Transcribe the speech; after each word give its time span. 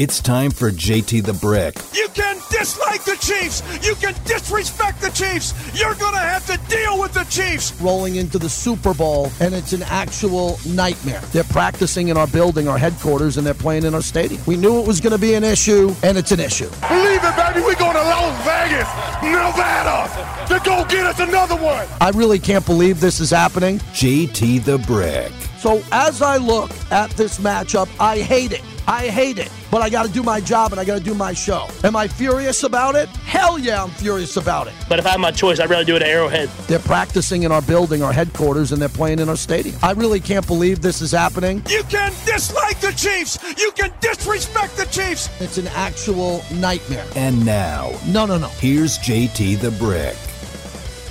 It's 0.00 0.22
time 0.22 0.50
for 0.50 0.70
JT 0.70 1.24
the 1.26 1.34
Brick. 1.34 1.76
You 1.92 2.08
can 2.14 2.40
dislike 2.50 3.04
the 3.04 3.16
Chiefs. 3.20 3.62
You 3.86 3.94
can 3.96 4.14
disrespect 4.24 5.02
the 5.02 5.10
Chiefs. 5.10 5.52
You're 5.78 5.94
going 5.96 6.14
to 6.14 6.20
have 6.20 6.46
to 6.46 6.56
deal 6.74 6.98
with 6.98 7.12
the 7.12 7.24
Chiefs. 7.24 7.78
Rolling 7.82 8.16
into 8.16 8.38
the 8.38 8.48
Super 8.48 8.94
Bowl, 8.94 9.30
and 9.40 9.52
it's 9.52 9.74
an 9.74 9.82
actual 9.82 10.58
nightmare. 10.66 11.20
They're 11.32 11.44
practicing 11.44 12.08
in 12.08 12.16
our 12.16 12.26
building, 12.26 12.66
our 12.66 12.78
headquarters, 12.78 13.36
and 13.36 13.46
they're 13.46 13.52
playing 13.52 13.84
in 13.84 13.94
our 13.94 14.00
stadium. 14.00 14.40
We 14.46 14.56
knew 14.56 14.80
it 14.80 14.86
was 14.86 15.02
going 15.02 15.12
to 15.12 15.18
be 15.18 15.34
an 15.34 15.44
issue, 15.44 15.94
and 16.02 16.16
it's 16.16 16.32
an 16.32 16.40
issue. 16.40 16.70
Believe 16.88 17.22
it, 17.22 17.36
baby. 17.36 17.60
We're 17.60 17.74
going 17.74 17.92
to 17.92 18.00
Las 18.00 18.42
Vegas, 18.46 18.88
Nevada, 19.22 20.46
to 20.48 20.64
go 20.64 20.82
get 20.86 21.04
us 21.04 21.20
another 21.20 21.56
one. 21.56 21.86
I 22.00 22.08
really 22.14 22.38
can't 22.38 22.64
believe 22.64 23.00
this 23.00 23.20
is 23.20 23.28
happening. 23.28 23.80
JT 23.92 24.64
the 24.64 24.78
Brick. 24.78 25.30
So 25.58 25.82
as 25.92 26.22
I 26.22 26.38
look 26.38 26.70
at 26.90 27.10
this 27.10 27.38
matchup, 27.38 27.90
I 28.00 28.20
hate 28.20 28.52
it. 28.52 28.62
I 28.88 29.06
hate 29.06 29.38
it, 29.38 29.52
but 29.70 29.82
I 29.82 29.88
got 29.90 30.06
to 30.06 30.12
do 30.12 30.22
my 30.22 30.40
job 30.40 30.72
and 30.72 30.80
I 30.80 30.84
got 30.84 30.98
to 30.98 31.04
do 31.04 31.14
my 31.14 31.32
show. 31.32 31.68
Am 31.84 31.94
I 31.96 32.08
furious 32.08 32.62
about 32.64 32.94
it? 32.96 33.08
Hell 33.08 33.58
yeah, 33.58 33.82
I'm 33.82 33.90
furious 33.90 34.36
about 34.36 34.66
it. 34.66 34.74
But 34.88 34.98
if 34.98 35.06
I 35.06 35.10
had 35.10 35.20
my 35.20 35.30
choice, 35.30 35.60
I'd 35.60 35.70
rather 35.70 35.84
do 35.84 35.96
it 35.96 36.02
at 36.02 36.08
Arrowhead. 36.08 36.48
They're 36.66 36.78
practicing 36.80 37.44
in 37.44 37.52
our 37.52 37.62
building, 37.62 38.02
our 38.02 38.12
headquarters, 38.12 38.72
and 38.72 38.80
they're 38.82 38.88
playing 38.88 39.18
in 39.20 39.28
our 39.28 39.36
stadium. 39.36 39.76
I 39.82 39.92
really 39.92 40.20
can't 40.20 40.46
believe 40.46 40.80
this 40.80 41.00
is 41.00 41.12
happening. 41.12 41.62
You 41.68 41.82
can 41.84 42.12
dislike 42.26 42.80
the 42.80 42.92
Chiefs. 42.92 43.38
You 43.58 43.70
can 43.72 43.92
disrespect 44.00 44.76
the 44.76 44.86
Chiefs. 44.86 45.28
It's 45.40 45.58
an 45.58 45.68
actual 45.68 46.42
nightmare. 46.54 47.06
And 47.14 47.44
now, 47.46 47.92
No, 48.06 48.26
no, 48.26 48.38
no. 48.38 48.48
here's 48.48 48.98
JT 48.98 49.60
the 49.60 49.70
Brick. 49.72 50.16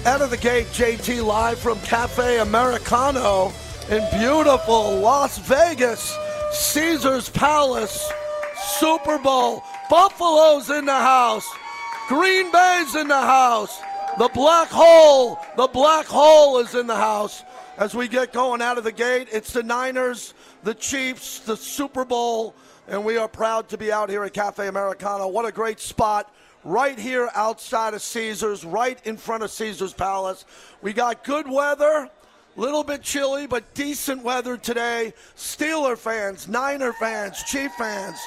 Out 0.05 0.22
of 0.22 0.30
the 0.30 0.38
gate, 0.38 0.67
JT 0.67 1.26
live 1.26 1.59
from 1.59 1.80
Cafe 1.81 2.39
Americano 2.39 3.52
in 3.89 4.02
beautiful 4.20 4.98
Las 5.00 5.38
Vegas, 5.39 6.16
Caesars 6.53 7.30
Palace, 7.30 8.12
Super 8.62 9.18
Bowl. 9.18 9.63
Buffalo's 9.90 10.70
in 10.70 10.86
the 10.86 10.92
house, 10.92 11.47
Green 12.08 12.52
Bay's 12.52 12.95
in 12.95 13.08
the 13.08 13.20
house, 13.20 13.80
the 14.17 14.30
black 14.33 14.70
hole, 14.70 15.39
the 15.58 15.67
black 15.67 16.06
hole 16.06 16.59
is 16.59 16.75
in 16.75 16.88
the 16.88 16.95
house. 16.95 17.44
As 17.78 17.95
we 17.95 18.08
get 18.08 18.33
going 18.33 18.61
out 18.61 18.78
of 18.78 18.83
the 18.83 18.92
gate, 18.92 19.30
it's 19.31 19.53
the 19.53 19.64
Niners, 19.64 20.33
the 20.64 20.73
Chiefs, 20.73 21.39
the 21.39 21.56
Super 21.56 22.03
Bowl, 22.03 22.53
and 22.88 23.06
we 23.06 23.17
are 23.17 23.28
proud 23.28 23.70
to 23.70 23.78
be 23.78 23.92
out 23.92 24.09
here 24.09 24.23
at 24.23 24.33
Cafe 24.33 24.67
Americano. 24.67 25.28
What 25.28 25.45
a 25.45 25.52
great 25.52 25.80
spot 25.80 26.33
right 26.64 27.00
here 27.00 27.30
outside 27.33 27.94
of 27.94 28.02
Caesars, 28.02 28.66
right 28.66 29.00
in 29.05 29.16
front 29.16 29.44
of 29.44 29.52
Caesars 29.52 29.94
Palace. 29.94 30.45
We 30.81 30.92
got 30.92 31.23
good 31.23 31.50
weather, 31.50 32.09
little 32.58 32.83
bit 32.83 33.02
chilly, 33.02 33.48
but 33.48 33.73
decent 33.73 34.23
weather 34.23 34.58
today. 34.58 35.14
Steeler 35.38 35.98
fans, 35.98 36.48
Niner 36.48 36.92
fans, 36.94 37.42
Chief 37.44 37.72
fans. 37.73 38.20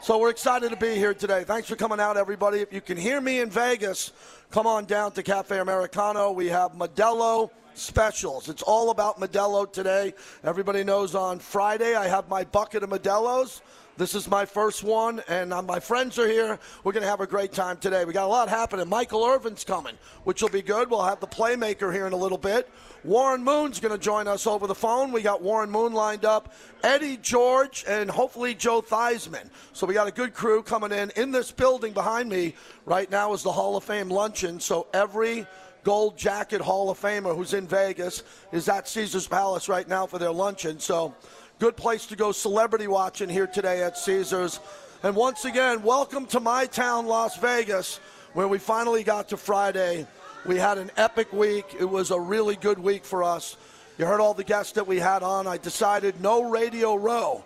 So 0.00 0.16
we're 0.16 0.30
excited 0.30 0.70
to 0.70 0.76
be 0.76 0.94
here 0.94 1.12
today. 1.12 1.42
Thanks 1.42 1.68
for 1.68 1.74
coming 1.74 1.98
out, 1.98 2.16
everybody. 2.16 2.60
If 2.60 2.72
you 2.72 2.80
can 2.80 2.96
hear 2.96 3.20
me 3.20 3.40
in 3.40 3.50
Vegas, 3.50 4.12
come 4.50 4.64
on 4.66 4.84
down 4.84 5.10
to 5.12 5.24
Cafe 5.24 5.58
Americano. 5.58 6.30
We 6.30 6.46
have 6.46 6.72
Modelo 6.72 7.50
specials. 7.74 8.48
It's 8.48 8.62
all 8.62 8.90
about 8.90 9.18
Modelo 9.18 9.70
today. 9.70 10.14
Everybody 10.44 10.84
knows 10.84 11.16
on 11.16 11.40
Friday 11.40 11.96
I 11.96 12.06
have 12.06 12.28
my 12.28 12.44
bucket 12.44 12.84
of 12.84 12.90
Modelos. 12.90 13.60
This 13.98 14.14
is 14.14 14.30
my 14.30 14.44
first 14.44 14.84
one, 14.84 15.20
and 15.26 15.52
uh, 15.52 15.60
my 15.60 15.80
friends 15.80 16.20
are 16.20 16.28
here. 16.28 16.60
We're 16.84 16.92
going 16.92 17.02
to 17.02 17.08
have 17.08 17.20
a 17.20 17.26
great 17.26 17.52
time 17.52 17.78
today. 17.78 18.04
We 18.04 18.12
got 18.12 18.26
a 18.26 18.28
lot 18.28 18.48
happening. 18.48 18.88
Michael 18.88 19.24
Irvin's 19.24 19.64
coming, 19.64 19.96
which 20.22 20.40
will 20.40 20.50
be 20.50 20.62
good. 20.62 20.88
We'll 20.88 21.02
have 21.02 21.18
the 21.18 21.26
playmaker 21.26 21.92
here 21.92 22.06
in 22.06 22.12
a 22.12 22.16
little 22.16 22.38
bit. 22.38 22.70
Warren 23.02 23.42
Moon's 23.42 23.80
going 23.80 23.90
to 23.90 23.98
join 23.98 24.28
us 24.28 24.46
over 24.46 24.68
the 24.68 24.74
phone. 24.74 25.10
We 25.10 25.22
got 25.22 25.42
Warren 25.42 25.68
Moon 25.68 25.94
lined 25.94 26.24
up, 26.24 26.54
Eddie 26.84 27.16
George, 27.16 27.84
and 27.88 28.08
hopefully 28.08 28.54
Joe 28.54 28.82
Theismann. 28.82 29.50
So 29.72 29.84
we 29.84 29.94
got 29.94 30.06
a 30.06 30.12
good 30.12 30.32
crew 30.32 30.62
coming 30.62 30.92
in. 30.92 31.10
In 31.16 31.32
this 31.32 31.50
building 31.50 31.92
behind 31.92 32.28
me 32.28 32.54
right 32.86 33.10
now 33.10 33.32
is 33.32 33.42
the 33.42 33.50
Hall 33.50 33.76
of 33.76 33.82
Fame 33.82 34.10
luncheon. 34.10 34.60
So 34.60 34.86
every 34.94 35.44
Gold 35.82 36.16
Jacket 36.16 36.60
Hall 36.60 36.90
of 36.90 37.00
Famer 37.00 37.34
who's 37.34 37.54
in 37.54 37.66
Vegas 37.66 38.22
is 38.52 38.68
at 38.68 38.86
Caesars 38.86 39.26
Palace 39.26 39.68
right 39.68 39.88
now 39.88 40.06
for 40.06 40.18
their 40.18 40.30
luncheon. 40.30 40.78
So 40.78 41.14
good 41.58 41.76
place 41.76 42.06
to 42.06 42.14
go 42.14 42.30
celebrity 42.30 42.86
watching 42.86 43.28
here 43.28 43.46
today 43.46 43.82
at 43.82 43.98
Caesars. 43.98 44.60
And 45.02 45.16
once 45.16 45.44
again, 45.44 45.82
welcome 45.82 46.26
to 46.26 46.38
my 46.38 46.66
town, 46.66 47.06
Las 47.06 47.36
Vegas, 47.38 47.98
where 48.32 48.46
we 48.46 48.58
finally 48.58 49.02
got 49.02 49.30
to 49.30 49.36
Friday. 49.36 50.06
We 50.46 50.56
had 50.56 50.78
an 50.78 50.92
epic 50.96 51.32
week. 51.32 51.74
It 51.78 51.84
was 51.84 52.12
a 52.12 52.20
really 52.20 52.54
good 52.54 52.78
week 52.78 53.04
for 53.04 53.24
us. 53.24 53.56
You 53.98 54.06
heard 54.06 54.20
all 54.20 54.34
the 54.34 54.44
guests 54.44 54.74
that 54.74 54.86
we 54.86 54.98
had 54.98 55.24
on. 55.24 55.48
I 55.48 55.56
decided 55.56 56.20
no 56.20 56.48
Radio 56.48 56.94
Row 56.94 57.42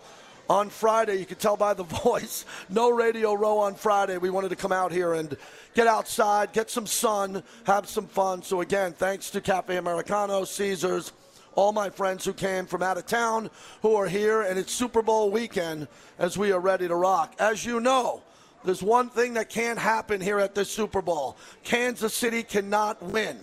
on 0.50 0.68
Friday. 0.68 1.18
You 1.18 1.24
could 1.24 1.38
tell 1.38 1.56
by 1.56 1.72
the 1.72 1.84
voice. 2.04 2.44
No 2.68 2.90
Radio 2.90 3.32
Row 3.32 3.60
on 3.60 3.74
Friday. 3.74 4.18
We 4.18 4.28
wanted 4.28 4.50
to 4.50 4.56
come 4.56 4.72
out 4.72 4.92
here 4.92 5.14
and 5.14 5.34
get 5.72 5.86
outside, 5.86 6.52
get 6.52 6.68
some 6.68 6.86
sun, 6.86 7.42
have 7.64 7.88
some 7.88 8.06
fun. 8.06 8.42
So, 8.42 8.60
again, 8.60 8.92
thanks 8.92 9.30
to 9.30 9.40
Cafe 9.40 9.74
Americano, 9.74 10.44
Caesars, 10.44 11.12
all 11.54 11.72
my 11.72 11.90
friends 11.90 12.24
who 12.24 12.32
came 12.32 12.66
from 12.66 12.82
out 12.82 12.98
of 12.98 13.06
town 13.06 13.50
who 13.82 13.94
are 13.94 14.08
here, 14.08 14.42
and 14.42 14.58
it's 14.58 14.72
Super 14.72 15.02
Bowl 15.02 15.30
weekend 15.30 15.88
as 16.18 16.38
we 16.38 16.52
are 16.52 16.60
ready 16.60 16.88
to 16.88 16.94
rock. 16.94 17.34
As 17.38 17.64
you 17.64 17.80
know, 17.80 18.22
there's 18.64 18.82
one 18.82 19.08
thing 19.08 19.34
that 19.34 19.48
can't 19.48 19.78
happen 19.78 20.20
here 20.20 20.38
at 20.38 20.54
this 20.54 20.70
Super 20.70 21.02
Bowl 21.02 21.36
Kansas 21.64 22.14
City 22.14 22.42
cannot 22.42 23.02
win. 23.02 23.38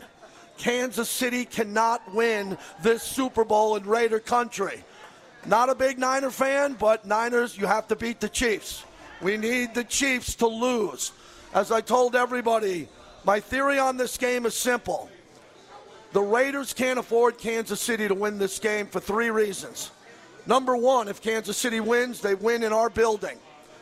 Kansas 0.57 1.09
City 1.09 1.45
cannot 1.45 2.13
win 2.13 2.57
this 2.83 3.03
Super 3.03 3.45
Bowl 3.45 3.75
in 3.75 3.83
Raider 3.83 4.19
country. 4.19 4.83
Not 5.45 5.69
a 5.69 5.75
big 5.75 5.97
Niner 5.97 6.31
fan, 6.31 6.73
but 6.73 7.05
Niners, 7.05 7.57
you 7.57 7.65
have 7.65 7.87
to 7.87 7.95
beat 7.95 8.19
the 8.19 8.27
Chiefs. 8.27 8.83
We 9.21 9.37
need 9.37 9.73
the 9.73 9.85
Chiefs 9.85 10.35
to 10.35 10.47
lose. 10.47 11.13
As 11.53 11.71
I 11.71 11.81
told 11.81 12.15
everybody, 12.15 12.89
my 13.23 13.39
theory 13.39 13.79
on 13.79 13.95
this 13.97 14.17
game 14.17 14.45
is 14.45 14.53
simple. 14.53 15.09
The 16.11 16.21
Raiders 16.21 16.73
can't 16.73 16.97
afford 16.97 17.37
Kansas 17.37 17.79
City 17.79 18.07
to 18.07 18.15
win 18.15 18.39
this 18.39 18.57
game 18.57 18.87
for 18.87 18.99
three 18.99 19.29
reasons. 19.29 19.91
Number 20.47 20.75
one, 20.75 21.07
if 21.07 21.21
Kansas 21.21 21.57
City 21.57 21.79
wins, 21.79 22.21
they 22.21 22.33
win 22.33 22.63
in 22.63 22.73
our 22.73 22.89
building. 22.89 23.37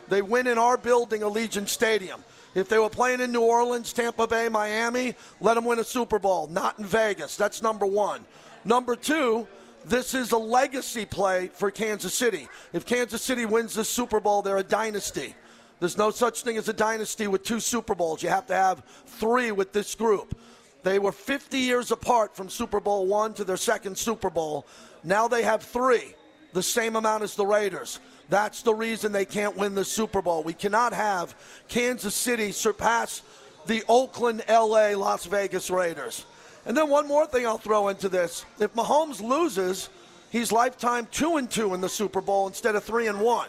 They 0.08 0.20
win 0.20 0.46
in 0.46 0.58
our 0.58 0.76
building, 0.76 1.22
Allegiant 1.22 1.68
Stadium. 1.68 2.22
If 2.54 2.68
they 2.68 2.78
were 2.78 2.90
playing 2.90 3.20
in 3.20 3.32
New 3.32 3.42
Orleans, 3.42 3.92
Tampa 3.92 4.26
Bay, 4.26 4.48
Miami, 4.48 5.14
let 5.40 5.54
them 5.54 5.64
win 5.64 5.78
a 5.78 5.84
Super 5.84 6.18
Bowl, 6.18 6.46
not 6.48 6.78
in 6.78 6.84
Vegas. 6.84 7.36
That's 7.36 7.62
number 7.62 7.86
one. 7.86 8.24
Number 8.64 8.96
two, 8.96 9.46
this 9.84 10.12
is 10.12 10.32
a 10.32 10.38
legacy 10.38 11.06
play 11.06 11.48
for 11.48 11.70
Kansas 11.70 12.12
City. 12.14 12.48
If 12.72 12.84
Kansas 12.84 13.22
City 13.22 13.46
wins 13.46 13.74
this 13.74 13.88
Super 13.88 14.20
Bowl, 14.20 14.42
they're 14.42 14.58
a 14.58 14.62
dynasty. 14.62 15.34
There's 15.80 15.96
no 15.96 16.10
such 16.10 16.42
thing 16.42 16.56
as 16.56 16.68
a 16.68 16.72
dynasty 16.72 17.28
with 17.28 17.44
two 17.44 17.60
Super 17.60 17.94
Bowls. 17.94 18.22
You 18.22 18.28
have 18.30 18.46
to 18.48 18.54
have 18.54 18.82
three 19.06 19.52
with 19.52 19.72
this 19.72 19.94
group. 19.94 20.36
They 20.82 20.98
were 20.98 21.12
50 21.12 21.58
years 21.58 21.90
apart 21.90 22.36
from 22.36 22.48
Super 22.48 22.80
Bowl 22.80 23.06
one 23.06 23.34
to 23.34 23.44
their 23.44 23.56
second 23.56 23.98
Super 23.98 24.30
Bowl. 24.30 24.66
Now 25.04 25.28
they 25.28 25.42
have 25.42 25.62
three, 25.62 26.14
the 26.52 26.62
same 26.62 26.96
amount 26.96 27.24
as 27.24 27.34
the 27.34 27.46
Raiders. 27.46 28.00
That's 28.28 28.62
the 28.62 28.74
reason 28.74 29.10
they 29.10 29.24
can't 29.24 29.56
win 29.56 29.74
the 29.74 29.84
Super 29.84 30.22
Bowl. 30.22 30.42
We 30.42 30.52
cannot 30.52 30.92
have 30.92 31.34
Kansas 31.68 32.14
City 32.14 32.52
surpass 32.52 33.22
the 33.66 33.82
Oakland, 33.88 34.44
LA, 34.48 34.90
Las 34.96 35.26
Vegas 35.26 35.70
Raiders. 35.70 36.26
And 36.66 36.76
then 36.76 36.88
one 36.88 37.08
more 37.08 37.26
thing 37.26 37.46
I'll 37.46 37.58
throw 37.58 37.88
into 37.88 38.08
this. 38.08 38.44
If 38.58 38.74
Mahomes 38.74 39.22
loses, 39.22 39.88
he's 40.30 40.52
lifetime 40.52 41.08
2 41.10 41.36
and 41.36 41.50
2 41.50 41.74
in 41.74 41.80
the 41.80 41.88
Super 41.88 42.20
Bowl 42.20 42.46
instead 42.46 42.76
of 42.76 42.84
3 42.84 43.08
and 43.08 43.20
1. 43.20 43.48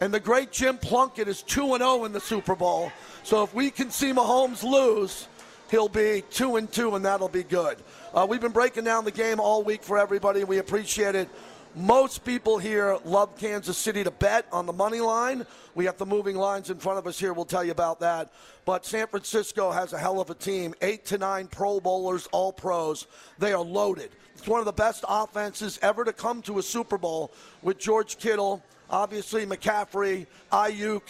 And 0.00 0.14
the 0.14 0.20
great 0.20 0.52
Jim 0.52 0.78
Plunkett 0.78 1.28
is 1.28 1.42
2 1.42 1.74
and 1.74 1.82
0 1.82 2.04
in 2.04 2.12
the 2.12 2.20
Super 2.20 2.54
Bowl. 2.54 2.92
So 3.24 3.42
if 3.42 3.52
we 3.52 3.70
can 3.70 3.90
see 3.90 4.12
Mahomes 4.12 4.62
lose, 4.62 5.28
he'll 5.70 5.88
be 5.88 6.22
2 6.30 6.56
and 6.56 6.70
2 6.70 6.96
and 6.96 7.04
that'll 7.04 7.28
be 7.28 7.42
good. 7.42 7.78
Uh, 8.14 8.26
we've 8.28 8.40
been 8.40 8.52
breaking 8.52 8.84
down 8.84 9.04
the 9.04 9.10
game 9.10 9.40
all 9.40 9.62
week 9.62 9.82
for 9.82 9.98
everybody. 9.98 10.44
We 10.44 10.58
appreciate 10.58 11.14
it. 11.14 11.28
Most 11.74 12.24
people 12.24 12.58
here 12.58 12.98
love 13.04 13.36
Kansas 13.36 13.76
City 13.76 14.02
to 14.02 14.10
bet 14.10 14.46
on 14.50 14.66
the 14.66 14.72
money 14.72 15.00
line. 15.00 15.46
We 15.74 15.84
have 15.84 15.98
the 15.98 16.06
moving 16.06 16.36
lines 16.36 16.70
in 16.70 16.78
front 16.78 16.98
of 16.98 17.06
us 17.06 17.18
here. 17.18 17.32
We'll 17.32 17.44
tell 17.44 17.62
you 17.62 17.70
about 17.70 18.00
that. 18.00 18.32
But 18.64 18.84
San 18.84 19.06
Francisco 19.06 19.70
has 19.70 19.92
a 19.92 19.98
hell 19.98 20.20
of 20.20 20.30
a 20.30 20.34
team. 20.34 20.74
Eight 20.80 21.04
to 21.06 21.18
nine 21.18 21.46
Pro 21.46 21.78
Bowlers, 21.78 22.26
all 22.32 22.52
pros. 22.52 23.06
They 23.38 23.52
are 23.52 23.62
loaded. 23.62 24.10
It's 24.34 24.48
one 24.48 24.60
of 24.60 24.66
the 24.66 24.72
best 24.72 25.04
offenses 25.08 25.78
ever 25.82 26.04
to 26.04 26.12
come 26.12 26.42
to 26.42 26.58
a 26.58 26.62
Super 26.62 26.98
Bowl 26.98 27.32
with 27.62 27.78
George 27.78 28.18
Kittle, 28.18 28.62
obviously 28.90 29.44
McCaffrey, 29.46 30.26
Aiyuk, 30.50 31.02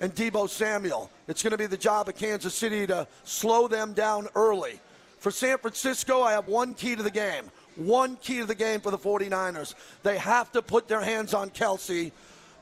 and 0.00 0.14
Deebo 0.14 0.48
Samuel. 0.48 1.10
It's 1.26 1.42
going 1.42 1.52
to 1.52 1.58
be 1.58 1.66
the 1.66 1.76
job 1.76 2.08
of 2.08 2.16
Kansas 2.16 2.54
City 2.54 2.86
to 2.86 3.06
slow 3.24 3.66
them 3.66 3.92
down 3.94 4.28
early. 4.34 4.80
For 5.18 5.30
San 5.30 5.56
Francisco, 5.58 6.20
I 6.20 6.32
have 6.32 6.48
one 6.48 6.74
key 6.74 6.96
to 6.96 7.02
the 7.02 7.10
game. 7.10 7.44
One 7.76 8.16
key 8.16 8.40
to 8.40 8.44
the 8.44 8.54
game 8.54 8.80
for 8.80 8.90
the 8.90 8.98
49ers. 8.98 9.74
They 10.02 10.18
have 10.18 10.52
to 10.52 10.60
put 10.60 10.86
their 10.86 11.00
hands 11.00 11.32
on 11.32 11.50
Kelce, 11.50 12.12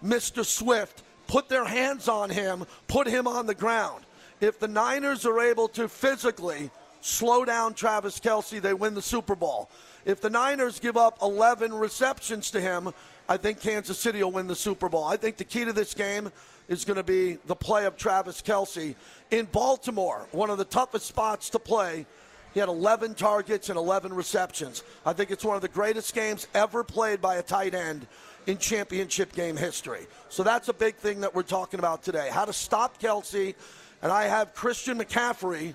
Mr. 0.04 0.44
Swift, 0.44 1.02
put 1.26 1.48
their 1.48 1.64
hands 1.64 2.08
on 2.08 2.30
him, 2.30 2.64
put 2.86 3.08
him 3.08 3.26
on 3.26 3.46
the 3.46 3.54
ground. 3.54 4.04
If 4.40 4.58
the 4.58 4.68
Niners 4.68 5.26
are 5.26 5.40
able 5.40 5.68
to 5.68 5.88
physically 5.88 6.70
slow 7.00 7.44
down 7.44 7.74
Travis 7.74 8.20
Kelce, 8.20 8.60
they 8.60 8.74
win 8.74 8.94
the 8.94 9.02
Super 9.02 9.34
Bowl. 9.34 9.68
If 10.04 10.20
the 10.20 10.30
Niners 10.30 10.80
give 10.80 10.96
up 10.96 11.18
11 11.20 11.74
receptions 11.74 12.50
to 12.52 12.60
him, 12.60 12.92
I 13.28 13.36
think 13.36 13.60
Kansas 13.60 13.98
City 13.98 14.22
will 14.22 14.32
win 14.32 14.46
the 14.46 14.56
Super 14.56 14.88
Bowl. 14.88 15.04
I 15.04 15.16
think 15.16 15.36
the 15.36 15.44
key 15.44 15.64
to 15.64 15.72
this 15.72 15.94
game 15.94 16.30
is 16.68 16.84
going 16.84 16.96
to 16.96 17.02
be 17.02 17.38
the 17.46 17.56
play 17.56 17.86
of 17.86 17.96
Travis 17.96 18.42
Kelce 18.42 18.94
in 19.30 19.46
Baltimore, 19.46 20.26
one 20.32 20.50
of 20.50 20.58
the 20.58 20.64
toughest 20.64 21.06
spots 21.06 21.50
to 21.50 21.58
play. 21.58 22.06
He 22.54 22.60
had 22.60 22.68
11 22.68 23.14
targets 23.14 23.68
and 23.70 23.78
11 23.78 24.12
receptions. 24.12 24.82
I 25.06 25.12
think 25.12 25.30
it's 25.30 25.44
one 25.44 25.56
of 25.56 25.62
the 25.62 25.68
greatest 25.68 26.14
games 26.14 26.46
ever 26.54 26.84
played 26.84 27.20
by 27.20 27.36
a 27.36 27.42
tight 27.42 27.74
end 27.74 28.06
in 28.46 28.58
championship 28.58 29.32
game 29.32 29.56
history. 29.56 30.06
So 30.28 30.42
that's 30.42 30.68
a 30.68 30.74
big 30.74 30.96
thing 30.96 31.20
that 31.20 31.34
we're 31.34 31.42
talking 31.42 31.78
about 31.78 32.02
today. 32.02 32.28
How 32.30 32.44
to 32.44 32.52
stop 32.52 33.00
Kelce. 33.00 33.54
And 34.02 34.10
I 34.10 34.24
have 34.24 34.54
Christian 34.54 34.98
McCaffrey 34.98 35.74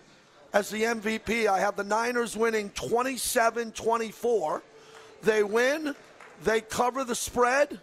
as 0.54 0.70
the 0.70 0.84
MVP. 0.84 1.48
I 1.48 1.60
have 1.60 1.76
the 1.76 1.84
Niners 1.84 2.36
winning 2.36 2.70
27 2.72 3.72
24. 3.72 4.64
They 5.24 5.44
win, 5.44 5.96
they 6.44 6.62
cover 6.62 7.04
the 7.04 7.16
spread, 7.16 7.80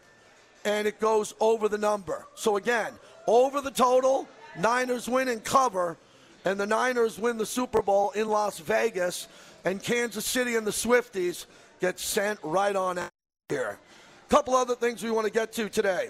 and 0.64 0.86
it 0.86 1.00
goes 1.00 1.34
over 1.40 1.68
the 1.68 1.78
number. 1.78 2.26
So 2.34 2.56
again, 2.56 2.92
over 3.26 3.60
the 3.60 3.70
total, 3.70 4.28
Niners 4.58 5.08
win 5.08 5.28
and 5.28 5.42
cover, 5.42 5.96
and 6.44 6.58
the 6.58 6.66
Niners 6.66 7.18
win 7.18 7.38
the 7.38 7.46
Super 7.46 7.82
Bowl 7.82 8.10
in 8.12 8.28
Las 8.28 8.58
Vegas, 8.58 9.28
and 9.64 9.82
Kansas 9.82 10.24
City 10.24 10.56
and 10.56 10.66
the 10.66 10.70
Swifties 10.70 11.46
get 11.80 11.98
sent 11.98 12.38
right 12.42 12.76
on 12.76 12.98
out 12.98 13.10
here. 13.48 13.78
A 14.26 14.30
couple 14.30 14.54
other 14.54 14.74
things 14.74 15.02
we 15.02 15.10
want 15.10 15.26
to 15.26 15.32
get 15.32 15.52
to 15.54 15.68
today. 15.68 16.08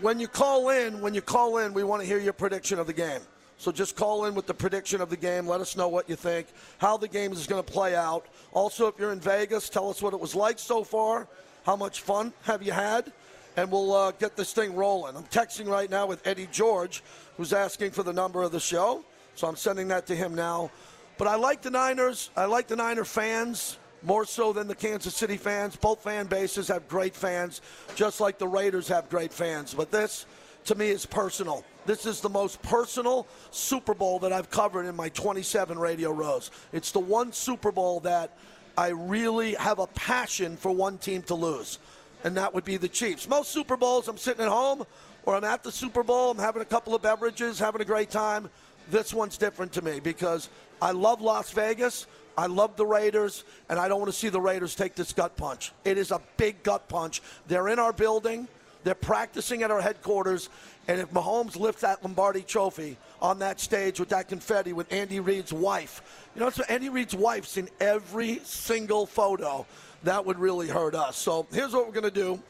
When 0.00 0.20
you 0.20 0.28
call 0.28 0.68
in, 0.70 1.00
when 1.00 1.14
you 1.14 1.22
call 1.22 1.58
in, 1.58 1.72
we 1.74 1.82
want 1.82 2.02
to 2.02 2.06
hear 2.06 2.18
your 2.18 2.32
prediction 2.32 2.78
of 2.78 2.86
the 2.86 2.92
game. 2.92 3.20
So 3.56 3.72
just 3.72 3.96
call 3.96 4.26
in 4.26 4.34
with 4.34 4.46
the 4.46 4.54
prediction 4.54 5.00
of 5.00 5.10
the 5.10 5.16
game. 5.16 5.46
Let 5.46 5.60
us 5.60 5.76
know 5.76 5.88
what 5.88 6.08
you 6.08 6.14
think, 6.14 6.46
how 6.78 6.96
the 6.96 7.08
game 7.08 7.32
is 7.32 7.46
going 7.46 7.62
to 7.62 7.72
play 7.72 7.96
out. 7.96 8.26
Also, 8.52 8.86
if 8.86 8.98
you're 8.98 9.12
in 9.12 9.18
Vegas, 9.18 9.68
tell 9.68 9.90
us 9.90 10.00
what 10.00 10.14
it 10.14 10.20
was 10.20 10.36
like 10.36 10.60
so 10.60 10.84
far. 10.84 11.26
How 11.66 11.74
much 11.74 12.02
fun 12.02 12.32
have 12.42 12.62
you 12.62 12.72
had? 12.72 13.12
And 13.58 13.72
we'll 13.72 13.92
uh, 13.92 14.12
get 14.12 14.36
this 14.36 14.52
thing 14.52 14.76
rolling. 14.76 15.16
I'm 15.16 15.24
texting 15.24 15.66
right 15.66 15.90
now 15.90 16.06
with 16.06 16.24
Eddie 16.24 16.46
George, 16.52 17.02
who's 17.36 17.52
asking 17.52 17.90
for 17.90 18.04
the 18.04 18.12
number 18.12 18.44
of 18.44 18.52
the 18.52 18.60
show. 18.60 19.04
So 19.34 19.48
I'm 19.48 19.56
sending 19.56 19.88
that 19.88 20.06
to 20.06 20.14
him 20.14 20.32
now. 20.32 20.70
But 21.16 21.26
I 21.26 21.34
like 21.34 21.62
the 21.62 21.70
Niners. 21.70 22.30
I 22.36 22.44
like 22.44 22.68
the 22.68 22.76
Niner 22.76 23.04
fans 23.04 23.76
more 24.04 24.24
so 24.24 24.52
than 24.52 24.68
the 24.68 24.76
Kansas 24.76 25.16
City 25.16 25.36
fans. 25.36 25.74
Both 25.74 26.04
fan 26.04 26.26
bases 26.26 26.68
have 26.68 26.86
great 26.86 27.16
fans, 27.16 27.60
just 27.96 28.20
like 28.20 28.38
the 28.38 28.46
Raiders 28.46 28.86
have 28.86 29.10
great 29.10 29.32
fans. 29.32 29.74
But 29.74 29.90
this, 29.90 30.26
to 30.66 30.76
me, 30.76 30.90
is 30.90 31.04
personal. 31.04 31.64
This 31.84 32.06
is 32.06 32.20
the 32.20 32.28
most 32.28 32.62
personal 32.62 33.26
Super 33.50 33.92
Bowl 33.92 34.20
that 34.20 34.32
I've 34.32 34.50
covered 34.50 34.86
in 34.86 34.94
my 34.94 35.08
27 35.08 35.76
radio 35.80 36.12
rows. 36.12 36.52
It's 36.72 36.92
the 36.92 37.00
one 37.00 37.32
Super 37.32 37.72
Bowl 37.72 37.98
that 38.00 38.38
I 38.78 38.90
really 38.90 39.54
have 39.54 39.80
a 39.80 39.88
passion 39.88 40.56
for 40.56 40.70
one 40.70 40.98
team 40.98 41.22
to 41.22 41.34
lose, 41.34 41.80
and 42.24 42.36
that 42.36 42.54
would 42.54 42.64
be 42.64 42.76
the 42.76 42.88
Chiefs. 42.88 43.28
Most 43.28 43.50
Super 43.50 43.76
Bowls, 43.76 44.08
I'm 44.08 44.18
sitting 44.18 44.42
at 44.42 44.50
home 44.50 44.84
or 45.24 45.34
I'm 45.34 45.44
at 45.44 45.62
the 45.62 45.72
Super 45.72 46.02
Bowl, 46.02 46.30
I'm 46.30 46.38
having 46.38 46.62
a 46.62 46.66
couple 46.66 46.94
of 46.94 47.02
beverages, 47.02 47.58
having 47.58 47.80
a 47.80 47.84
great 47.84 48.10
time. 48.10 48.48
This 48.90 49.12
one's 49.12 49.36
different 49.36 49.72
to 49.74 49.82
me 49.82 50.00
because 50.00 50.48
I 50.80 50.92
love 50.92 51.20
Las 51.20 51.50
Vegas. 51.50 52.06
I 52.38 52.46
love 52.46 52.76
the 52.76 52.86
Raiders, 52.86 53.42
and 53.68 53.80
I 53.80 53.88
don't 53.88 53.98
want 53.98 54.12
to 54.12 54.16
see 54.16 54.28
the 54.28 54.40
Raiders 54.40 54.76
take 54.76 54.94
this 54.94 55.12
gut 55.12 55.36
punch. 55.36 55.72
It 55.84 55.98
is 55.98 56.12
a 56.12 56.20
big 56.36 56.62
gut 56.62 56.88
punch. 56.88 57.20
They're 57.48 57.66
in 57.66 57.80
our 57.80 57.92
building. 57.92 58.46
They're 58.84 58.94
practicing 58.94 59.64
at 59.64 59.72
our 59.72 59.80
headquarters, 59.80 60.48
and 60.86 61.00
if 61.00 61.10
Mahomes 61.10 61.58
lifts 61.58 61.82
that 61.82 62.02
Lombardi 62.04 62.42
trophy 62.42 62.96
on 63.20 63.40
that 63.40 63.58
stage 63.58 63.98
with 63.98 64.10
that 64.10 64.28
confetti 64.28 64.72
with 64.72 64.92
Andy 64.92 65.18
Reid's 65.18 65.52
wife, 65.52 66.28
you 66.36 66.40
know, 66.40 66.48
so 66.48 66.62
Andy 66.68 66.88
Reid's 66.88 67.14
wife's 67.14 67.56
in 67.56 67.68
every 67.80 68.38
single 68.44 69.04
photo. 69.04 69.66
That 70.04 70.24
would 70.24 70.38
really 70.38 70.68
hurt 70.68 70.94
us. 70.94 71.16
So 71.16 71.46
here's 71.52 71.72
what 71.72 71.86
we're 71.86 71.92
going 71.92 72.04
to 72.04 72.10
do 72.10 72.40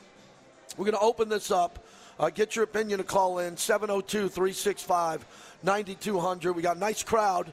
we're 0.77 0.85
going 0.85 0.97
to 0.97 1.01
open 1.01 1.29
this 1.29 1.51
up. 1.51 1.85
Uh, 2.21 2.31
get 2.31 2.57
your 2.57 2.65
opinion 2.65 2.99
to 2.99 3.05
call 3.05 3.39
in 3.39 3.57
702 3.57 4.29
365 4.29 5.25
9200. 5.63 6.53
We 6.53 6.63
got 6.63 6.77
a 6.77 6.81
nice 6.81 7.03
crowd 7.03 7.53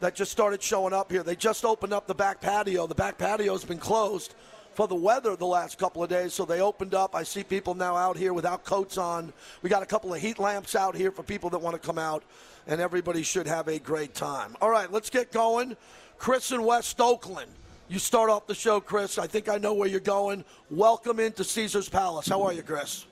that 0.00 0.14
just 0.14 0.32
started 0.32 0.62
showing 0.62 0.92
up 0.92 1.10
here. 1.10 1.22
They 1.22 1.36
just 1.36 1.64
opened 1.64 1.92
up 1.92 2.06
the 2.06 2.14
back 2.14 2.40
patio. 2.40 2.86
The 2.86 2.94
back 2.94 3.18
patio's 3.18 3.64
been 3.64 3.78
closed 3.78 4.34
for 4.74 4.88
the 4.88 4.94
weather 4.94 5.36
the 5.36 5.46
last 5.46 5.78
couple 5.78 6.02
of 6.02 6.08
days. 6.08 6.34
So 6.34 6.44
they 6.44 6.60
opened 6.60 6.94
up. 6.94 7.14
I 7.14 7.22
see 7.22 7.44
people 7.44 7.74
now 7.74 7.96
out 7.96 8.16
here 8.16 8.32
without 8.32 8.64
coats 8.64 8.98
on. 8.98 9.32
We 9.62 9.70
got 9.70 9.82
a 9.82 9.86
couple 9.86 10.12
of 10.12 10.20
heat 10.20 10.38
lamps 10.38 10.74
out 10.74 10.94
here 10.94 11.12
for 11.12 11.22
people 11.22 11.50
that 11.50 11.58
want 11.58 11.80
to 11.80 11.86
come 11.86 11.98
out, 11.98 12.24
and 12.66 12.80
everybody 12.80 13.22
should 13.22 13.46
have 13.46 13.68
a 13.68 13.78
great 13.78 14.14
time. 14.14 14.56
All 14.60 14.70
right, 14.70 14.90
let's 14.90 15.10
get 15.10 15.32
going. 15.32 15.76
Chris 16.18 16.52
in 16.52 16.62
West 16.64 17.00
Oakland. 17.00 17.50
You 17.90 17.98
start 17.98 18.30
off 18.30 18.46
the 18.46 18.54
show, 18.54 18.80
Chris. 18.80 19.18
I 19.18 19.26
think 19.26 19.48
I 19.48 19.56
know 19.58 19.74
where 19.74 19.88
you're 19.88 19.98
going. 19.98 20.44
Welcome 20.70 21.18
into 21.18 21.42
Caesar's 21.42 21.88
Palace. 21.88 22.28
How 22.28 22.40
are 22.42 22.52
you, 22.52 22.62
Chris? 22.62 23.04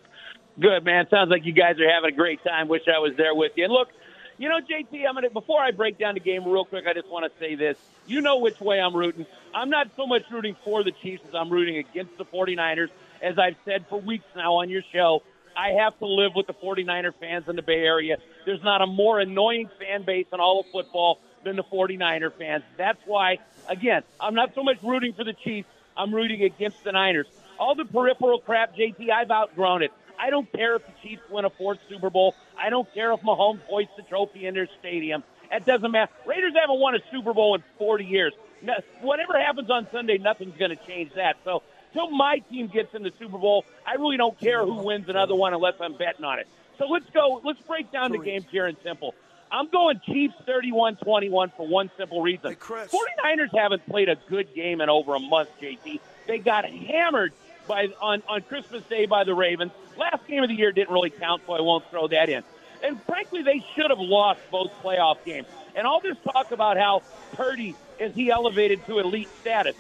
Good, 0.61 0.85
man. 0.85 1.09
Sounds 1.11 1.31
like 1.31 1.45
you 1.45 1.53
guys 1.53 1.81
are 1.81 1.93
having 1.93 2.13
a 2.13 2.17
great 2.17 2.45
time. 2.45 2.69
Wish 2.69 2.83
I 2.87 3.01
was 3.01 3.13
there 3.17 3.35
with 3.35 3.51
you. 3.57 3.65
And 3.65 3.73
look, 3.73 3.89
you 4.37 4.49
know, 4.49 4.61
JT, 4.61 5.05
I'm 5.05 5.15
gonna 5.15 5.31
before 5.31 5.61
I 5.61 5.73
break 5.73 5.99
down 5.99 6.15
the 6.15 6.21
game 6.21 6.45
real 6.45 6.65
quick, 6.65 6.85
I 6.87 6.95
just 6.95 7.09
want 7.09 7.25
to 7.25 7.39
say 7.41 7.57
this. 7.57 7.77
You 8.07 8.21
know 8.21 8.39
which 8.39 8.61
way 8.61 8.81
I'm 8.81 8.95
rooting. 8.95 9.27
I'm 9.53 9.69
not 9.69 9.89
so 9.97 10.07
much 10.07 10.23
rooting 10.31 10.55
for 10.65 10.85
the 10.85 10.93
Chiefs 10.93 11.25
as 11.27 11.35
I'm 11.35 11.51
rooting 11.51 11.79
against 11.79 12.17
the 12.17 12.25
49ers. 12.25 12.91
As 13.21 13.37
I've 13.37 13.57
said 13.65 13.85
for 13.89 14.01
weeks 14.01 14.27
now 14.37 14.55
on 14.55 14.71
your 14.71 14.83
show, 14.93 15.25
I 15.57 15.71
have 15.71 15.99
to 15.99 16.07
live 16.07 16.37
with 16.37 16.47
the 16.47 16.55
49er 16.55 17.15
fans 17.19 17.49
in 17.49 17.57
the 17.57 17.63
Bay 17.63 17.81
Area. 17.81 18.19
There's 18.47 18.63
not 18.63 18.81
a 18.81 18.87
more 18.87 19.19
annoying 19.19 19.69
fan 19.81 20.05
base 20.05 20.27
in 20.33 20.39
all 20.39 20.61
of 20.61 20.67
football 20.71 21.19
than 21.49 21.57
the 21.57 21.65
49er 21.65 22.33
fans. 22.35 22.63
That's 22.77 23.01
why, 23.07 23.39
again, 23.69 24.03
I'm 24.21 24.35
not 24.35 24.55
so 24.55 24.63
much 24.63 24.79
rooting 24.83 25.13
for 25.15 25.25
the 25.25 25.33
Chiefs. 25.33 25.69
I'm 25.97 26.15
rooting 26.15 26.43
against 26.43 26.85
the 26.85 26.93
Niners. 26.93 27.27
All 27.59 27.75
the 27.75 27.85
peripheral 27.85 28.39
crap, 28.39 28.77
JT, 28.77 29.11
I've 29.11 29.31
outgrown 29.31 29.83
it. 29.83 29.91
I 30.21 30.31
don't 30.31 30.51
care 30.53 30.77
if 30.77 30.83
the 30.87 30.93
Chiefs 31.03 31.23
win 31.31 31.45
a 31.45 31.51
fourth 31.51 31.79
Super 31.89 32.11
Bowl. 32.11 32.35
I 32.57 32.71
don't 32.71 32.93
care 32.95 33.13
if 33.13 33.21
Mahomes 33.21 33.61
hoists 33.63 33.95
the 33.97 34.03
trophy 34.03 34.47
in 34.47 34.55
their 34.55 34.69
stadium. 34.79 35.25
It 35.51 35.65
doesn't 35.65 35.91
matter. 35.91 36.13
Raiders 36.27 36.53
haven't 36.61 36.79
won 36.79 36.95
a 36.95 36.99
Super 37.11 37.33
Bowl 37.33 37.55
in 37.55 37.65
40 37.79 38.05
years. 38.05 38.33
No, 38.63 38.75
whatever 39.01 39.39
happens 39.39 39.71
on 39.71 39.87
Sunday, 39.91 40.19
nothing's 40.19 40.57
going 40.57 40.71
to 40.71 40.87
change 40.87 41.13
that. 41.15 41.37
So, 41.45 41.63
till 41.93 42.11
my 42.11 42.43
team 42.51 42.67
gets 42.67 42.95
in 42.95 43.03
the 43.03 43.13
Super 43.19 43.39
Bowl, 43.39 43.65
I 43.87 43.95
really 43.95 44.17
don't 44.17 44.39
care 44.39 44.65
who 44.65 44.75
wins 44.75 45.09
another 45.09 45.35
one 45.35 45.55
unless 45.55 45.75
I'm 45.81 45.97
betting 45.97 46.25
on 46.25 46.39
it. 46.39 46.49
So 46.79 46.87
let's 46.87 47.09
go. 47.11 47.41
Let's 47.45 47.61
break 47.63 47.91
down 47.91 48.13
the 48.13 48.19
game 48.19 48.45
here 48.51 48.67
and 48.67 48.77
simple. 48.85 49.15
I'm 49.51 49.69
going 49.69 50.01
Chiefs 50.05 50.35
31-21 50.47 51.53
for 51.57 51.67
one 51.67 51.91
simple 51.97 52.23
reason. 52.23 52.51
Hey, 52.51 52.55
Chris. 52.57 52.91
49ers 52.91 53.57
haven't 53.57 53.87
played 53.87 54.09
a 54.09 54.17
good 54.29 54.55
game 54.55 54.81
in 54.81 54.89
over 54.89 55.15
a 55.15 55.21
month, 55.21 55.49
JT. 55.61 56.01
They 56.27 56.39
got 56.39 56.65
hammered 56.65 57.33
by 57.67 57.89
on, 58.01 58.23
on 58.29 58.43
Christmas 58.43 58.83
Day 58.85 59.07
by 59.07 59.25
the 59.25 59.35
Ravens. 59.35 59.73
Last 59.97 60.27
game 60.27 60.43
of 60.43 60.49
the 60.49 60.55
year 60.55 60.73
didn't 60.73 60.93
really 60.93 61.11
count, 61.11 61.43
so 61.47 61.55
I 61.55 61.61
won't 61.61 61.89
throw 61.91 62.09
that 62.09 62.29
in. 62.29 62.43
And 62.83 63.03
frankly, 63.03 63.43
they 63.43 63.65
should 63.75 63.91
have 63.91 63.99
lost 63.99 64.41
both 64.51 64.71
playoff 64.83 65.25
games. 65.25 65.47
And 65.75 65.87
all 65.87 66.01
this 66.01 66.17
talk 66.33 66.51
about 66.53 66.77
how 66.77 67.03
Purdy 67.33 67.75
is 67.99 68.15
he 68.15 68.31
elevated 68.31 68.85
to 68.87 68.99
elite 68.99 69.29
status. 69.41 69.75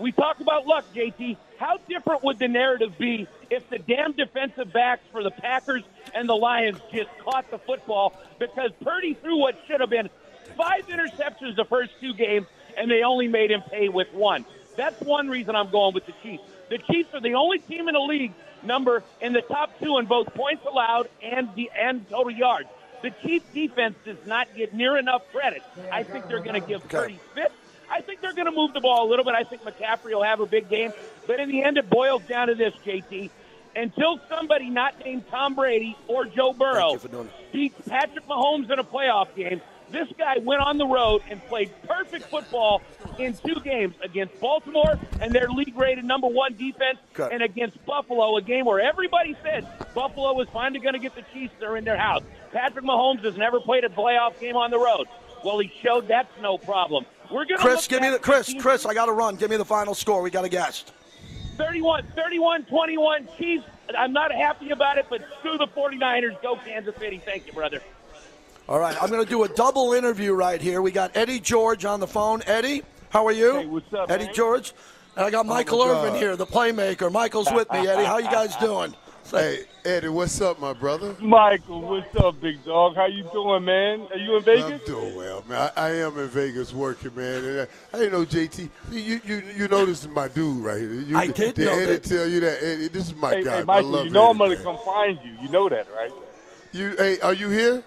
We 0.00 0.12
talk 0.12 0.40
about 0.40 0.66
luck, 0.66 0.86
JT. 0.94 1.36
How 1.58 1.76
different 1.86 2.24
would 2.24 2.38
the 2.38 2.48
narrative 2.48 2.96
be 2.96 3.28
if 3.50 3.68
the 3.68 3.78
damn 3.78 4.12
defensive 4.12 4.72
backs 4.72 5.02
for 5.12 5.22
the 5.22 5.30
Packers 5.30 5.82
and 6.14 6.26
the 6.26 6.34
Lions 6.34 6.78
just 6.90 7.10
caught 7.18 7.50
the 7.50 7.58
football 7.58 8.18
because 8.38 8.70
Purdy 8.82 9.12
threw 9.12 9.36
what 9.36 9.56
should 9.66 9.80
have 9.80 9.90
been 9.90 10.08
five 10.56 10.88
interceptions 10.88 11.54
the 11.56 11.66
first 11.66 11.92
two 12.00 12.14
games, 12.14 12.46
and 12.78 12.90
they 12.90 13.02
only 13.02 13.28
made 13.28 13.50
him 13.50 13.60
pay 13.70 13.90
with 13.90 14.10
one. 14.14 14.46
That's 14.74 14.98
one 15.02 15.28
reason 15.28 15.54
I'm 15.54 15.70
going 15.70 15.92
with 15.92 16.06
the 16.06 16.14
Chiefs. 16.22 16.44
The 16.70 16.78
Chiefs 16.78 17.12
are 17.12 17.20
the 17.20 17.34
only 17.34 17.58
team 17.58 17.86
in 17.88 17.92
the 17.92 18.00
league 18.00 18.32
number 18.62 19.02
in 19.20 19.34
the 19.34 19.42
top 19.42 19.78
two 19.80 19.98
in 19.98 20.06
both 20.06 20.32
points 20.34 20.64
allowed 20.64 21.08
and 21.22 21.54
the 21.54 21.70
and 21.78 22.08
total 22.08 22.30
yards. 22.30 22.68
The 23.02 23.10
Chiefs 23.22 23.46
defense 23.52 23.96
does 24.04 24.18
not 24.26 24.48
get 24.56 24.72
near 24.72 24.96
enough 24.96 25.22
credit. 25.30 25.62
I 25.92 26.04
think 26.04 26.26
they're 26.28 26.40
going 26.40 26.60
to 26.60 26.66
give 26.66 26.86
Purdy 26.88 27.18
fifth. 27.34 27.52
I 27.90 28.00
think 28.02 28.20
they're 28.20 28.34
going 28.34 28.46
to 28.46 28.52
move 28.52 28.72
the 28.72 28.80
ball 28.80 29.06
a 29.06 29.08
little 29.10 29.24
bit. 29.24 29.34
I 29.34 29.44
think 29.44 29.62
McCaffrey 29.62 30.14
will 30.14 30.22
have 30.22 30.40
a 30.40 30.46
big 30.46 30.68
game. 30.68 30.92
But 31.26 31.40
in 31.40 31.48
the 31.48 31.62
end, 31.62 31.76
it 31.76 31.90
boils 31.90 32.22
down 32.28 32.48
to 32.48 32.54
this, 32.54 32.72
JT. 32.86 33.30
Until 33.74 34.20
somebody 34.28 34.68
not 34.70 34.98
named 35.04 35.24
Tom 35.30 35.54
Brady 35.54 35.96
or 36.08 36.24
Joe 36.24 36.52
Burrow 36.52 36.98
beats 37.52 37.76
Patrick 37.88 38.26
Mahomes 38.26 38.70
in 38.70 38.78
a 38.78 38.84
playoff 38.84 39.34
game, 39.36 39.60
this 39.90 40.08
guy 40.18 40.38
went 40.38 40.60
on 40.62 40.76
the 40.78 40.86
road 40.86 41.22
and 41.30 41.44
played 41.46 41.70
perfect 41.86 42.24
football 42.26 42.80
in 43.18 43.34
two 43.34 43.60
games 43.64 43.94
against 44.04 44.38
Baltimore 44.40 44.98
and 45.20 45.32
their 45.32 45.48
league 45.48 45.76
rated 45.76 46.04
number 46.04 46.28
one 46.28 46.54
defense 46.54 46.98
Okay. 47.18 47.32
and 47.34 47.42
against 47.42 47.84
Buffalo, 47.86 48.36
a 48.36 48.42
game 48.42 48.64
where 48.66 48.80
everybody 48.80 49.36
said 49.42 49.66
Buffalo 49.94 50.32
was 50.34 50.48
finally 50.52 50.80
going 50.80 50.94
to 50.94 51.00
get 51.00 51.14
the 51.16 51.24
Chiefs. 51.32 51.54
They're 51.60 51.76
in 51.76 51.84
their 51.84 51.98
house. 51.98 52.22
Patrick 52.52 52.84
Mahomes 52.84 53.24
has 53.24 53.36
never 53.36 53.58
played 53.60 53.84
a 53.84 53.88
playoff 53.88 54.38
game 54.40 54.56
on 54.56 54.70
the 54.70 54.78
road. 54.78 55.06
Well, 55.44 55.58
he 55.58 55.72
showed 55.82 56.06
that's 56.08 56.30
no 56.40 56.58
problem. 56.58 57.04
We're 57.30 57.44
going 57.44 57.58
to 57.58 57.64
Chris, 57.64 57.86
give 57.86 58.02
me 58.02 58.10
the 58.10 58.18
Chris. 58.18 58.54
Chris, 58.58 58.86
I 58.86 58.94
got 58.94 59.06
to 59.06 59.12
run. 59.12 59.36
Give 59.36 59.50
me 59.50 59.56
the 59.56 59.64
final 59.64 59.94
score. 59.94 60.22
We 60.22 60.30
got 60.30 60.44
a 60.44 60.48
guest. 60.48 60.92
31, 61.56 62.06
31, 62.16 62.64
21 62.64 63.28
Chiefs. 63.38 63.64
I'm 63.96 64.12
not 64.12 64.32
happy 64.32 64.70
about 64.70 64.98
it, 64.98 65.06
but 65.10 65.22
screw 65.38 65.58
the 65.58 65.66
49ers. 65.66 66.40
Go 66.42 66.56
Kansas 66.56 66.96
City. 66.96 67.20
Thank 67.24 67.46
you, 67.46 67.52
brother. 67.52 67.80
All 68.68 68.78
right, 68.78 68.96
I'm 69.02 69.10
going 69.10 69.22
to 69.24 69.28
do 69.28 69.42
a 69.44 69.48
double 69.48 69.92
interview 69.92 70.32
right 70.32 70.60
here. 70.60 70.80
We 70.80 70.92
got 70.92 71.16
Eddie 71.16 71.40
George 71.40 71.84
on 71.84 72.00
the 72.00 72.06
phone. 72.06 72.42
Eddie, 72.46 72.82
how 73.10 73.26
are 73.26 73.32
you? 73.32 73.56
Hey, 73.56 73.66
what's 73.66 73.92
up, 73.92 74.10
Eddie 74.10 74.26
man? 74.26 74.34
George. 74.34 74.72
And 75.16 75.26
I 75.26 75.30
got 75.30 75.44
oh 75.44 75.48
Michael 75.48 75.84
my 75.84 75.90
Irvin 75.90 76.14
here, 76.14 76.36
the 76.36 76.46
playmaker. 76.46 77.10
Michael's 77.10 77.50
with 77.52 77.70
me, 77.72 77.86
Eddie. 77.88 78.04
How 78.04 78.18
you 78.18 78.30
guys 78.30 78.56
doing? 78.56 78.94
Hey, 79.34 79.64
Eddie, 79.84 80.08
what's 80.08 80.40
up, 80.40 80.60
my 80.60 80.72
brother? 80.72 81.16
Michael, 81.20 81.82
what's 81.82 82.14
up, 82.16 82.40
big 82.40 82.64
dog? 82.64 82.96
How 82.96 83.06
you 83.06 83.24
doing, 83.32 83.64
man? 83.64 84.08
Are 84.10 84.18
you 84.18 84.36
in 84.36 84.44
Vegas? 84.44 84.82
I'm 84.82 84.86
doing 84.86 85.14
well, 85.14 85.44
man. 85.48 85.70
I, 85.76 85.86
I 85.86 85.90
am 85.96 86.18
in 86.18 86.28
Vegas 86.28 86.72
working, 86.72 87.14
man. 87.14 87.44
And 87.44 87.60
I, 87.62 87.68
I 87.96 87.98
didn't 88.00 88.12
know 88.12 88.24
JT. 88.26 88.70
You 88.90 89.20
you 89.24 89.42
you 89.56 89.68
know 89.68 89.86
this 89.86 90.02
is 90.04 90.08
my 90.08 90.28
dude 90.28 90.64
right 90.64 90.78
here. 90.80 90.92
You, 90.92 91.18
I 91.18 91.26
did 91.28 91.54
did 91.54 91.64
know 91.64 91.72
Eddie 91.72 91.98
that. 91.98 92.04
tell 92.04 92.26
you 92.26 92.40
that? 92.40 92.62
Eddie, 92.62 92.88
this 92.88 93.08
is 93.08 93.14
my 93.14 93.34
Hey, 93.34 93.44
guy. 93.44 93.62
hey, 93.62 93.64
I 93.68 93.80
love 93.80 94.06
you 94.06 94.10
know 94.10 94.30
Eddie, 94.30 94.30
I'm 94.30 94.38
gonna 94.38 94.56
man. 94.56 94.64
come 94.64 94.78
find 94.84 95.18
you. 95.24 95.32
You 95.32 95.48
know 95.48 95.68
that, 95.68 95.88
right? 95.90 96.12
You, 96.72 96.94
hey, 96.98 97.20
are 97.20 97.34
you 97.34 97.48
here? 97.50 97.84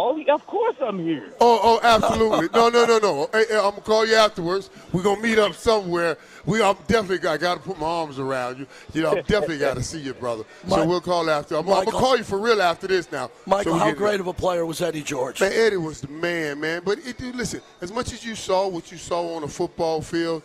Oh, 0.00 0.22
of 0.32 0.46
course 0.46 0.76
I'm 0.80 1.00
here. 1.00 1.32
Oh, 1.40 1.58
oh, 1.60 1.80
absolutely. 1.82 2.48
No, 2.54 2.68
no, 2.68 2.84
no, 2.84 2.98
no. 2.98 3.28
Hey, 3.32 3.46
hey, 3.48 3.56
I'm 3.56 3.70
gonna 3.70 3.80
call 3.82 4.06
you 4.06 4.14
afterwards. 4.14 4.70
We're 4.92 5.02
gonna 5.02 5.20
meet 5.20 5.38
up 5.40 5.54
somewhere. 5.54 6.16
We, 6.46 6.62
I'm 6.62 6.76
definitely. 6.86 7.28
I 7.28 7.36
got 7.36 7.54
to 7.56 7.60
put 7.60 7.80
my 7.80 7.86
arms 7.86 8.20
around 8.20 8.58
you. 8.60 8.66
You 8.94 9.02
know, 9.02 9.10
I'm 9.10 9.22
definitely 9.24 9.58
got 9.58 9.74
to 9.76 9.82
see 9.82 9.98
you, 9.98 10.14
brother. 10.14 10.44
So 10.68 10.86
we'll 10.86 11.00
call 11.00 11.28
after. 11.28 11.56
I'm, 11.56 11.68
I'm 11.68 11.84
gonna 11.84 11.90
call 11.90 12.16
you 12.16 12.22
for 12.22 12.38
real 12.38 12.62
after 12.62 12.86
this 12.86 13.10
now. 13.10 13.30
Michael, 13.44 13.72
So 13.72 13.78
how 13.78 13.86
get- 13.86 13.96
great 13.96 14.20
of 14.20 14.28
a 14.28 14.32
player 14.32 14.64
was 14.64 14.80
Eddie 14.80 15.02
George? 15.02 15.40
Man, 15.40 15.52
Eddie 15.52 15.76
was 15.78 16.00
the 16.00 16.08
man, 16.08 16.60
man. 16.60 16.82
But 16.84 16.98
it, 17.04 17.18
dude, 17.18 17.34
listen, 17.34 17.60
as 17.80 17.92
much 17.92 18.12
as 18.12 18.24
you 18.24 18.36
saw 18.36 18.68
what 18.68 18.92
you 18.92 18.98
saw 18.98 19.34
on 19.34 19.42
the 19.42 19.48
football 19.48 20.00
field, 20.00 20.44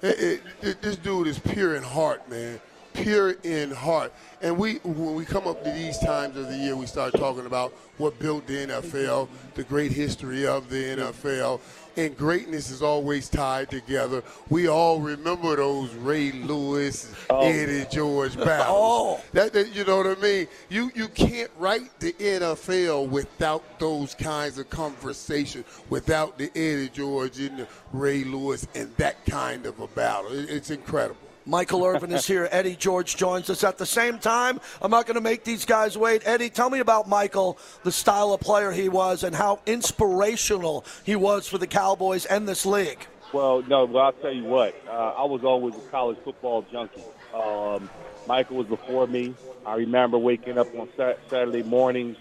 it, 0.00 0.18
it, 0.20 0.42
it- 0.62 0.80
this 0.82 0.94
dude 0.96 1.26
is 1.26 1.40
pure 1.40 1.74
in 1.74 1.82
heart, 1.82 2.28
man. 2.30 2.60
Pure 2.96 3.36
in 3.44 3.70
heart. 3.70 4.12
And 4.42 4.56
we, 4.58 4.74
when 4.84 5.14
we 5.14 5.24
come 5.24 5.46
up 5.46 5.62
to 5.64 5.70
these 5.70 5.98
times 5.98 6.36
of 6.36 6.48
the 6.48 6.56
year, 6.56 6.76
we 6.76 6.86
start 6.86 7.14
talking 7.14 7.46
about 7.46 7.72
what 7.98 8.18
built 8.18 8.46
the 8.46 8.66
NFL, 8.66 9.28
the 9.54 9.64
great 9.64 9.92
history 9.92 10.46
of 10.46 10.68
the 10.68 10.96
NFL. 10.96 11.60
And 11.98 12.14
greatness 12.14 12.70
is 12.70 12.82
always 12.82 13.30
tied 13.30 13.70
together. 13.70 14.22
We 14.50 14.68
all 14.68 15.00
remember 15.00 15.56
those 15.56 15.94
Ray 15.94 16.30
Lewis, 16.32 17.10
oh, 17.30 17.40
Eddie 17.48 17.86
George 17.90 18.36
battles. 18.36 18.66
Oh. 18.68 19.20
That, 19.32 19.54
that 19.54 19.74
you 19.74 19.84
know 19.84 19.96
what 19.98 20.18
I 20.18 20.20
mean? 20.20 20.46
You 20.68 20.90
you 20.94 21.08
can't 21.08 21.50
write 21.58 21.98
the 22.00 22.12
NFL 22.12 23.08
without 23.08 23.78
those 23.78 24.14
kinds 24.14 24.58
of 24.58 24.68
conversations, 24.68 25.64
without 25.88 26.36
the 26.36 26.50
Eddie 26.54 26.90
George 26.90 27.38
and 27.40 27.60
the 27.60 27.68
Ray 27.94 28.24
Lewis 28.24 28.66
and 28.74 28.94
that 28.98 29.24
kind 29.24 29.64
of 29.64 29.80
a 29.80 29.86
battle. 29.88 30.32
It- 30.32 30.50
it's 30.50 30.70
incredible. 30.70 31.16
Michael 31.46 31.84
Irvin 31.84 32.10
is 32.10 32.26
here. 32.26 32.48
Eddie 32.50 32.74
George 32.74 33.16
joins 33.16 33.48
us 33.48 33.62
at 33.62 33.78
the 33.78 33.86
same 33.86 34.18
time. 34.18 34.60
I'm 34.82 34.90
not 34.90 35.06
going 35.06 35.14
to 35.14 35.20
make 35.20 35.44
these 35.44 35.64
guys 35.64 35.96
wait. 35.96 36.22
Eddie, 36.24 36.50
tell 36.50 36.68
me 36.68 36.80
about 36.80 37.08
Michael, 37.08 37.56
the 37.84 37.92
style 37.92 38.32
of 38.32 38.40
player 38.40 38.72
he 38.72 38.88
was, 38.88 39.22
and 39.22 39.34
how 39.34 39.60
inspirational 39.64 40.84
he 41.04 41.14
was 41.14 41.46
for 41.46 41.58
the 41.58 41.68
Cowboys 41.68 42.24
and 42.24 42.48
this 42.48 42.66
league. 42.66 43.06
Well, 43.32 43.62
no, 43.62 43.84
well, 43.84 44.06
I'll 44.06 44.12
tell 44.12 44.32
you 44.32 44.44
what. 44.44 44.74
Uh, 44.88 44.90
I 44.90 45.24
was 45.24 45.44
always 45.44 45.76
a 45.76 45.80
college 45.90 46.18
football 46.24 46.62
junkie. 46.72 47.04
Um, 47.32 47.88
Michael 48.26 48.56
was 48.56 48.66
before 48.66 49.06
me. 49.06 49.34
I 49.64 49.76
remember 49.76 50.18
waking 50.18 50.58
up 50.58 50.74
on 50.76 50.88
Saturday 50.96 51.62
mornings 51.62 52.16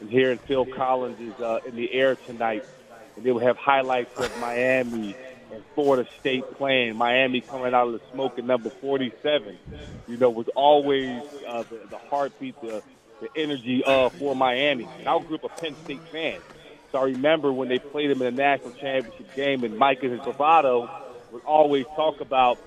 and 0.00 0.08
hearing 0.08 0.38
Phil 0.38 0.64
Collins 0.64 1.20
is 1.20 1.40
uh, 1.42 1.60
in 1.66 1.76
the 1.76 1.92
air 1.92 2.16
tonight, 2.16 2.64
and 3.16 3.24
they 3.24 3.32
would 3.32 3.42
have 3.42 3.58
highlights 3.58 4.18
of 4.18 4.34
Miami 4.40 5.14
and 5.52 5.62
Florida 5.74 6.08
State 6.20 6.44
playing. 6.54 6.96
Miami 6.96 7.40
coming 7.40 7.74
out 7.74 7.88
of 7.88 7.92
the 7.92 8.00
smoke 8.12 8.38
at 8.38 8.44
number 8.44 8.70
47. 8.70 9.58
You 10.08 10.16
know, 10.16 10.30
was 10.30 10.48
always 10.56 11.22
uh, 11.46 11.64
the, 11.64 11.80
the 11.90 11.98
heartbeat, 11.98 12.60
the, 12.60 12.82
the 13.20 13.28
energy 13.36 13.84
uh, 13.84 14.08
for 14.08 14.34
Miami. 14.34 14.88
And 14.98 15.08
I 15.08 15.18
grew 15.20 15.36
up 15.36 15.44
a 15.44 15.48
Penn 15.48 15.76
State 15.84 16.02
fan. 16.08 16.40
So 16.90 16.98
I 16.98 17.04
remember 17.04 17.52
when 17.52 17.68
they 17.68 17.78
played 17.78 18.10
him 18.10 18.20
in 18.22 18.34
the 18.34 18.42
national 18.42 18.72
championship 18.72 19.34
game, 19.34 19.64
and 19.64 19.76
Mike 19.78 20.02
and 20.02 20.12
his 20.12 20.20
bravado 20.20 20.90
would 21.30 21.44
always 21.44 21.86
talk 21.96 22.20
about, 22.20 22.58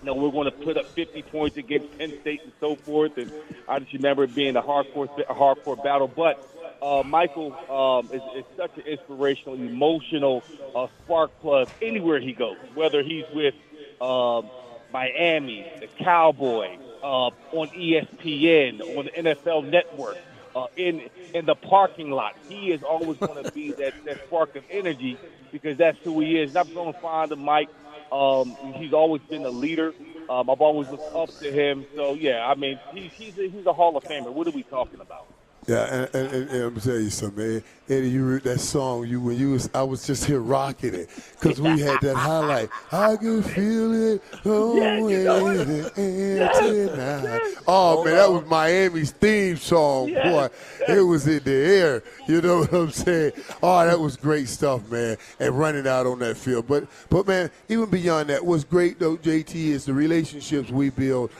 you 0.00 0.06
know, 0.06 0.14
we're 0.14 0.30
going 0.30 0.44
to 0.44 0.50
put 0.50 0.76
up 0.76 0.86
50 0.86 1.22
points 1.22 1.56
against 1.56 1.96
Penn 1.98 2.12
State 2.20 2.42
and 2.42 2.52
so 2.60 2.76
forth. 2.76 3.16
And 3.16 3.32
I 3.68 3.78
just 3.78 3.92
remember 3.94 4.24
it 4.24 4.34
being 4.34 4.56
a 4.56 4.62
hardcore, 4.62 5.08
a 5.18 5.34
hardcore 5.34 5.82
battle. 5.82 6.08
But 6.08 6.46
uh, 6.84 7.02
Michael 7.02 7.54
um, 7.70 8.10
is, 8.12 8.22
is 8.36 8.44
such 8.56 8.76
an 8.76 8.82
inspirational, 8.86 9.54
emotional 9.54 10.44
uh, 10.74 10.86
spark 11.02 11.30
plug 11.40 11.68
anywhere 11.80 12.20
he 12.20 12.34
goes, 12.34 12.58
whether 12.74 13.02
he's 13.02 13.24
with 13.32 13.54
um, 14.02 14.50
Miami, 14.92 15.66
the 15.80 15.88
Cowboys, 16.04 16.78
uh, 17.02 17.30
on 17.52 17.68
ESPN, 17.70 18.80
on 18.98 19.06
the 19.06 19.10
NFL 19.10 19.70
Network, 19.70 20.18
uh, 20.54 20.66
in 20.76 21.08
in 21.32 21.46
the 21.46 21.54
parking 21.54 22.10
lot. 22.10 22.34
He 22.48 22.70
is 22.70 22.82
always 22.82 23.18
going 23.18 23.42
to 23.42 23.50
be 23.52 23.72
that, 23.78 23.94
that 24.04 24.18
spark 24.26 24.54
of 24.54 24.64
energy 24.70 25.18
because 25.52 25.78
that's 25.78 25.98
who 26.04 26.20
he 26.20 26.38
is. 26.38 26.50
And 26.50 26.58
I'm 26.58 26.74
going 26.74 26.92
to 26.92 27.00
find 27.00 27.32
him, 27.32 27.40
Mike. 27.40 27.70
Um, 28.12 28.56
he's 28.76 28.92
always 28.92 29.22
been 29.22 29.44
a 29.44 29.50
leader. 29.50 29.94
Um, 30.28 30.48
I've 30.48 30.60
always 30.60 30.88
looked 30.90 31.14
up 31.14 31.30
to 31.40 31.50
him. 31.50 31.86
So 31.96 32.14
yeah, 32.14 32.46
I 32.46 32.54
mean, 32.54 32.78
he's 32.92 33.10
he's 33.16 33.38
a, 33.38 33.48
he's 33.48 33.66
a 33.66 33.72
Hall 33.72 33.96
of 33.96 34.04
Famer. 34.04 34.32
What 34.32 34.46
are 34.46 34.52
we 34.52 34.62
talking 34.64 35.00
about? 35.00 35.33
Yeah, 35.66 35.84
and, 35.84 36.14
and, 36.14 36.32
and, 36.34 36.50
and 36.50 36.62
I'm 36.62 36.68
gonna 36.70 36.80
tell 36.80 36.98
you 36.98 37.10
something, 37.10 37.52
man. 37.52 37.62
Eddie, 37.88 38.10
you 38.10 38.24
wrote 38.24 38.42
that 38.44 38.60
song. 38.60 39.06
You 39.06 39.20
when 39.20 39.36
you 39.38 39.52
was, 39.52 39.70
I 39.74 39.82
was 39.82 40.06
just 40.06 40.24
here 40.24 40.40
rocking 40.40 40.94
it 40.94 41.08
because 41.40 41.60
we 41.60 41.80
had 41.80 42.00
that 42.02 42.16
highlight. 42.16 42.68
I 42.92 43.16
can 43.16 43.42
feel 43.42 44.14
it 44.14 44.22
going 44.42 45.10
in 45.10 45.24
the 45.24 45.92
air 45.96 46.50
tonight. 46.52 47.54
Oh 47.66 48.04
man, 48.04 48.14
that 48.14 48.30
was 48.30 48.44
Miami's 48.46 49.12
theme 49.12 49.56
song, 49.56 50.12
boy. 50.12 50.48
It 50.88 51.00
was 51.00 51.26
in 51.26 51.42
the 51.44 51.52
air. 51.52 52.02
You 52.28 52.40
know 52.42 52.60
what 52.60 52.72
I'm 52.72 52.90
saying? 52.90 53.32
Oh, 53.62 53.86
that 53.86 53.98
was 53.98 54.16
great 54.16 54.48
stuff, 54.48 54.90
man. 54.90 55.16
And 55.40 55.58
running 55.58 55.86
out 55.86 56.06
on 56.06 56.18
that 56.20 56.36
field, 56.36 56.66
but 56.66 56.86
but 57.10 57.26
man, 57.26 57.50
even 57.68 57.88
beyond 57.88 58.28
that, 58.30 58.44
what's 58.44 58.64
great 58.64 58.98
though, 58.98 59.16
JT, 59.16 59.54
is 59.54 59.84
the 59.86 59.94
relationships 59.94 60.70
we 60.70 60.90
build 60.90 61.30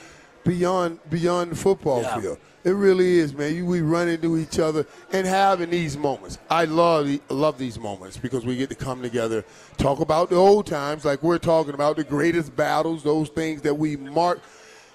beyond 0.45 0.99
beyond 1.11 1.52
the 1.52 1.57
football 1.57 2.02
Yeah. 2.02 2.21
field. 2.21 2.38
It 2.64 2.71
really 2.71 3.18
is, 3.18 3.35
man. 3.35 3.54
You, 3.54 3.66
we 3.66 3.83
run 3.83 4.09
into 4.09 4.38
each 4.38 4.59
other 4.59 4.87
and 5.12 5.26
having 5.26 5.68
these 5.68 5.99
moments. 5.99 6.38
I 6.49 6.64
love 6.64 7.11
love 7.28 7.59
these 7.59 7.78
moments 7.78 8.16
because 8.16 8.47
we 8.47 8.56
get 8.56 8.71
to 8.71 8.75
come 8.75 9.02
together, 9.02 9.44
talk 9.76 10.00
about 10.00 10.30
the 10.30 10.37
old 10.37 10.66
times, 10.66 11.04
like 11.04 11.23
we're 11.23 11.38
talking 11.38 11.75
about 11.75 11.97
the 11.97 12.04
greatest 12.04 12.56
battles, 12.56 13.02
those 13.02 13.28
things 13.28 13.61
that 13.62 13.75
we 13.75 13.97
mark. 13.97 14.40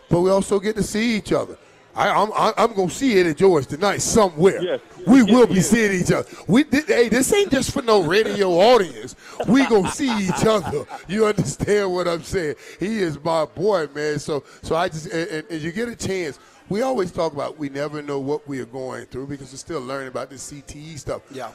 But 0.10 0.22
we 0.22 0.32
also 0.32 0.60
get 0.60 0.76
to 0.78 0.84
see 0.84 1.16
each 1.16 1.32
other. 1.32 1.60
I, 1.96 2.10
I'm 2.10 2.32
I'm, 2.34 2.54
I'm 2.58 2.74
gonna 2.74 2.90
see 2.90 3.20
Eddie 3.20 3.36
George 3.36 3.68
tonight 3.68 3.98
somewhere. 4.02 4.62
Yes. 4.64 4.80
We 5.06 5.22
will 5.22 5.48
be 5.48 5.62
seeing 5.62 6.02
each 6.02 6.12
other. 6.12 6.28
We 6.48 6.64
hey, 6.72 7.10
this 7.10 7.32
ain't 7.34 7.52
just 7.52 7.72
for 7.72 7.82
no 7.82 8.02
radio 8.02 8.50
audience. 8.74 9.16
We 9.48 9.66
gonna 9.68 9.92
see 9.92 10.28
each 10.28 10.46
other. 10.46 10.86
You 11.08 11.26
understand 11.28 11.92
what 11.92 12.08
I'm 12.08 12.24
saying? 12.24 12.56
He 12.80 13.00
is 13.00 13.24
my 13.24 13.46
boy, 13.46 13.90
man. 13.94 14.18
So 14.18 14.44
so 14.64 14.76
I 14.76 14.90
just 14.90 15.08
and, 15.08 15.30
and, 15.30 15.52
and 15.52 15.62
you 15.62 15.72
get 15.72 15.90
a 15.90 15.96
chance. 15.96 16.40
We 16.70 16.84
always 16.84 17.12
talk 17.12 17.34
about 17.34 17.58
we 17.58 17.70
never 17.70 18.02
know 18.04 18.20
what 18.20 18.48
we 18.48 18.60
are 18.60 18.66
going 18.66 19.06
through 19.08 19.28
because 19.28 19.52
we're 19.52 19.58
still 19.58 19.82
learning 19.82 20.10
about 20.10 20.30
this 20.30 20.52
CTE 20.52 21.00
stuff. 21.00 21.24
Yeah. 21.32 21.52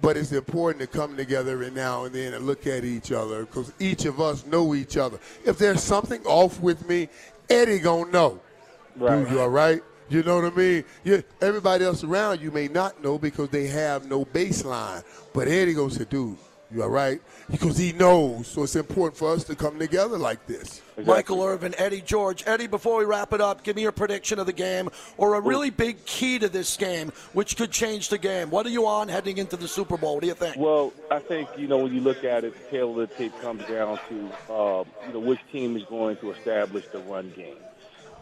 But 0.00 0.16
it's 0.16 0.32
important 0.32 0.80
to 0.80 0.86
come 0.86 1.16
together 1.16 1.62
and 1.62 1.74
now 1.74 2.04
and 2.04 2.14
then 2.14 2.34
and 2.34 2.46
look 2.46 2.66
at 2.66 2.84
each 2.84 3.12
other 3.12 3.44
because 3.44 3.72
each 3.78 4.06
of 4.06 4.20
us 4.20 4.46
know 4.46 4.74
each 4.74 4.96
other. 4.96 5.18
If 5.44 5.58
there's 5.58 5.82
something 5.82 6.22
off 6.24 6.60
with 6.60 6.88
me, 6.88 7.08
Eddie 7.50 7.78
gonna 7.78 8.10
know. 8.10 8.40
Dude, 8.98 9.30
you 9.30 9.40
all 9.40 9.50
right? 9.50 9.82
You 10.08 10.22
know 10.22 10.36
what 10.36 10.52
I 10.52 10.56
mean? 10.56 10.84
You, 11.04 11.22
everybody 11.40 11.84
else 11.84 12.04
around 12.04 12.40
you 12.40 12.50
may 12.50 12.68
not 12.68 13.02
know 13.02 13.18
because 13.18 13.50
they 13.50 13.66
have 13.66 14.08
no 14.08 14.24
baseline. 14.24 15.02
But 15.32 15.48
Eddie 15.48 15.74
goes 15.74 15.98
to, 15.98 16.04
dude, 16.04 16.38
you 16.72 16.82
all 16.82 16.88
right? 16.88 17.20
Because 17.50 17.78
he 17.78 17.92
knows. 17.92 18.48
So 18.48 18.64
it's 18.64 18.76
important 18.76 19.16
for 19.16 19.32
us 19.32 19.44
to 19.44 19.54
come 19.54 19.78
together 19.78 20.18
like 20.18 20.46
this. 20.46 20.82
Michael 21.04 21.42
Irvin, 21.42 21.74
Eddie 21.78 22.00
George. 22.00 22.42
Eddie, 22.46 22.66
before 22.66 22.98
we 22.98 23.04
wrap 23.04 23.32
it 23.32 23.40
up, 23.40 23.62
give 23.62 23.76
me 23.76 23.82
your 23.82 23.92
prediction 23.92 24.38
of 24.38 24.46
the 24.46 24.52
game 24.52 24.88
or 25.16 25.34
a 25.34 25.40
really 25.40 25.70
big 25.70 26.04
key 26.06 26.38
to 26.38 26.48
this 26.48 26.76
game, 26.76 27.12
which 27.34 27.56
could 27.56 27.70
change 27.70 28.08
the 28.08 28.18
game. 28.18 28.50
What 28.50 28.66
are 28.66 28.70
you 28.70 28.86
on 28.86 29.08
heading 29.08 29.38
into 29.38 29.56
the 29.56 29.68
Super 29.68 29.96
Bowl? 29.96 30.14
What 30.14 30.22
do 30.22 30.26
you 30.28 30.34
think? 30.34 30.56
Well, 30.56 30.92
I 31.10 31.18
think 31.18 31.48
you 31.56 31.68
know 31.68 31.78
when 31.78 31.94
you 31.94 32.00
look 32.00 32.24
at 32.24 32.44
it, 32.44 32.54
the 32.54 32.70
tale 32.70 32.98
of 32.98 33.08
the 33.08 33.14
tape 33.14 33.38
comes 33.40 33.64
down 33.66 33.98
to 34.08 34.52
uh, 34.52 34.84
you 35.06 35.12
know 35.12 35.20
which 35.20 35.40
team 35.52 35.76
is 35.76 35.84
going 35.84 36.16
to 36.18 36.32
establish 36.32 36.86
the 36.88 36.98
run 37.00 37.32
game. 37.36 37.56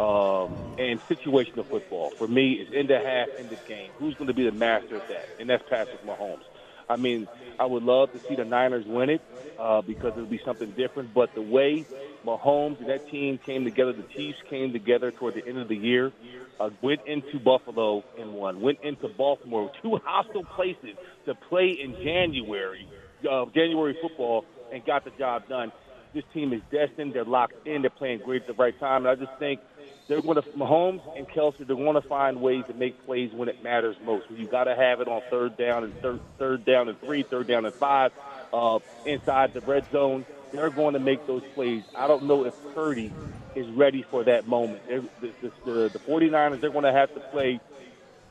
Um, 0.00 0.52
and 0.76 1.00
situational 1.02 1.64
football 1.64 2.10
for 2.10 2.26
me 2.26 2.54
is 2.54 2.72
in 2.72 2.88
the 2.88 2.98
half, 2.98 3.28
in 3.38 3.48
the 3.48 3.56
game. 3.68 3.90
Who's 4.00 4.14
going 4.14 4.26
to 4.26 4.34
be 4.34 4.44
the 4.44 4.50
master 4.50 4.96
of 4.96 5.06
that? 5.06 5.28
And 5.38 5.48
that's 5.48 5.62
Patrick 5.68 6.04
Mahomes. 6.04 6.42
I 6.88 6.96
mean, 6.96 7.28
I 7.58 7.66
would 7.66 7.82
love 7.82 8.12
to 8.12 8.20
see 8.28 8.34
the 8.36 8.44
Niners 8.44 8.84
win 8.86 9.10
it 9.10 9.22
uh, 9.58 9.82
because 9.82 10.12
it 10.16 10.20
would 10.20 10.30
be 10.30 10.40
something 10.44 10.72
different. 10.76 11.14
But 11.14 11.30
the 11.34 11.42
way 11.42 11.86
Mahomes 12.26 12.80
and 12.80 12.88
that 12.88 13.02
team 13.10 13.38
came 13.44 13.64
together, 13.64 13.92
the 13.92 14.06
Chiefs 14.16 14.38
came 14.48 14.72
together 14.72 15.12
toward 15.12 15.34
the 15.34 15.46
end 15.46 15.58
of 15.58 15.68
the 15.68 15.76
year, 15.76 16.12
uh, 16.60 16.70
went 16.82 17.00
into 17.06 17.38
Buffalo 17.38 18.02
and 18.16 18.32
won, 18.32 18.60
went 18.60 18.78
into 18.82 19.08
Baltimore, 19.08 19.70
two 19.82 19.98
hostile 20.04 20.44
places 20.56 20.96
to 21.26 21.34
play 21.48 21.76
in 21.82 21.96
January, 22.02 22.88
uh, 23.30 23.44
January 23.54 23.96
football, 24.00 24.44
and 24.72 24.84
got 24.84 25.04
the 25.04 25.10
job 25.18 25.42
done. 25.48 25.72
This 26.14 26.24
team 26.32 26.52
is 26.52 26.60
destined. 26.70 27.14
They're 27.14 27.24
locked 27.24 27.54
in. 27.66 27.82
They're 27.82 27.90
playing 27.90 28.20
great 28.24 28.42
at 28.42 28.46
the 28.46 28.54
right 28.54 28.78
time. 28.78 29.04
And 29.06 29.08
I 29.08 29.16
just 29.16 29.36
think 29.38 29.60
they're 30.08 30.20
going 30.22 30.36
to 30.36 30.42
Mahomes 30.50 31.00
and 31.16 31.28
Kelce. 31.28 31.58
They're 31.58 31.76
going 31.76 31.94
to 31.94 32.00
find 32.06 32.40
ways 32.40 32.64
to 32.66 32.74
make 32.74 33.04
plays 33.06 33.32
when 33.32 33.48
it 33.48 33.62
matters 33.62 33.96
most. 34.04 34.26
You 34.30 34.46
got 34.46 34.64
to 34.64 34.74
have 34.76 35.00
it 35.00 35.08
on 35.08 35.22
third 35.30 35.56
down 35.56 35.84
and 35.84 35.94
third, 36.02 36.20
third 36.38 36.64
down 36.64 36.88
and 36.88 37.00
three, 37.00 37.22
third 37.22 37.46
down 37.46 37.64
and 37.64 37.74
five, 37.74 38.12
uh, 38.52 38.78
inside 39.06 39.54
the 39.54 39.60
red 39.62 39.90
zone. 39.90 40.26
they're 40.52 40.70
going 40.70 40.92
to 40.94 41.00
make 41.00 41.26
those 41.26 41.42
plays. 41.54 41.82
I 41.96 42.06
don't 42.06 42.24
know 42.24 42.44
if 42.44 42.54
Purdy 42.74 43.10
is 43.54 43.66
ready 43.70 44.02
for 44.02 44.24
that 44.24 44.46
moment. 44.46 44.86
The, 44.88 45.30
the, 45.42 45.52
the, 45.64 45.88
the 45.88 45.98
49ers, 46.00 46.60
they're 46.60 46.70
going 46.70 46.84
to 46.84 46.92
have 46.92 47.12
to 47.14 47.20
play 47.20 47.60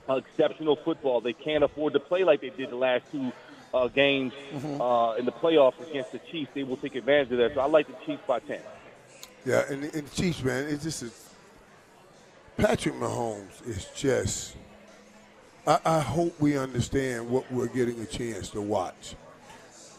uh, 0.08 0.16
exceptional 0.16 0.76
football. 0.76 1.22
They 1.22 1.34
can't 1.34 1.64
afford 1.64 1.94
to 1.94 2.00
play 2.00 2.24
like 2.24 2.42
they 2.42 2.50
did 2.50 2.70
the 2.70 2.76
last 2.76 3.04
two 3.12 3.32
uh, 3.74 3.88
games 3.88 4.34
Mm-hmm. 4.54 4.80
uh, 4.82 5.16
in 5.16 5.26
the 5.26 5.32
playoffs 5.32 5.80
against 5.90 6.12
the 6.12 6.20
Chiefs. 6.20 6.52
They 6.54 6.64
will 6.64 6.78
take 6.78 6.94
advantage 6.96 7.32
of 7.32 7.40
that. 7.40 7.56
So 7.56 7.62
I 7.62 7.66
like 7.66 7.88
the 7.88 7.96
Chiefs 8.06 8.22
by 8.28 8.40
10. 8.40 8.60
Yeah, 9.46 9.64
and, 9.70 9.84
and 9.84 10.08
the 10.08 10.16
Chiefs, 10.16 10.44
man, 10.44 10.68
it's 10.68 10.84
just 10.84 11.02
a, 11.04 11.10
Patrick 12.58 12.96
Mahomes 12.96 13.68
is 13.68 13.88
just. 13.96 14.56
I, 15.66 15.80
I 15.86 16.00
hope 16.00 16.40
we 16.40 16.58
understand 16.58 17.30
what 17.30 17.50
we're 17.52 17.68
getting 17.68 18.00
a 18.02 18.06
chance 18.06 18.50
to 18.50 18.62
watch. 18.62 19.16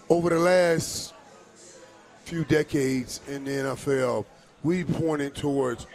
Over 0.08 0.30
the 0.30 0.38
last 0.38 1.14
few 2.25 2.44
decades 2.44 3.20
in 3.28 3.44
the 3.44 3.50
NFL, 3.50 4.26
we 4.62 4.84
pointed 4.84 5.34
towards 5.34 5.87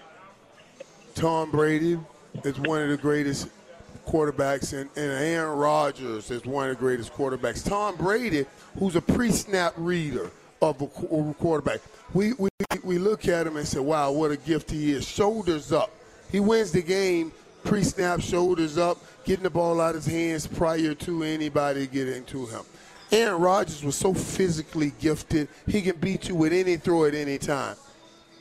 Tom 1.15 1.51
Brady 1.51 1.99
as 2.43 2.59
one 2.59 2.81
of 2.81 2.89
the 2.89 2.97
greatest 2.97 3.49
quarterbacks, 4.07 4.73
and, 4.73 4.89
and 4.95 5.11
Aaron 5.11 5.57
Rodgers 5.57 6.31
is 6.31 6.43
one 6.45 6.69
of 6.69 6.77
the 6.77 6.79
greatest 6.79 7.13
quarterbacks. 7.13 7.67
Tom 7.67 7.95
Brady, 7.95 8.45
who's 8.77 8.95
a 8.95 9.01
pre-snap 9.01 9.73
reader 9.77 10.31
of 10.61 10.81
a, 10.81 10.85
of 10.85 11.29
a 11.29 11.33
quarterback, 11.35 11.79
we, 12.13 12.33
we 12.33 12.49
we 12.83 12.97
look 12.97 13.27
at 13.27 13.45
him 13.45 13.57
and 13.57 13.67
say, 13.67 13.79
"Wow, 13.79 14.11
what 14.11 14.31
a 14.31 14.37
gift 14.37 14.71
he 14.71 14.91
is!" 14.91 15.07
Shoulders 15.07 15.71
up, 15.71 15.91
he 16.31 16.39
wins 16.39 16.71
the 16.71 16.81
game. 16.81 17.31
Pre-snap, 17.63 18.21
shoulders 18.21 18.77
up, 18.77 18.97
getting 19.25 19.43
the 19.43 19.49
ball 19.49 19.81
out 19.81 19.95
of 19.95 20.05
his 20.05 20.13
hands 20.13 20.47
prior 20.47 20.93
to 20.93 21.23
anybody 21.23 21.87
getting 21.87 22.23
to 22.25 22.45
him. 22.45 22.61
Aaron 23.11 23.41
Rodgers 23.41 23.83
was 23.83 23.95
so 23.95 24.13
physically 24.13 24.93
gifted; 24.99 25.49
he 25.67 25.81
can 25.81 25.97
beat 25.97 26.29
you 26.29 26.35
with 26.35 26.53
any 26.53 26.77
throw 26.77 27.05
at 27.05 27.15
any 27.15 27.37
time. 27.37 27.75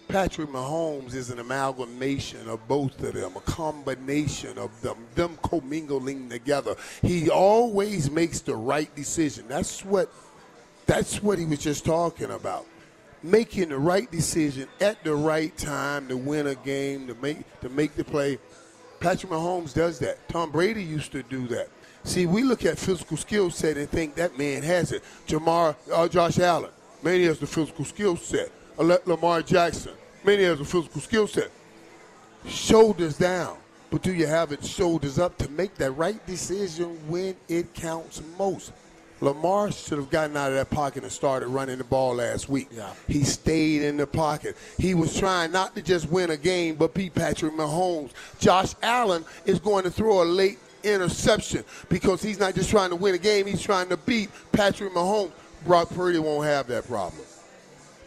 Patrick 0.09 0.49
Mahomes 0.49 1.15
is 1.15 1.31
an 1.31 1.39
amalgamation 1.39 2.49
of 2.49 2.67
both 2.67 3.03
of 3.03 3.13
them, 3.13 3.37
a 3.37 3.41
combination 3.41 4.57
of 4.57 4.81
them, 4.81 4.97
them 5.15 5.39
commingling 5.43 6.31
together. 6.31 6.77
He 7.03 7.29
always 7.29 8.11
makes 8.11 8.41
the 8.41 8.57
right 8.57 8.95
decision. 8.95 9.47
That's 9.49 9.85
what 9.85 10.11
that's 10.87 11.23
what 11.23 11.39
he 11.39 11.45
was 11.45 11.59
just 11.59 11.85
talking 11.85 12.31
about. 12.31 12.67
Making 13.23 13.71
the 13.71 13.79
right 13.79 14.11
decision 14.11 14.69
at 14.81 15.03
the 15.03 15.15
right 15.15 15.57
time 15.57 16.09
to 16.09 16.17
win 16.17 16.47
a 16.47 16.55
game, 16.55 17.09
to 17.09 17.15
make 17.17 17.61
to 17.61 17.69
make 17.69 17.95
the 17.97 18.05
play. 18.05 18.39
Patrick 19.01 19.33
Mahomes 19.33 19.75
does 19.75 19.99
that. 20.01 20.29
Tom 20.29 20.51
Brady 20.51 20.83
used 20.83 21.13
to 21.13 21.23
do 21.25 21.47
that. 21.49 21.69
See, 22.05 22.27
we 22.27 22.43
look 22.43 22.65
at 22.65 22.79
physical 22.79 23.17
skill 23.17 23.51
set 23.51 23.77
and 23.77 23.89
think 23.89 24.15
that 24.15 24.39
man 24.39 24.63
has 24.63 24.93
it. 24.93 25.03
Jamar, 25.27 25.77
uh, 25.93 26.09
Josh 26.09 26.39
Allen, 26.39 26.71
man, 27.03 27.15
he 27.15 27.25
has 27.25 27.39
the 27.39 27.47
physical 27.47 27.85
skill 27.85 28.17
set. 28.17 28.51
Lamar 28.79 29.43
Jackson, 29.43 29.93
man, 30.25 30.39
he 30.39 30.45
has 30.45 30.59
the 30.59 30.65
physical 30.65 31.01
skill 31.01 31.27
set. 31.27 31.51
Shoulders 32.47 33.19
down, 33.19 33.59
but 33.91 34.03
do 34.03 34.13
you 34.13 34.27
have 34.27 34.53
it 34.53 34.65
shoulders 34.65 35.19
up 35.19 35.37
to 35.39 35.51
make 35.51 35.75
that 35.77 35.91
right 35.93 36.25
decision 36.27 36.99
when 37.09 37.35
it 37.49 37.75
counts 37.75 38.23
most? 38.39 38.73
Lamar 39.21 39.73
should 39.73 39.99
have 39.99 40.11
gotten 40.11 40.37
out 40.37 40.51
of 40.51 40.55
that 40.55 40.71
pocket 40.71 41.03
and 41.03 41.11
started 41.11 41.49
running 41.49 41.79
the 41.79 41.85
ball 41.85 42.15
last 42.17 42.49
week. 42.49 42.69
Yeah. 42.71 42.93
He 43.07 43.25
stayed 43.25 43.83
in 43.83 43.97
the 43.97 44.07
pocket. 44.07 44.57
He 44.79 44.95
was 44.95 45.19
trying 45.19 45.53
not 45.53 45.75
to 45.75 45.83
just 45.83 46.09
win 46.09 46.31
a 46.31 46.37
game, 46.37 46.77
but 46.77 46.95
beat 46.95 47.15
Patrick 47.15 47.53
Mahomes. 47.53 48.13
Josh 48.39 48.75
Allen 48.83 49.25
is 49.45 49.59
going 49.59 49.85
to 49.85 49.91
throw 49.91 50.23
a 50.23 50.25
late 50.25 50.59
interception 50.85 51.65
because 51.89 52.23
he's 52.23 52.39
not 52.39 52.55
just 52.55 52.71
trying 52.71 52.91
to 52.91 52.97
win 52.97 53.15
a 53.15 53.19
game, 53.19 53.47
he's 53.47 53.63
trying 53.63 53.89
to 53.89 53.97
beat 53.97 54.31
Patrick 54.53 54.93
Mahomes. 54.93 55.33
Brock 55.65 55.91
Purdy 55.91 56.21
won't 56.21 56.47
have 56.47 56.69
that 56.69 56.87
problem. 56.87 57.25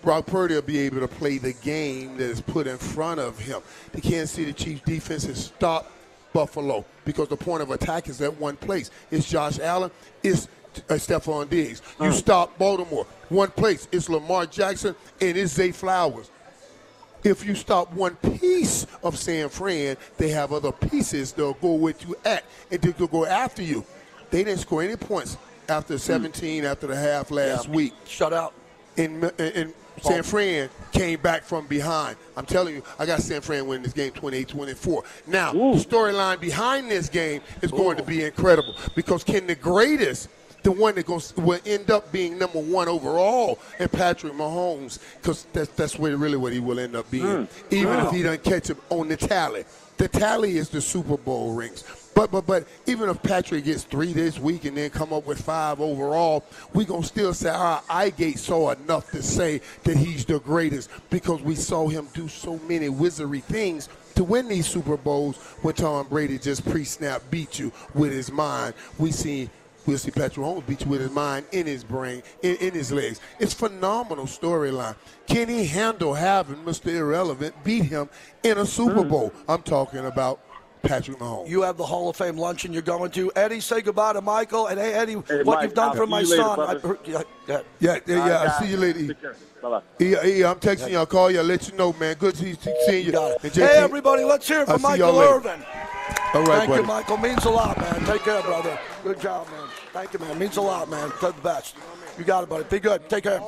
Brock 0.02 0.26
Purdy 0.26 0.56
will 0.56 0.62
be 0.62 0.80
able 0.80 1.02
to 1.02 1.08
play 1.08 1.38
the 1.38 1.54
game 1.54 2.18
that 2.18 2.24
is 2.24 2.42
put 2.42 2.66
in 2.66 2.78
front 2.78 3.20
of 3.20 3.38
him. 3.38 3.62
The 3.92 4.02
Kansas 4.02 4.32
City 4.32 4.54
Chiefs 4.54 4.82
defense 4.82 5.26
has 5.26 5.46
stopped 5.46 5.92
Buffalo 6.34 6.86
because 7.06 7.28
the 7.28 7.38
point 7.38 7.62
of 7.62 7.72
attack 7.72 8.08
is 8.08 8.22
at 8.22 8.40
one 8.40 8.56
place. 8.56 8.90
It's 9.12 9.30
Josh 9.30 9.60
Allen. 9.60 9.92
It's 10.24 10.48
uh, 10.90 10.94
Stefon 10.96 11.50
Diggs. 11.50 11.82
You 12.00 12.12
stop 12.12 12.58
Baltimore. 12.58 13.06
One 13.30 13.50
place. 13.52 13.88
It's 13.92 14.10
Lamar 14.10 14.46
Jackson 14.46 14.96
and 15.20 15.38
it's 15.38 15.54
Zay 15.54 15.72
Flowers. 15.72 16.30
If 17.24 17.46
you 17.46 17.54
stop 17.54 17.94
one 17.94 18.16
piece 18.16 18.88
of 19.04 19.16
San 19.18 19.50
Fran, 19.50 19.96
they 20.18 20.30
have 20.30 20.52
other 20.52 20.72
pieces 20.72 21.32
that'll 21.34 21.54
go 21.56 21.74
with 21.76 22.08
you 22.08 22.16
at 22.26 22.44
and 22.72 22.82
they'll 22.82 23.08
go 23.08 23.26
after 23.26 23.62
you. 23.62 23.86
They 24.32 24.44
didn't 24.44 24.60
score 24.62 24.82
any 24.82 24.96
points 24.96 25.38
after 25.70 25.98
17 26.00 26.66
after 26.66 26.88
the 26.88 26.96
half 26.96 27.30
last 27.30 27.68
Yeah. 27.68 27.72
week 27.76 27.94
Shut 28.08 28.34
out. 28.34 28.54
and, 28.98 29.32
and 29.38 29.74
San 30.02 30.24
Fran 30.24 30.70
came 30.94 31.20
back 31.20 31.44
from 31.44 31.68
behind. 31.68 32.16
I'm 32.36 32.46
telling 32.46 32.74
you, 32.76 32.84
I 32.98 33.06
got 33.06 33.22
San 33.22 33.42
Fran 33.42 33.68
winning 33.68 33.84
this 33.84 33.94
game 33.94 34.12
28-24. 34.14 35.04
Now, 35.28 35.52
the 35.52 35.60
storyline 35.60 36.40
behind 36.40 36.90
this 36.90 37.08
game 37.08 37.42
is 37.62 37.70
going 37.72 37.98
to 37.98 38.04
be 38.04 38.24
incredible 38.24 38.76
because 38.96 39.24
can 39.24 39.46
the 39.46 39.54
greatest, 39.54 40.28
the 40.64 40.72
one 40.72 40.96
that 40.96 41.06
goes, 41.06 41.36
will 41.38 41.60
end 41.66 41.90
up 41.92 42.12
being 42.12 42.38
number 42.38 42.60
one 42.60 42.88
overall, 42.88 43.60
and 43.80 43.92
Patrick 43.92 44.34
Mahomes, 44.34 45.00
because 45.18 45.46
that's 45.54 45.70
that's 45.72 45.98
where 45.98 46.16
really 46.18 46.38
what 46.38 46.54
he 46.54 46.60
will 46.60 46.80
end 46.80 46.96
up 46.96 47.10
being, 47.10 47.46
hmm. 47.46 47.74
even 47.74 48.00
if 48.00 48.12
he 48.12 48.24
doesn't 48.24 48.44
catch 48.44 48.70
him 48.70 48.78
on 48.90 49.08
the 49.08 49.18
tally. 49.18 49.66
The 49.98 50.08
tally 50.08 50.58
is 50.58 50.70
the 50.70 50.82
Super 50.82 51.18
Bowl 51.18 51.54
rings. 51.54 51.84
But 52.14 52.32
but 52.32 52.46
but 52.46 52.68
even 52.88 53.10
if 53.10 53.22
Patrick 53.24 53.66
gets 53.66 53.84
three 53.84 54.14
this 54.14 54.40
week 54.40 54.66
and 54.66 54.76
then 54.76 54.90
come 54.90 55.14
up 55.14 55.26
with 55.26 55.42
five 55.42 55.80
overall, 55.80 56.44
we 56.74 56.86
gonna 56.86 57.04
still 57.04 57.34
say 57.34 57.52
ah, 57.54 57.84
our 57.90 58.02
eye 58.02 58.10
gate 58.10 58.40
saw 58.40 58.72
enough 58.72 59.10
to 59.12 59.24
say 59.24 59.62
that 59.84 59.98
he's 59.98 60.26
the 60.26 60.40
greatest 60.40 60.90
because 61.10 61.42
we 61.42 61.56
saw 61.56 61.88
him 61.88 62.08
do 62.14 62.28
so 62.28 62.58
many 62.68 62.90
wizardry 62.90 63.40
things 63.42 63.90
to 64.16 64.24
win 64.24 64.48
these 64.48 64.68
Super 64.68 64.98
Bowls 64.98 65.38
when 65.62 65.74
Tom 65.74 66.08
Brady 66.08 66.38
just 66.38 66.68
pre-snap 66.70 67.22
beat 67.32 67.60
you 67.60 67.72
with 67.94 68.12
his 68.12 68.32
mind. 68.32 68.74
We 68.98 69.12
see 69.12 69.50
we'll 69.86 69.98
see 69.98 70.12
Patrick 70.12 70.46
Mahomes 70.46 70.66
beat 70.66 70.82
you 70.82 70.88
with 70.88 71.02
his 71.02 71.12
mind 71.12 71.46
in 71.52 71.66
his 71.66 71.84
brain, 71.84 72.24
in, 72.42 72.56
in 72.58 72.74
his 72.74 72.92
legs. 72.92 73.20
It's 73.40 73.54
phenomenal 73.54 74.26
storyline. 74.26 74.96
Can 75.28 75.50
he 75.50 75.66
handle 75.66 76.14
having 76.14 76.58
Mr. 76.58 76.88
Irrelevant 76.88 77.56
beat 77.64 77.86
him 77.86 78.10
in 78.44 78.58
a 78.58 78.66
Super 78.66 79.04
mm. 79.04 79.10
Bowl? 79.10 79.34
I'm 79.48 79.62
talking 79.62 80.06
about 80.06 80.40
Patrick 80.82 81.18
Mahomes. 81.20 81.50
You 81.50 81.62
have 81.62 81.78
the 81.78 81.86
Hall 81.86 82.10
of 82.10 82.16
Fame 82.16 82.38
luncheon 82.38 82.74
you're 82.74 82.82
going 82.82 83.12
to. 83.12 83.32
Eddie, 83.36 83.60
say 83.60 83.82
goodbye 83.82 84.14
to 84.14 84.22
Michael. 84.22 84.68
And 84.68 84.80
hey, 84.80 84.94
Eddie, 84.94 85.14
Hey, 85.28 85.44
what 85.44 85.58
Mike, 85.58 85.64
you've 85.64 85.74
done 85.74 85.90
I'll 85.90 85.96
for 85.96 86.08
my 86.08 86.22
you 86.22 86.30
later, 86.30 86.42
son. 86.42 86.60
I, 86.60 87.10
yeah, 87.10 87.22
yeah. 87.48 87.62
Yeah, 87.80 87.98
yeah, 88.06 88.28
yeah. 88.28 88.38
I'll 88.38 88.60
see 88.60 88.72
you 88.72 88.78
later. 88.78 89.16
Bye-bye. 89.62 89.82
Yeah, 90.00 90.24
yeah, 90.24 90.50
I'm 90.52 90.60
texting 90.60 90.92
you. 90.92 90.98
I'll 90.98 91.06
call 91.06 91.30
you. 91.30 91.40
I'll 91.40 91.46
let 91.46 91.70
you 91.70 91.78
know, 91.78 91.94
man. 91.94 92.16
Good 92.16 92.36
to 92.36 92.56
see 92.56 93.00
you. 93.00 93.06
You 93.06 93.12
got 93.12 93.46
it. 93.46 93.54
Hey, 93.54 93.78
everybody, 93.78 94.24
let's 94.24 94.48
hear 94.48 94.62
it 94.62 94.70
I'll 94.70 94.80
for 94.80 94.80
see 94.80 95.00
Michael. 95.00 95.20
Irvin. 95.20 95.64
All 96.34 96.44
right, 96.44 96.60
Thank 96.60 96.70
buddy. 96.70 96.82
you, 96.82 96.88
Michael. 96.88 97.18
Means 97.18 97.46
a 97.46 97.50
lot, 97.50 97.78
man. 97.78 98.06
Take 98.06 98.24
care, 98.24 98.42
brother. 98.42 98.80
Good 99.04 99.20
job, 99.20 99.48
man. 99.50 99.70
Thank 99.94 100.14
you, 100.14 100.20
man. 100.20 100.40
Means 100.40 100.58
a 100.58 100.62
lot, 100.62 100.90
man. 100.90 101.12
You're 101.22 101.32
the 101.32 101.42
best. 101.42 101.76
You 102.18 102.24
got 102.24 102.44
it, 102.44 102.50
buddy. 102.50 102.64
Be 102.66 102.80
good. 102.80 103.10
Take 103.10 103.24
care. 103.24 103.42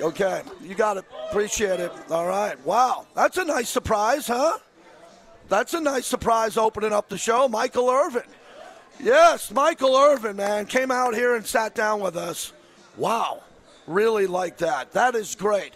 Okay. 0.00 0.42
You 0.62 0.74
got 0.74 0.96
it. 0.96 1.04
Appreciate 1.30 1.80
it. 1.80 1.92
All 2.10 2.26
right. 2.26 2.62
Wow. 2.64 3.06
That's 3.14 3.38
a 3.38 3.44
nice 3.44 3.68
surprise, 3.68 4.26
huh? 4.26 4.58
That's 5.48 5.74
a 5.74 5.80
nice 5.80 6.06
surprise 6.06 6.56
opening 6.56 6.92
up 6.92 7.08
the 7.08 7.18
show. 7.18 7.48
Michael 7.48 7.90
Irvin. 7.90 8.22
Yes, 9.00 9.50
Michael 9.50 9.96
Irvin, 9.96 10.36
man, 10.36 10.66
came 10.66 10.90
out 10.90 11.14
here 11.14 11.34
and 11.34 11.44
sat 11.44 11.74
down 11.74 12.00
with 12.00 12.16
us. 12.16 12.52
Wow. 12.96 13.42
Really 13.86 14.26
like 14.26 14.58
that. 14.58 14.92
That 14.92 15.14
is 15.14 15.34
great. 15.34 15.72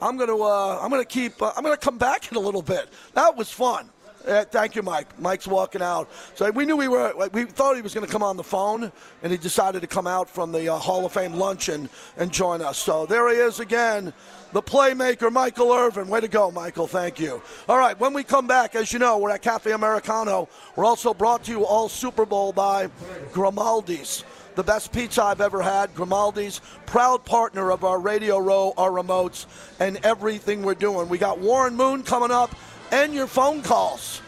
I'm 0.00 0.16
gonna 0.16 0.36
uh, 0.36 0.78
I'm 0.80 0.90
gonna 0.90 1.04
keep 1.04 1.42
uh, 1.42 1.52
I'm 1.56 1.62
gonna 1.62 1.76
come 1.76 1.98
back 1.98 2.30
in 2.30 2.36
a 2.38 2.40
little 2.40 2.62
bit. 2.62 2.88
That 3.12 3.36
was 3.36 3.50
fun. 3.50 3.90
Thank 4.24 4.76
you, 4.76 4.82
Mike. 4.82 5.18
Mike's 5.18 5.46
walking 5.46 5.82
out. 5.82 6.08
So 6.34 6.50
we 6.50 6.66
knew 6.66 6.76
we 6.76 6.88
were. 6.88 7.12
We 7.32 7.44
thought 7.44 7.76
he 7.76 7.82
was 7.82 7.94
going 7.94 8.06
to 8.06 8.12
come 8.12 8.22
on 8.22 8.36
the 8.36 8.44
phone, 8.44 8.92
and 9.22 9.32
he 9.32 9.38
decided 9.38 9.80
to 9.80 9.86
come 9.86 10.06
out 10.06 10.28
from 10.28 10.52
the 10.52 10.68
uh, 10.68 10.76
Hall 10.76 11.06
of 11.06 11.12
Fame 11.12 11.34
luncheon 11.34 11.88
and 12.16 12.30
join 12.30 12.60
us. 12.60 12.78
So 12.78 13.06
there 13.06 13.28
he 13.30 13.36
is 13.36 13.60
again, 13.60 14.12
the 14.52 14.62
playmaker, 14.62 15.32
Michael 15.32 15.72
Irvin. 15.72 16.08
Way 16.08 16.20
to 16.20 16.28
go, 16.28 16.50
Michael. 16.50 16.86
Thank 16.86 17.18
you. 17.18 17.42
All 17.68 17.78
right. 17.78 17.98
When 17.98 18.12
we 18.12 18.22
come 18.22 18.46
back, 18.46 18.74
as 18.74 18.92
you 18.92 18.98
know, 18.98 19.18
we're 19.18 19.30
at 19.30 19.42
Cafe 19.42 19.72
Americano. 19.72 20.48
We're 20.76 20.84
also 20.84 21.14
brought 21.14 21.44
to 21.44 21.52
you 21.52 21.64
all 21.64 21.88
Super 21.88 22.26
Bowl 22.26 22.52
by 22.52 22.90
Grimaldi's 23.32 24.24
the 24.56 24.64
best 24.64 24.92
pizza 24.92 25.22
I've 25.22 25.40
ever 25.40 25.62
had. 25.62 25.94
Grimaldi's, 25.94 26.60
proud 26.86 27.24
partner 27.24 27.70
of 27.70 27.84
our 27.84 27.98
Radio 27.98 28.38
Row, 28.38 28.74
our 28.76 28.90
remotes, 28.90 29.46
and 29.78 29.98
everything 30.04 30.62
we're 30.62 30.74
doing. 30.74 31.08
We 31.08 31.18
got 31.18 31.38
Warren 31.38 31.76
Moon 31.76 32.02
coming 32.02 32.30
up, 32.30 32.54
and 32.90 33.14
your 33.14 33.26
phone 33.26 33.62
calls. 33.62 34.22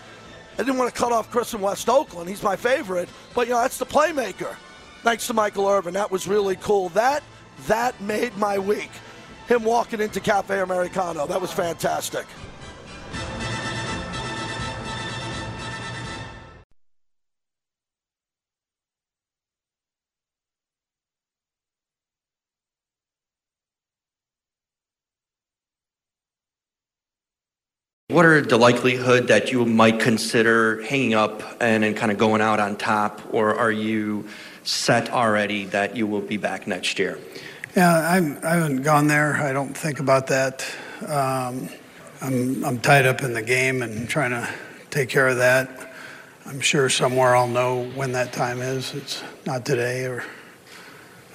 I 0.54 0.58
didn't 0.58 0.76
want 0.76 0.94
to 0.94 1.00
cut 1.00 1.12
off 1.12 1.30
Chris 1.30 1.54
in 1.54 1.60
West 1.60 1.88
Oakland. 1.88 2.28
He's 2.28 2.42
my 2.42 2.56
favorite, 2.56 3.08
but 3.34 3.46
you 3.46 3.54
know 3.54 3.60
that's 3.60 3.78
the 3.78 3.86
playmaker. 3.86 4.54
Thanks 5.02 5.26
to 5.26 5.34
Michael 5.34 5.68
Irvin, 5.68 5.94
that 5.94 6.10
was 6.10 6.28
really 6.28 6.56
cool. 6.56 6.90
That 6.90 7.22
that 7.66 8.00
made 8.00 8.36
my 8.36 8.58
week. 8.58 8.90
Him 9.48 9.64
walking 9.64 10.00
into 10.00 10.20
Cafe 10.20 10.60
Americano, 10.60 11.26
that 11.26 11.40
was 11.40 11.52
fantastic. 11.52 12.26
What 28.12 28.26
are 28.26 28.42
the 28.42 28.58
likelihood 28.58 29.28
that 29.28 29.52
you 29.52 29.64
might 29.64 29.98
consider 29.98 30.82
hanging 30.82 31.14
up 31.14 31.42
and 31.62 31.96
kind 31.96 32.12
of 32.12 32.18
going 32.18 32.42
out 32.42 32.60
on 32.60 32.76
top, 32.76 33.22
or 33.32 33.54
are 33.54 33.72
you 33.72 34.28
set 34.64 35.08
already 35.10 35.64
that 35.66 35.96
you 35.96 36.06
will 36.06 36.20
be 36.20 36.36
back 36.36 36.66
next 36.66 36.98
year? 36.98 37.18
Yeah, 37.74 38.06
I'm, 38.06 38.38
I 38.44 38.56
haven't 38.56 38.82
gone 38.82 39.06
there. 39.06 39.36
I 39.36 39.54
don't 39.54 39.74
think 39.74 39.98
about 39.98 40.26
that. 40.26 40.62
Um, 41.08 41.70
I'm, 42.20 42.62
I'm 42.66 42.78
tied 42.80 43.06
up 43.06 43.22
in 43.22 43.32
the 43.32 43.40
game 43.40 43.80
and 43.80 44.06
trying 44.06 44.32
to 44.32 44.46
take 44.90 45.08
care 45.08 45.28
of 45.28 45.38
that. 45.38 45.94
I'm 46.44 46.60
sure 46.60 46.90
somewhere 46.90 47.34
I'll 47.34 47.48
know 47.48 47.84
when 47.94 48.12
that 48.12 48.34
time 48.34 48.60
is. 48.60 48.92
It's 48.92 49.24
not 49.46 49.64
today 49.64 50.04
or 50.04 50.22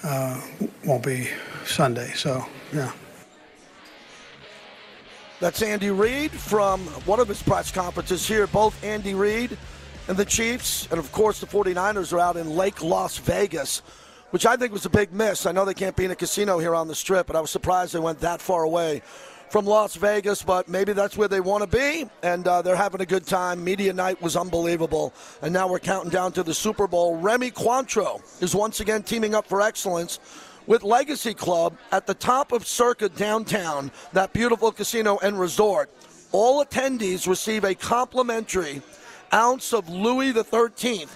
uh, 0.03 0.39
won't 0.85 1.03
be 1.03 1.27
Sunday. 1.65 2.11
So, 2.13 2.45
yeah. 2.71 2.91
That's 5.39 5.61
Andy 5.61 5.91
Reid 5.91 6.31
from 6.31 6.79
one 7.05 7.19
of 7.19 7.27
his 7.27 7.43
press 7.43 7.71
conferences 7.71 8.27
here. 8.27 8.47
Both 8.47 8.83
Andy 8.83 9.13
Reid 9.13 9.55
and 10.07 10.17
the 10.17 10.25
Chiefs, 10.25 10.87
and 10.89 10.99
of 10.99 11.11
course 11.11 11.39
the 11.39 11.45
49ers 11.45 12.11
are 12.11 12.19
out 12.19 12.37
in 12.37 12.55
Lake 12.55 12.81
Las 12.81 13.19
Vegas, 13.19 13.83
which 14.31 14.47
I 14.47 14.55
think 14.55 14.73
was 14.73 14.87
a 14.87 14.89
big 14.89 15.13
miss. 15.13 15.45
I 15.45 15.51
know 15.51 15.63
they 15.63 15.75
can't 15.75 15.95
be 15.95 16.05
in 16.05 16.11
a 16.11 16.15
casino 16.15 16.57
here 16.57 16.73
on 16.73 16.87
the 16.87 16.95
strip, 16.95 17.27
but 17.27 17.35
I 17.35 17.41
was 17.41 17.51
surprised 17.51 17.93
they 17.93 17.99
went 17.99 18.19
that 18.21 18.41
far 18.41 18.63
away 18.63 19.03
from 19.51 19.65
Las 19.65 19.95
Vegas, 19.95 20.41
but 20.41 20.67
maybe 20.67 20.91
that's 20.91 21.15
where 21.15 21.27
they 21.27 21.39
want 21.39 21.61
to 21.61 21.77
be, 21.77 22.09
and 22.23 22.47
uh, 22.47 22.63
they're 22.63 22.75
having 22.75 23.01
a 23.01 23.05
good 23.05 23.27
time. 23.27 23.63
Media 23.63 23.93
night 23.93 24.19
was 24.19 24.35
unbelievable, 24.35 25.13
and 25.43 25.53
now 25.53 25.67
we're 25.67 25.77
counting 25.77 26.09
down 26.09 26.31
to 26.31 26.41
the 26.41 26.53
Super 26.53 26.87
Bowl. 26.87 27.15
Remy 27.15 27.51
Cointreau 27.51 28.23
is 28.41 28.55
once 28.55 28.79
again 28.79 29.03
teaming 29.03 29.35
up 29.35 29.45
for 29.45 29.61
excellence 29.61 30.19
with 30.67 30.83
Legacy 30.83 31.33
Club 31.33 31.75
at 31.91 32.05
the 32.05 32.13
top 32.13 32.51
of 32.51 32.67
Circa 32.67 33.09
downtown, 33.09 33.89
that 34.13 34.33
beautiful 34.33 34.71
casino 34.71 35.17
and 35.23 35.39
resort. 35.39 35.89
All 36.33 36.63
attendees 36.63 37.27
receive 37.27 37.63
a 37.63 37.73
complimentary 37.73 38.81
ounce 39.33 39.73
of 39.73 39.89
Louis 39.89 40.33
XIII 40.33 41.07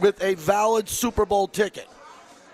with 0.00 0.22
a 0.22 0.34
valid 0.34 0.88
Super 0.88 1.26
Bowl 1.26 1.48
ticket. 1.48 1.88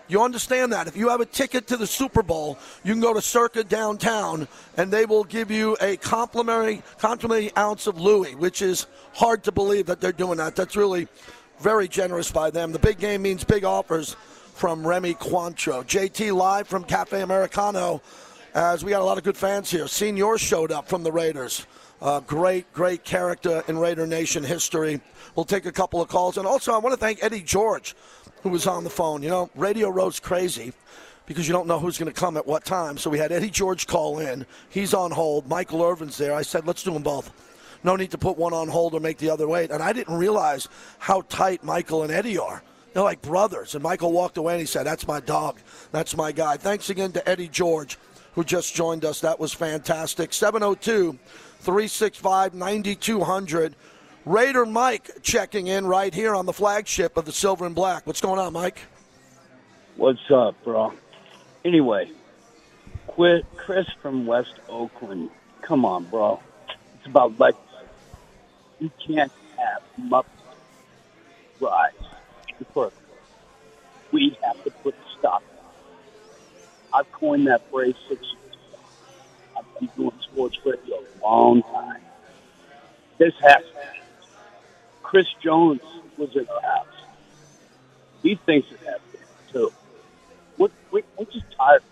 You 0.08 0.22
understand 0.22 0.72
that? 0.72 0.86
If 0.86 0.96
you 0.96 1.08
have 1.08 1.20
a 1.20 1.26
ticket 1.26 1.66
to 1.68 1.76
the 1.76 1.86
Super 1.86 2.22
Bowl, 2.22 2.58
you 2.84 2.92
can 2.92 3.02
go 3.02 3.12
to 3.12 3.20
Circa 3.20 3.64
downtown 3.64 4.46
and 4.76 4.90
they 4.90 5.04
will 5.04 5.24
give 5.24 5.50
you 5.50 5.76
a 5.80 5.96
complimentary, 5.96 6.82
complimentary 6.98 7.50
ounce 7.56 7.86
of 7.86 8.00
Louis, 8.00 8.34
which 8.36 8.62
is 8.62 8.86
hard 9.14 9.42
to 9.44 9.52
believe 9.52 9.86
that 9.86 10.00
they're 10.00 10.12
doing 10.12 10.38
that. 10.38 10.54
That's 10.54 10.76
really 10.76 11.08
very 11.60 11.88
generous 11.88 12.30
by 12.30 12.50
them. 12.50 12.70
The 12.70 12.78
big 12.78 12.98
game 12.98 13.22
means 13.22 13.42
big 13.42 13.64
offers 13.64 14.14
from 14.56 14.86
Remy 14.86 15.12
Cointreau. 15.14 15.84
JT 15.84 16.34
live 16.34 16.66
from 16.66 16.82
Cafe 16.82 17.20
Americano 17.20 18.00
as 18.54 18.82
we 18.82 18.90
got 18.90 19.02
a 19.02 19.04
lot 19.04 19.18
of 19.18 19.24
good 19.24 19.36
fans 19.36 19.70
here. 19.70 19.86
Senior 19.86 20.38
showed 20.38 20.72
up 20.72 20.88
from 20.88 21.02
the 21.02 21.12
Raiders. 21.12 21.66
Uh, 22.00 22.20
great, 22.20 22.72
great 22.72 23.04
character 23.04 23.62
in 23.68 23.76
Raider 23.76 24.06
Nation 24.06 24.42
history. 24.42 24.98
We'll 25.34 25.44
take 25.44 25.66
a 25.66 25.72
couple 25.72 26.00
of 26.00 26.08
calls. 26.08 26.38
And 26.38 26.46
also, 26.46 26.72
I 26.72 26.78
want 26.78 26.94
to 26.94 26.98
thank 26.98 27.22
Eddie 27.22 27.42
George, 27.42 27.94
who 28.42 28.48
was 28.48 28.66
on 28.66 28.82
the 28.82 28.88
phone. 28.88 29.22
You 29.22 29.28
know, 29.28 29.50
Radio 29.56 29.90
Row's 29.90 30.18
crazy 30.18 30.72
because 31.26 31.46
you 31.46 31.52
don't 31.52 31.66
know 31.66 31.78
who's 31.78 31.98
going 31.98 32.10
to 32.10 32.18
come 32.18 32.38
at 32.38 32.46
what 32.46 32.64
time. 32.64 32.96
So 32.96 33.10
we 33.10 33.18
had 33.18 33.32
Eddie 33.32 33.50
George 33.50 33.86
call 33.86 34.20
in. 34.20 34.46
He's 34.70 34.94
on 34.94 35.10
hold. 35.10 35.46
Michael 35.46 35.82
Irvin's 35.82 36.16
there. 36.16 36.32
I 36.32 36.40
said, 36.40 36.66
let's 36.66 36.82
do 36.82 36.94
them 36.94 37.02
both. 37.02 37.30
No 37.84 37.94
need 37.94 38.10
to 38.12 38.18
put 38.18 38.38
one 38.38 38.54
on 38.54 38.68
hold 38.68 38.94
or 38.94 39.00
make 39.00 39.18
the 39.18 39.28
other 39.28 39.46
wait. 39.46 39.70
And 39.70 39.82
I 39.82 39.92
didn't 39.92 40.16
realize 40.16 40.66
how 40.98 41.20
tight 41.28 41.62
Michael 41.62 42.04
and 42.04 42.10
Eddie 42.10 42.38
are. 42.38 42.62
They're 42.96 43.04
like 43.04 43.20
brothers. 43.20 43.74
And 43.74 43.82
Michael 43.82 44.10
walked 44.10 44.38
away 44.38 44.54
and 44.54 44.60
he 44.60 44.64
said, 44.64 44.84
That's 44.84 45.06
my 45.06 45.20
dog. 45.20 45.58
That's 45.92 46.16
my 46.16 46.32
guy. 46.32 46.56
Thanks 46.56 46.88
again 46.88 47.12
to 47.12 47.28
Eddie 47.28 47.46
George, 47.46 47.98
who 48.34 48.42
just 48.42 48.74
joined 48.74 49.04
us. 49.04 49.20
That 49.20 49.38
was 49.38 49.52
fantastic. 49.52 50.32
702 50.32 51.18
365 51.58 52.54
9200. 52.54 53.76
Raider 54.24 54.64
Mike 54.64 55.10
checking 55.20 55.66
in 55.66 55.86
right 55.86 56.14
here 56.14 56.34
on 56.34 56.46
the 56.46 56.54
flagship 56.54 57.18
of 57.18 57.26
the 57.26 57.32
Silver 57.32 57.66
and 57.66 57.74
Black. 57.74 58.06
What's 58.06 58.22
going 58.22 58.38
on, 58.38 58.54
Mike? 58.54 58.78
What's 59.96 60.30
up, 60.30 60.54
bro? 60.64 60.94
Anyway, 61.66 62.10
quit 63.08 63.44
Chris 63.56 63.86
from 64.00 64.24
West 64.24 64.54
Oakland. 64.70 65.28
Come 65.60 65.84
on, 65.84 66.04
bro. 66.04 66.40
It's 66.96 67.06
about 67.06 67.38
legacy. 67.38 67.60
You 68.80 68.90
can't 69.06 69.32
have 69.58 69.82
Muppet 70.00 70.24
rise 71.60 71.92
further. 72.64 72.94
We 74.12 74.36
have 74.42 74.62
to 74.64 74.70
put 74.70 74.94
a 74.94 75.18
stop. 75.18 75.42
I've 76.92 77.10
coined 77.12 77.46
that 77.48 77.68
phrase 77.70 77.94
six 78.08 78.22
years 78.22 78.54
ago. 78.54 79.58
I've 79.58 79.80
been 79.80 79.90
doing 79.96 80.12
sports 80.22 80.58
radio 80.64 80.96
a 80.96 81.24
long 81.24 81.62
time. 81.62 82.00
This 83.18 83.34
has 83.40 83.56
to 83.56 83.72
change. 83.72 84.30
Chris 85.02 85.26
Jones 85.42 85.80
was 86.16 86.36
at 86.36 86.46
the 86.46 86.60
house. 86.62 86.86
He 88.22 88.34
thinks 88.34 88.70
it 88.72 88.78
has 88.86 89.00
to 89.12 89.52
too. 89.52 89.72
We're, 90.58 90.68
we're, 90.90 91.02
we're 91.18 91.26
just 91.26 91.46
tired. 91.56 91.82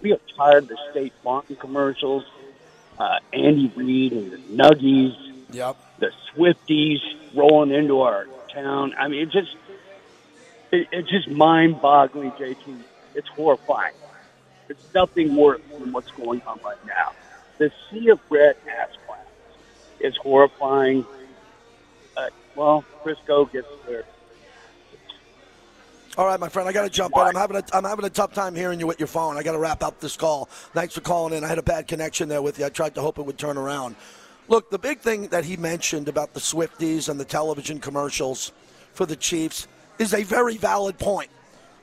We 0.00 0.12
are 0.12 0.20
tired 0.36 0.64
of 0.64 0.68
the 0.68 0.78
State 0.90 1.12
Farm 1.24 1.44
commercials, 1.58 2.24
uh, 2.98 3.18
Andy 3.32 3.72
Reid 3.74 4.12
and 4.12 4.32
the 4.32 4.36
Nuggies, 4.36 5.16
yep. 5.50 5.76
the 5.98 6.12
Swifties 6.32 7.00
rolling 7.34 7.72
into 7.72 8.00
our 8.02 8.26
town. 8.52 8.94
I 8.98 9.08
mean, 9.08 9.22
it 9.22 9.30
just 9.30 9.56
it, 10.72 10.88
it's 10.92 11.08
just 11.08 11.28
mind-boggling, 11.28 12.32
JT. 12.32 12.82
It's 13.14 13.28
horrifying. 13.28 13.94
It's 14.68 14.82
nothing 14.94 15.34
worse 15.34 15.60
than 15.78 15.92
what's 15.92 16.10
going 16.12 16.42
on 16.46 16.60
right 16.64 16.84
now. 16.86 17.12
The 17.58 17.72
sea 17.90 18.08
of 18.08 18.20
red 18.30 18.56
ass 18.68 18.90
clowns 19.06 19.22
is 20.00 20.16
horrifying. 20.16 21.06
Uh, 22.16 22.28
well, 22.54 22.84
Frisco 23.02 23.46
gets 23.46 23.66
there. 23.86 24.04
All 26.16 26.26
right, 26.26 26.38
my 26.38 26.48
friend, 26.48 26.68
I 26.68 26.72
got 26.72 26.82
to 26.82 26.90
jump 26.90 27.14
in. 27.16 27.22
I'm 27.22 27.34
having 27.36 27.56
a 27.56 27.64
I'm 27.72 27.84
having 27.84 28.04
a 28.04 28.10
tough 28.10 28.34
time 28.34 28.54
hearing 28.54 28.80
you 28.80 28.88
with 28.88 28.98
your 28.98 29.06
phone. 29.06 29.36
I 29.36 29.44
got 29.44 29.52
to 29.52 29.58
wrap 29.58 29.84
up 29.84 30.00
this 30.00 30.16
call. 30.16 30.46
Thanks 30.74 30.94
for 30.94 31.00
calling 31.00 31.32
in. 31.32 31.44
I 31.44 31.48
had 31.48 31.58
a 31.58 31.62
bad 31.62 31.86
connection 31.86 32.28
there 32.28 32.42
with 32.42 32.58
you. 32.58 32.66
I 32.66 32.70
tried 32.70 32.96
to 32.96 33.00
hope 33.00 33.18
it 33.18 33.22
would 33.22 33.38
turn 33.38 33.56
around. 33.56 33.94
Look, 34.48 34.70
the 34.70 34.78
big 34.78 34.98
thing 34.98 35.28
that 35.28 35.44
he 35.44 35.56
mentioned 35.56 36.08
about 36.08 36.34
the 36.34 36.40
Swifties 36.40 37.08
and 37.08 37.20
the 37.20 37.24
television 37.24 37.78
commercials 37.78 38.50
for 38.94 39.06
the 39.06 39.14
Chiefs 39.14 39.68
is 39.98 40.14
a 40.14 40.22
very 40.22 40.56
valid 40.56 40.98
point. 40.98 41.30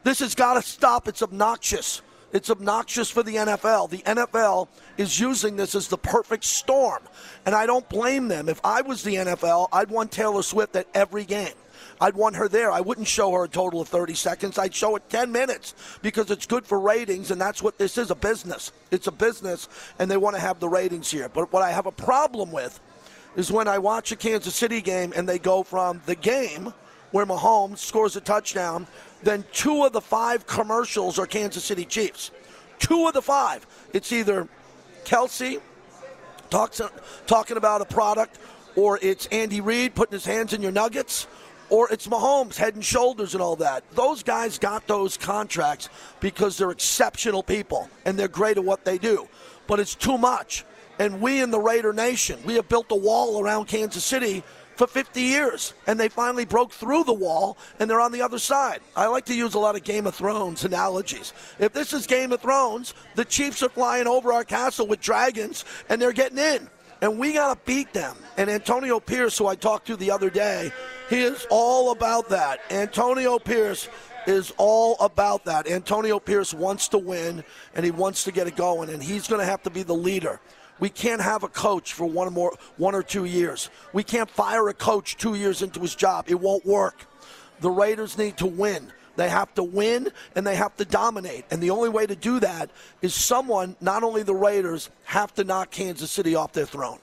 This 0.04 0.20
has 0.20 0.36
got 0.36 0.54
to 0.54 0.62
stop. 0.62 1.08
It's 1.08 1.22
obnoxious. 1.22 2.02
It's 2.32 2.50
obnoxious 2.50 3.10
for 3.10 3.24
the 3.24 3.36
NFL. 3.36 3.90
The 3.90 4.00
NFL 4.00 4.68
is 4.98 5.20
using 5.20 5.56
this 5.56 5.74
as 5.74 5.88
the 5.88 5.98
perfect 5.98 6.44
storm. 6.44 7.02
And 7.46 7.56
I 7.56 7.66
don't 7.66 7.88
blame 7.90 8.28
them. 8.28 8.50
If 8.50 8.60
I 8.64 8.82
was 8.82 9.04
the 9.04 9.16
NFL, 9.16 9.70
I'd 9.72 9.90
want 9.90 10.12
Taylor 10.12 10.44
Swift 10.44 10.76
at 10.76 10.88
every 10.94 11.26
game. 11.26 11.54
I'd 12.00 12.16
want 12.16 12.36
her 12.36 12.50
there. 12.50 12.72
I 12.72 12.82
wouldn't 12.82 13.08
show 13.08 13.32
her 13.32 13.46
a 13.46 13.48
total 13.48 13.80
of 13.80 13.88
30 13.88 14.16
seconds. 14.16 14.58
I'd 14.58 14.76
show 14.76 14.96
it 14.96 15.10
10 15.10 15.32
minutes 15.32 15.76
because 16.02 16.30
it's 16.30 16.46
good 16.46 16.66
for 16.66 16.80
ratings, 16.80 17.32
and 17.32 17.40
that's 17.40 17.64
what 17.64 17.78
this 17.78 17.98
is 17.98 18.12
a 18.12 18.16
business. 18.16 18.74
It's 18.92 19.08
a 19.08 19.12
business, 19.12 19.70
and 19.98 20.12
they 20.12 20.18
want 20.18 20.36
to 20.36 20.42
have 20.42 20.60
the 20.60 20.68
ratings 20.68 21.10
here. 21.10 21.30
But 21.30 21.54
what 21.54 21.64
I 21.64 21.72
have 21.72 21.86
a 21.86 21.92
problem 21.92 22.52
with 22.52 22.80
is 23.38 23.52
when 23.52 23.68
I 23.70 23.78
watch 23.78 24.12
a 24.12 24.18
Kansas 24.18 24.56
City 24.56 24.82
game 24.82 25.14
and 25.16 25.28
they 25.28 25.40
go 25.40 25.64
from 25.64 26.02
the 26.06 26.16
game– 26.16 26.74
where 27.12 27.26
Mahomes 27.26 27.80
scores 27.80 28.16
a 28.16 28.22
touchdown, 28.22 28.88
then 29.24 29.44
two 29.52 29.86
of 29.86 29.94
the 29.94 30.02
five 30.02 30.46
commercials 30.46 31.18
are 31.18 31.26
Kansas 31.26 31.64
City 31.64 31.86
Chiefs. 31.86 32.32
Two 32.80 33.08
of 33.08 33.14
the 33.14 33.22
five. 33.22 33.66
It's 33.94 34.12
either 34.12 34.48
Kelce 35.06 35.62
talks, 36.50 36.82
talking 37.26 37.58
about 37.58 37.82
a 37.82 37.86
product, 37.86 38.40
or 38.76 39.00
it's 39.02 39.26
Andy 39.28 39.62
Reid 39.62 39.96
putting 39.96 40.14
his 40.14 40.26
hands 40.26 40.54
in 40.54 40.62
your 40.62 40.72
nuggets, 40.72 41.28
or 41.70 41.90
it's 41.92 42.08
Mahomes 42.08 42.58
head 42.58 42.76
and 42.76 42.84
shoulders 42.84 43.34
and 43.34 43.42
all 43.42 43.56
that. 43.58 43.84
Those 43.92 44.22
guys 44.22 44.60
got 44.60 44.86
those 44.88 45.18
contracts 45.18 45.90
because 46.20 46.58
they're 46.58 46.72
exceptional 46.72 47.42
people 47.42 47.90
and 48.06 48.20
they're 48.20 48.28
great 48.28 48.58
at 48.58 48.64
what 48.64 48.86
they 48.86 48.98
do. 48.98 49.28
But 49.68 49.80
it's 49.80 49.96
too 49.96 50.18
much. 50.18 50.66
And 51.00 51.22
we 51.22 51.42
in 51.42 51.52
the 51.52 51.60
Raider 51.60 51.92
Nation, 51.92 52.40
we 52.46 52.56
have 52.56 52.70
built 52.70 52.88
a 52.92 52.96
wall 52.96 53.42
around 53.42 53.68
Kansas 53.68 54.06
City 54.06 54.44
for 54.76 54.88
50 54.88 55.22
years, 55.22 55.74
and 55.88 56.00
they 56.00 56.10
finally 56.10 56.46
broke 56.46 56.72
through 56.72 57.04
the 57.06 57.14
wall, 57.14 57.58
and 57.80 57.90
they're 57.90 58.02
on 58.02 58.12
the 58.12 58.22
other 58.22 58.40
side. 58.40 58.82
I 58.96 59.08
like 59.08 59.26
to 59.26 59.36
use 59.36 59.54
a 59.54 59.60
lot 59.60 59.76
of 59.76 59.84
Game 59.84 60.08
of 60.08 60.16
Thrones 60.16 60.66
analogies. 60.66 61.34
If 61.60 61.74
this 61.74 61.94
is 61.94 62.06
Game 62.08 62.32
of 62.32 62.42
Thrones, 62.42 62.94
the 63.16 63.26
Chiefs 63.26 63.64
are 63.64 63.70
flying 63.70 64.08
over 64.08 64.34
our 64.34 64.44
castle 64.44 64.88
with 64.88 65.02
dragons, 65.02 65.66
and 65.90 66.02
they're 66.02 66.12
getting 66.12 66.38
in. 66.38 66.70
And 67.02 67.20
we 67.20 67.34
got 67.34 67.54
to 67.54 67.66
beat 67.66 67.94
them. 67.94 68.16
And 68.38 68.50
Antonio 68.50 69.00
Pierce, 69.00 69.38
who 69.38 69.48
I 69.48 69.56
talked 69.56 69.88
to 69.88 69.96
the 69.96 70.12
other 70.12 70.30
day, 70.30 70.72
he 71.10 71.22
is 71.22 71.46
all 71.50 71.92
about 71.92 72.30
that. 72.30 72.62
Antonio 72.72 73.38
Pierce 73.38 73.90
is 74.28 74.54
all 74.58 74.98
about 75.00 75.46
that. 75.46 75.68
Antonio 75.68 76.20
Pierce 76.20 76.54
wants 76.54 76.88
to 76.90 76.98
win, 76.98 77.44
and 77.76 77.86
he 77.86 77.92
wants 77.92 78.24
to 78.24 78.32
get 78.32 78.48
it 78.48 78.56
going, 78.56 78.90
and 78.90 79.04
he's 79.04 79.28
going 79.28 79.40
to 79.40 79.46
have 79.46 79.62
to 79.64 79.70
be 79.70 79.84
the 79.84 79.94
leader. 79.94 80.40
We 80.80 80.90
can't 80.90 81.22
have 81.22 81.44
a 81.44 81.48
coach 81.48 81.94
for 81.94 82.06
one 82.06 82.28
or 82.28 82.32
more 82.32 82.54
one 82.78 82.96
or 82.96 83.04
two 83.04 83.26
years. 83.26 83.70
We 83.94 84.04
can't 84.04 84.30
fire 84.30 84.68
a 84.68 84.74
coach 84.74 85.18
two 85.18 85.36
years 85.36 85.62
into 85.62 85.80
his 85.80 85.96
job. 85.96 86.26
It 86.28 86.40
won't 86.40 86.66
work. 86.66 87.06
The 87.62 87.70
Raiders 87.70 88.18
need 88.18 88.38
to 88.38 88.46
win. 88.46 88.92
They 89.16 89.30
have 89.30 89.54
to 89.56 89.64
win 89.64 90.12
and 90.36 90.46
they 90.46 90.56
have 90.56 90.76
to 90.78 90.86
dominate. 90.86 91.46
And 91.50 91.62
the 91.62 91.70
only 91.70 91.90
way 91.90 92.06
to 92.06 92.16
do 92.16 92.40
that 92.42 92.70
is 93.02 93.14
someone, 93.14 93.76
not 93.80 94.04
only 94.04 94.24
the 94.24 94.36
Raiders, 94.36 94.90
have 95.06 95.34
to 95.36 95.44
knock 95.44 95.72
Kansas 95.72 96.12
City 96.12 96.36
off 96.36 96.52
their 96.52 96.66
throne. 96.66 97.00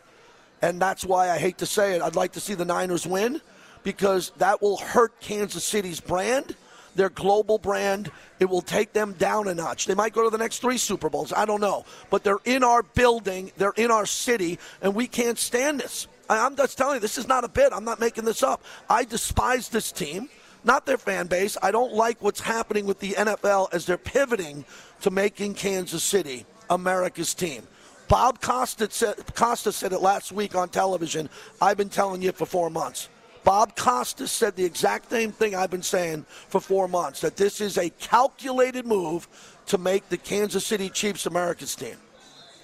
And 0.60 0.80
that's 0.80 1.04
why 1.04 1.30
I 1.30 1.38
hate 1.38 1.58
to 1.58 1.66
say 1.66 1.96
it. 1.96 2.02
I'd 2.02 2.16
like 2.16 2.32
to 2.32 2.40
see 2.40 2.54
the 2.54 2.64
Niners 2.64 3.06
win 3.06 3.40
because 3.82 4.30
that 4.36 4.62
will 4.62 4.76
hurt 4.76 5.18
Kansas 5.20 5.64
City's 5.64 6.00
brand, 6.00 6.54
their 6.94 7.08
global 7.08 7.58
brand. 7.58 8.10
It 8.40 8.46
will 8.46 8.62
take 8.62 8.92
them 8.92 9.12
down 9.14 9.48
a 9.48 9.54
notch. 9.54 9.86
They 9.86 9.94
might 9.94 10.12
go 10.12 10.24
to 10.24 10.30
the 10.30 10.38
next 10.38 10.58
three 10.58 10.78
Super 10.78 11.08
Bowls. 11.08 11.32
I 11.32 11.44
don't 11.44 11.60
know. 11.60 11.84
But 12.10 12.24
they're 12.24 12.40
in 12.44 12.62
our 12.64 12.82
building, 12.82 13.52
they're 13.56 13.74
in 13.76 13.90
our 13.90 14.06
city, 14.06 14.58
and 14.80 14.94
we 14.94 15.06
can't 15.06 15.38
stand 15.38 15.80
this. 15.80 16.08
I'm 16.28 16.56
just 16.56 16.78
telling 16.78 16.94
you, 16.94 17.00
this 17.00 17.18
is 17.18 17.28
not 17.28 17.44
a 17.44 17.48
bit. 17.48 17.72
I'm 17.72 17.84
not 17.84 18.00
making 18.00 18.24
this 18.24 18.42
up. 18.42 18.62
I 18.88 19.04
despise 19.04 19.68
this 19.68 19.92
team, 19.92 20.28
not 20.64 20.86
their 20.86 20.98
fan 20.98 21.26
base. 21.26 21.56
I 21.62 21.70
don't 21.70 21.92
like 21.92 22.22
what's 22.22 22.40
happening 22.40 22.86
with 22.86 23.00
the 23.00 23.12
NFL 23.12 23.72
as 23.74 23.86
they're 23.86 23.98
pivoting 23.98 24.64
to 25.02 25.10
making 25.10 25.54
Kansas 25.54 26.02
City 26.02 26.46
America's 26.70 27.34
team. 27.34 27.62
Bob 28.08 28.40
Costa 28.40 28.90
said, 28.90 29.16
Costa 29.34 29.72
said 29.72 29.92
it 29.92 30.00
last 30.00 30.32
week 30.32 30.54
on 30.54 30.68
television. 30.68 31.28
I've 31.60 31.76
been 31.76 31.88
telling 31.88 32.22
you 32.22 32.32
for 32.32 32.46
four 32.46 32.70
months. 32.70 33.08
Bob 33.44 33.74
Costa 33.76 34.28
said 34.28 34.54
the 34.54 34.64
exact 34.64 35.10
same 35.10 35.32
thing 35.32 35.54
I've 35.54 35.70
been 35.70 35.82
saying 35.82 36.26
for 36.48 36.60
four 36.60 36.86
months 36.86 37.20
that 37.22 37.36
this 37.36 37.60
is 37.60 37.76
a 37.76 37.90
calculated 37.90 38.86
move 38.86 39.28
to 39.66 39.78
make 39.78 40.08
the 40.08 40.16
Kansas 40.16 40.64
City 40.64 40.88
Chiefs 40.88 41.26
America's 41.26 41.74
team. 41.74 41.96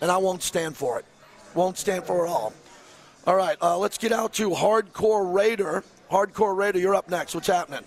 And 0.00 0.10
I 0.10 0.18
won't 0.18 0.42
stand 0.42 0.76
for 0.76 0.98
it. 0.98 1.04
Won't 1.54 1.78
stand 1.78 2.04
for 2.04 2.26
it 2.26 2.28
all. 2.28 2.52
All 3.26 3.34
right, 3.34 3.56
uh, 3.60 3.76
let's 3.76 3.98
get 3.98 4.12
out 4.12 4.32
to 4.34 4.50
Hardcore 4.50 5.32
Raider. 5.32 5.82
Hardcore 6.10 6.56
Raider, 6.56 6.78
you're 6.78 6.94
up 6.94 7.10
next. 7.10 7.34
What's 7.34 7.48
happening? 7.48 7.82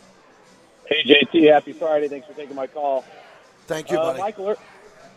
Hey 0.86 1.04
JT, 1.06 1.51
happy 1.51 1.71
Friday. 1.71 2.10
Thanks 2.10 2.27
for 2.27 2.34
taking 2.34 2.56
my 2.56 2.67
call. 2.67 3.06
Thank 3.65 3.89
you, 3.89 3.97
uh, 3.97 4.08
buddy. 4.08 4.19
Michael, 4.19 4.56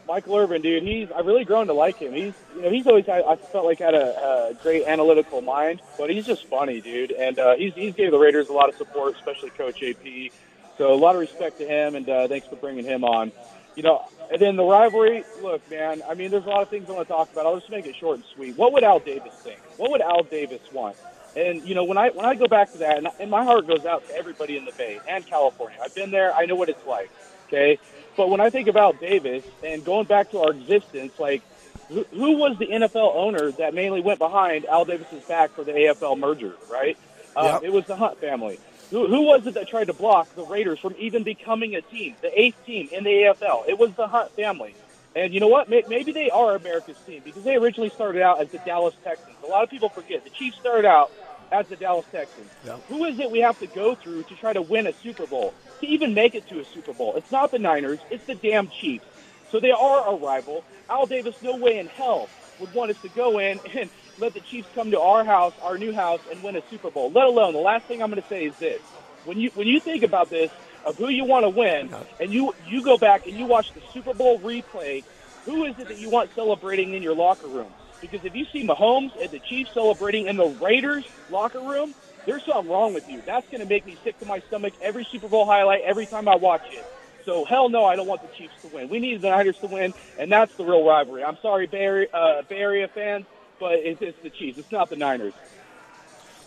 Michael 0.07 0.37
Irvin, 0.37 0.62
dude, 0.62 0.83
he's 0.83 1.11
I've 1.11 1.27
really 1.27 1.45
grown 1.45 1.67
to 1.69 1.73
like 1.73 1.97
him. 1.97 2.12
He's 2.12 2.35
you 2.55 2.62
know 2.62 2.71
he's 2.71 2.87
always 2.87 3.07
had, 3.07 3.25
I 3.25 3.37
felt 3.37 3.64
like 3.64 3.79
had 3.79 3.95
a, 3.95 4.51
a 4.51 4.55
great 4.62 4.87
analytical 4.87 5.40
mind, 5.40 5.81
but 5.99 6.11
he's 6.11 6.27
just 6.27 6.47
funny, 6.47 6.81
dude, 6.81 7.12
and 7.12 7.38
uh, 7.38 7.57
he's 7.57 7.75
he's 7.75 7.95
gave 7.95 8.11
the 8.11 8.19
Raiders 8.19 8.49
a 8.49 8.53
lot 8.53 8.69
of 8.69 8.77
support, 8.77 9.14
especially 9.17 9.51
Coach 9.51 9.83
AP. 9.83 10.33
So 10.77 10.93
a 10.93 10.97
lot 10.97 11.14
of 11.14 11.21
respect 11.21 11.59
to 11.59 11.67
him, 11.67 11.95
and 11.95 12.09
uh, 12.09 12.29
thanks 12.29 12.47
for 12.47 12.57
bringing 12.57 12.85
him 12.85 13.05
on. 13.05 13.33
You 13.77 13.83
know, 13.83 14.07
and 14.31 14.40
then 14.40 14.57
the 14.57 14.64
rivalry. 14.64 15.25
Look, 15.43 15.69
man, 15.71 16.03
I 16.09 16.14
mean, 16.14 16.31
there's 16.31 16.45
a 16.45 16.49
lot 16.49 16.62
of 16.62 16.69
things 16.69 16.88
I 16.88 16.93
want 16.93 17.09
to 17.09 17.12
talk 17.12 17.33
about. 17.33 17.47
I'll 17.47 17.59
just 17.59 17.71
make 17.71 17.87
it 17.87 17.97
short 17.97 18.17
and 18.17 18.25
sweet. 18.35 18.57
What 18.57 18.73
would 18.73 18.85
Al 18.85 18.99
Davis 19.01 19.35
think? 19.35 19.61
What 19.79 19.90
would 19.90 20.01
Al 20.01 20.23
Davis 20.23 20.61
want? 20.73 20.97
And 21.37 21.62
you 21.62 21.75
know, 21.75 21.85
when 21.85 21.99
I 21.99 22.11
when 22.11 22.25
I 22.25 22.35
go 22.35 22.47
back 22.47 22.73
to 22.73 22.79
that, 22.79 22.99
and, 22.99 23.09
and 23.19 23.31
my 23.31 23.43
heart 23.45 23.67
goes 23.67 23.85
out 23.85 24.07
to 24.09 24.14
everybody 24.14 24.57
in 24.57 24.64
the 24.64 24.73
Bay 24.73 25.01
and 25.09 25.27
California. 25.27 25.79
I've 25.83 25.95
been 25.95 26.11
there. 26.11 26.35
I 26.35 26.47
know 26.47 26.55
what 26.55 26.69
it's 26.69 26.87
like. 26.87 27.11
Okay, 27.49 27.79
but 28.16 28.29
when 28.31 28.40
I 28.40 28.50
think 28.50 28.68
about 28.68 29.00
Davis 29.00 29.44
and 29.64 29.85
going 29.85 30.07
back 30.07 30.31
to 30.31 30.40
our 30.40 30.50
existence, 30.50 31.18
like 31.18 31.42
who, 31.88 32.05
who 32.11 32.37
was 32.38 32.59
the 32.59 32.66
NFL 32.66 33.14
owner 33.14 33.50
that 33.53 33.74
mainly 33.74 34.00
went 34.00 34.18
behind 34.18 34.64
Al 34.66 34.85
Davis's 34.85 35.22
back 35.24 35.50
for 35.50 35.64
the 35.64 35.72
AFL 35.72 36.18
merger? 36.18 36.55
Right? 36.70 36.96
Uh, 37.37 37.61
It 37.62 37.72
was 37.72 37.85
the 37.87 37.96
Hunt 37.96 38.18
family. 38.20 38.59
Who, 38.90 39.07
who 39.09 39.22
was 39.22 39.46
it 39.46 39.55
that 39.55 39.68
tried 39.68 39.87
to 39.87 39.92
block 39.92 40.33
the 40.37 40.44
Raiders 40.44 40.79
from 40.79 40.94
even 40.98 41.22
becoming 41.24 41.74
a 41.74 41.81
team, 41.81 42.14
the 42.20 42.38
eighth 42.40 42.64
team 42.64 42.88
in 42.92 43.03
the 43.05 43.11
AFL? 43.11 43.68
It 43.68 43.79
was 43.79 43.92
the 43.94 44.07
Hunt 44.07 44.31
family. 44.33 44.74
And 45.16 45.33
you 45.33 45.40
know 45.40 45.48
what? 45.48 45.68
Maybe 45.68 46.12
they 46.12 46.31
are 46.31 46.55
America's 46.57 46.96
team 47.07 47.22
because 47.24 47.44
they 47.44 47.57
originally 47.57 47.90
started 47.90 48.22
out 48.22 48.40
as 48.40 48.48
the 48.50 48.59
Dallas 48.59 48.94
Texans. 49.05 49.37
A 49.44 49.46
lot 49.46 49.62
of 49.62 49.70
people 49.70 49.88
forget 49.88 50.24
the 50.24 50.31
Chiefs 50.31 50.59
started 50.59 50.85
out 50.87 51.11
as 51.53 51.66
the 51.68 51.77
Dallas 51.77 52.05
Texans. 52.11 52.50
Who 52.88 53.05
is 53.05 53.18
it 53.20 53.31
we 53.31 53.38
have 53.40 53.59
to 53.61 53.66
go 53.68 53.94
through 53.94 54.24
to 54.24 54.35
try 54.35 54.53
to 54.53 54.62
win 54.62 54.87
a 54.88 54.92
Super 54.92 55.27
Bowl? 55.27 55.55
To 55.85 55.90
even 55.90 56.14
make 56.14 56.35
it 56.35 56.49
to 56.49 56.61
a 56.61 56.64
Super 56.73 56.94
Bowl? 56.94 57.14
It's 57.16 57.31
not 57.31 57.51
the 57.51 57.59
Niners. 57.59 58.01
It's 58.11 58.25
the 58.27 58.35
damn 58.35 58.68
Chiefs. 58.81 59.05
So 59.53 59.61
they 59.61 59.70
are 59.70 60.14
a 60.14 60.18
rival. 60.18 60.64
Al 60.88 61.07
Davis, 61.07 61.35
no 61.42 61.57
way 61.57 61.79
in 61.79 61.87
hell 61.87 62.31
would 62.59 62.73
want 62.73 62.90
us 62.90 62.97
to 63.03 63.09
go 63.11 63.38
in 63.38 63.61
and 63.81 63.90
let 64.18 64.33
the 64.33 64.40
Chiefs 64.51 64.68
come 64.75 64.90
to 64.92 64.99
our 64.99 65.25
house, 65.25 65.53
our 65.62 65.77
new 65.77 65.94
house, 65.94 66.20
and 66.31 66.42
win 66.42 66.57
a 66.57 66.62
Super 66.70 66.90
Bowl. 66.90 67.12
Let 67.12 67.25
alone 67.25 67.53
the 67.53 67.59
last 67.59 67.87
thing 67.87 68.01
I'm 68.03 68.11
going 68.11 68.23
to 68.23 68.29
say 68.29 68.44
is 68.44 68.55
this: 68.59 68.81
when 69.25 69.38
you 69.38 69.51
when 69.55 69.66
you 69.66 69.81
think 69.85 70.05
about 70.05 70.31
this 70.31 70.51
of 70.87 70.97
who 70.97 71.09
you 71.11 71.25
want 71.25 71.44
to 71.44 71.51
win, 71.51 71.90
and 72.18 72.33
you 72.33 72.53
you 72.59 72.83
go 72.83 72.97
back 72.99 73.23
and 73.27 73.37
you 73.37 73.47
watch 73.47 73.66
the 73.75 73.83
Super 73.92 74.14
Bowl 74.14 74.40
replay, 74.40 75.05
who 75.44 75.64
is 75.66 75.75
it 75.79 75.88
that 75.88 75.99
you 75.99 76.09
want 76.11 76.31
celebrating 76.35 76.94
in 76.94 77.03
your 77.03 77.14
locker 77.14 77.49
room? 77.49 77.75
Because 78.01 78.20
if 78.25 78.35
you 78.35 78.47
see 78.53 78.66
Mahomes 78.66 79.11
and 79.20 79.31
the 79.31 79.40
Chiefs 79.49 79.70
celebrating 79.75 80.29
in 80.29 80.37
the 80.37 80.57
Raiders 80.62 81.07
locker 81.29 81.61
room, 81.61 81.94
there's 82.27 82.45
something 82.45 82.71
wrong 82.71 82.95
with 82.95 83.09
you. 83.09 83.23
That's 83.25 83.47
going 83.49 83.61
to 83.61 83.67
make 83.67 83.87
me 83.87 83.97
sick 84.03 84.19
to 84.21 84.27
my 84.27 84.41
stomach 84.41 84.75
every 84.81 85.05
Super 85.05 85.29
Bowl 85.29 85.47
highlight 85.47 85.83
every 85.83 86.07
time 86.07 86.29
I 86.29 86.37
watch 86.37 86.63
it. 86.71 86.85
So 87.25 87.45
hell 87.45 87.69
no, 87.69 87.85
I 87.85 87.97
don't 87.97 88.07
want 88.07 88.23
the 88.23 88.37
Chiefs 88.37 88.55
to 88.63 88.69
win. 88.69 88.89
We 88.89 88.99
need 88.99 89.23
the 89.23 89.31
Niners 89.31 89.59
to 89.59 89.67
win, 89.67 89.95
and 90.19 90.31
that's 90.31 90.55
the 90.57 90.65
real 90.65 90.87
rivalry. 90.87 91.25
I'm 91.25 91.39
sorry, 91.41 91.67
Bay 91.67 92.07
uh, 92.13 92.43
Bay 92.43 92.59
Area 92.59 92.87
fans, 92.89 93.25
but 93.59 93.75
it's, 93.75 94.03
it's 94.03 94.21
the 94.23 94.31
Chiefs. 94.31 94.59
It's 94.59 94.71
not 94.73 94.91
the 94.91 94.97
Niners. 94.97 95.33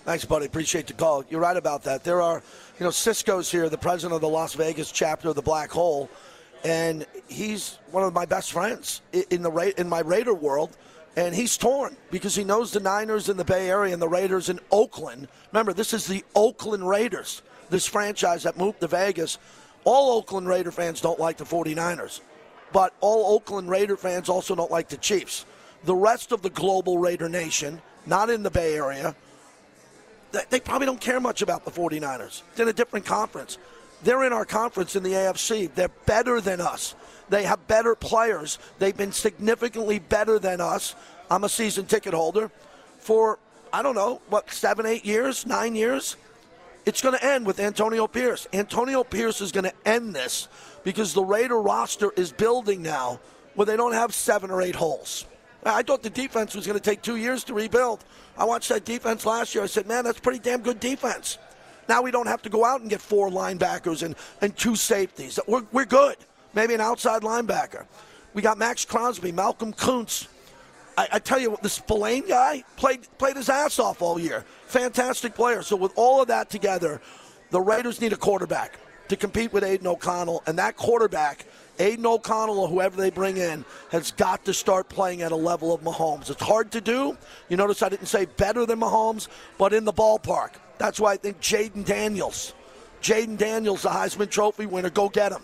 Thanks, 0.04 0.24
buddy. 0.24 0.46
Appreciate 0.46 0.88
the 0.88 0.94
call. 0.94 1.26
You're 1.30 1.42
right 1.42 1.58
about 1.58 1.84
that. 1.84 2.04
There 2.04 2.22
are, 2.22 2.42
you 2.80 2.84
know, 2.84 2.92
Cisco's 2.92 3.52
here, 3.52 3.68
the 3.70 3.78
president 3.78 4.16
of 4.16 4.22
the 4.22 4.30
Las 4.30 4.54
Vegas 4.54 4.92
chapter 4.92 5.30
of 5.30 5.36
the 5.36 5.42
Black 5.42 5.70
Hole, 5.72 6.10
and 6.64 7.06
he's 7.28 7.80
one 7.92 8.04
of 8.04 8.14
my 8.14 8.26
best 8.26 8.52
friends 8.52 9.02
in 9.12 9.42
the 9.42 9.74
in 9.78 9.90
my 9.90 10.02
Raider 10.02 10.34
world. 10.34 10.78
And 11.18 11.34
he's 11.34 11.58
torn 11.58 11.98
because 12.12 12.36
he 12.36 12.44
knows 12.44 12.72
the 12.72 12.80
Niners 12.80 13.28
in 13.28 13.38
the 13.38 13.44
Bay 13.44 13.70
Area 13.70 13.92
and 13.92 14.02
the 14.02 14.08
Raiders 14.08 14.50
in 14.50 14.60
Oakland. 14.72 15.28
Remember, 15.52 15.74
this 15.74 15.92
is 15.92 16.06
the 16.06 16.24
Oakland 16.36 16.88
Raiders, 16.88 17.42
this 17.72 17.88
franchise 17.88 18.44
that 18.44 18.56
moved 18.56 18.80
to 18.82 18.88
Vegas. 18.88 19.40
All 19.84 20.16
Oakland 20.16 20.48
Raider 20.48 20.70
fans 20.72 21.02
don't 21.02 21.20
like 21.20 21.38
the 21.38 21.44
49ers, 21.44 22.22
but 22.72 22.94
all 23.02 23.36
Oakland 23.36 23.68
Raider 23.68 23.98
fans 23.98 24.30
also 24.30 24.54
don't 24.54 24.70
like 24.70 24.90
the 24.90 24.98
Chiefs. 24.98 25.48
The 25.86 25.96
rest 25.96 26.32
of 26.32 26.44
the 26.44 26.52
global 26.52 27.00
Raider 27.00 27.30
nation, 27.30 27.82
not 28.06 28.30
in 28.30 28.44
the 28.44 28.52
Bay 28.52 28.76
Area, 28.76 29.16
they- 30.32 30.60
probably 30.60 30.86
don't 30.86 31.02
care 31.02 31.20
much 31.20 31.42
about 31.42 31.66
the 31.66 31.72
49ers. 31.72 32.44
It's 32.52 32.60
in 32.60 32.68
a 32.68 32.74
different 32.74 33.08
conference. 33.08 33.58
They're 34.04 34.24
in 34.24 34.34
our 34.34 34.46
conference 34.46 34.96
in 34.96 35.02
the 35.02 35.16
AFC. 35.16 35.66
They're 35.66 35.90
better 36.06 36.40
than 36.42 36.62
us. 36.62 36.94
They 37.30 37.44
have 37.44 37.68
better 37.68 37.96
players. 37.96 38.60
They've 38.80 38.96
been 38.96 39.12
significantly 39.12 40.00
better 40.00 40.40
than 40.40 40.62
us. 40.62 40.96
I'm 41.30 41.44
a 41.44 41.50
season 41.50 41.86
ticket 41.86 42.14
holder 42.14 42.52
for, 43.00 43.40
I 43.74 43.84
don't 43.84 43.96
know, 43.96 44.22
what, 44.30 44.52
seven, 44.52 44.86
eight 44.86 45.06
years, 45.06 45.46
nine 45.46 45.76
years? 45.76 46.16
It's 46.86 47.02
going 47.02 47.18
to 47.18 47.26
end 47.26 47.46
with 47.46 47.60
Antonio 47.60 48.08
Pierce. 48.08 48.48
Antonio 48.54 49.04
Pierce 49.04 49.42
is 49.42 49.52
going 49.52 49.66
to 49.66 49.74
end 49.86 50.16
this 50.16 50.48
because 50.86 51.14
the 51.14 51.24
Raider 51.24 51.62
roster 51.62 52.14
is 52.16 52.32
building 52.32 52.82
now 52.82 53.20
where 53.56 53.66
they 53.66 53.76
don't 53.76 53.94
have 53.94 54.14
seven 54.14 54.52
or 54.52 54.62
eight 54.62 54.76
holes. 54.76 55.26
I 55.66 55.84
thought 55.84 56.02
the 56.02 56.10
defense 56.10 56.56
was 56.56 56.66
going 56.66 56.80
to 56.80 56.84
take 56.84 57.02
two 57.02 57.18
years 57.18 57.44
to 57.46 57.54
rebuild. 57.54 58.06
I 58.38 58.46
watched 58.46 58.70
that 58.70 58.86
defense 58.86 59.26
last 59.26 59.54
year. 59.54 59.64
I 59.64 59.68
said, 59.68 59.88
man, 59.88 60.06
that's 60.06 60.20
pretty 60.20 60.40
damn 60.40 60.62
good 60.62 60.80
defense. 60.80 61.38
Now 61.90 62.02
we 62.02 62.12
don't 62.12 62.28
have 62.28 62.42
to 62.44 62.50
go 62.50 62.64
out 62.64 62.82
and 62.82 62.90
get 62.90 63.02
four 63.02 63.30
linebackers 63.30 64.04
and, 64.04 64.16
and 64.42 64.56
two 64.56 64.76
safeties. 64.76 65.40
We're, 65.48 65.66
we're 65.72 65.86
good. 65.86 66.16
Maybe 66.58 66.74
an 66.74 66.82
outside 66.82 67.22
linebacker. 67.22 67.86
We 68.34 68.42
got 68.42 68.58
Maxx 68.58 68.84
Crosby, 68.84 69.32
Malcolm 69.32 69.74
Koonce. 69.74 70.28
I, 70.98 71.08
I 71.12 71.20
tell 71.20 71.40
you 71.40 71.52
what, 71.52 71.62
this 71.62 71.74
Spillane 71.74 72.28
guy 72.28 72.64
played 72.78 73.08
played 73.20 73.36
his 73.36 73.48
ass 73.48 73.78
off 73.78 74.02
all 74.02 74.18
year. 74.18 74.44
Fantastic 74.66 75.36
player. 75.36 75.62
So 75.62 75.76
with 75.76 75.92
all 75.96 76.20
of 76.20 76.30
that 76.30 76.50
together, 76.50 77.00
the 77.52 77.62
Raiders 77.62 78.02
need 78.02 78.12
a 78.12 78.18
quarterback 78.18 78.80
to 79.10 79.16
compete 79.16 79.54
with 79.54 79.64
Aidan 79.64 79.86
O'Connell, 79.86 80.42
and 80.48 80.58
that 80.58 80.78
quarterback, 80.78 81.46
Aidan 81.78 82.08
O'Connell 82.08 82.58
or 82.58 82.68
whoever 82.68 83.00
they 83.00 83.12
bring 83.12 83.38
in, 83.38 83.64
has 83.92 84.10
got 84.10 84.44
to 84.46 84.54
start 84.54 84.90
playing 84.90 85.22
at 85.22 85.32
a 85.32 85.36
level 85.36 85.76
of 85.76 85.82
Mahomes. 85.82 86.32
It's 86.32 86.42
hard 86.42 86.72
to 86.72 86.82
do. 86.82 87.16
You 87.50 87.58
notice 87.58 87.84
I 87.84 87.90
didn't 87.90 88.08
say 88.08 88.26
better 88.26 88.66
than 88.66 88.80
Mahomes, 88.80 89.28
but 89.60 89.74
in 89.74 89.86
the 89.86 89.94
ballpark. 89.94 90.54
That's 90.80 91.00
why 91.00 91.14
I 91.14 91.18
think 91.18 91.40
Jayden 91.40 91.86
Daniels, 91.86 92.56
Jayden 93.04 93.38
Daniels, 93.38 93.84
the 93.84 93.90
Heisman 93.90 94.32
Trophy 94.32 94.66
winner, 94.66 94.90
go 94.90 95.08
get 95.08 95.32
him. 95.32 95.44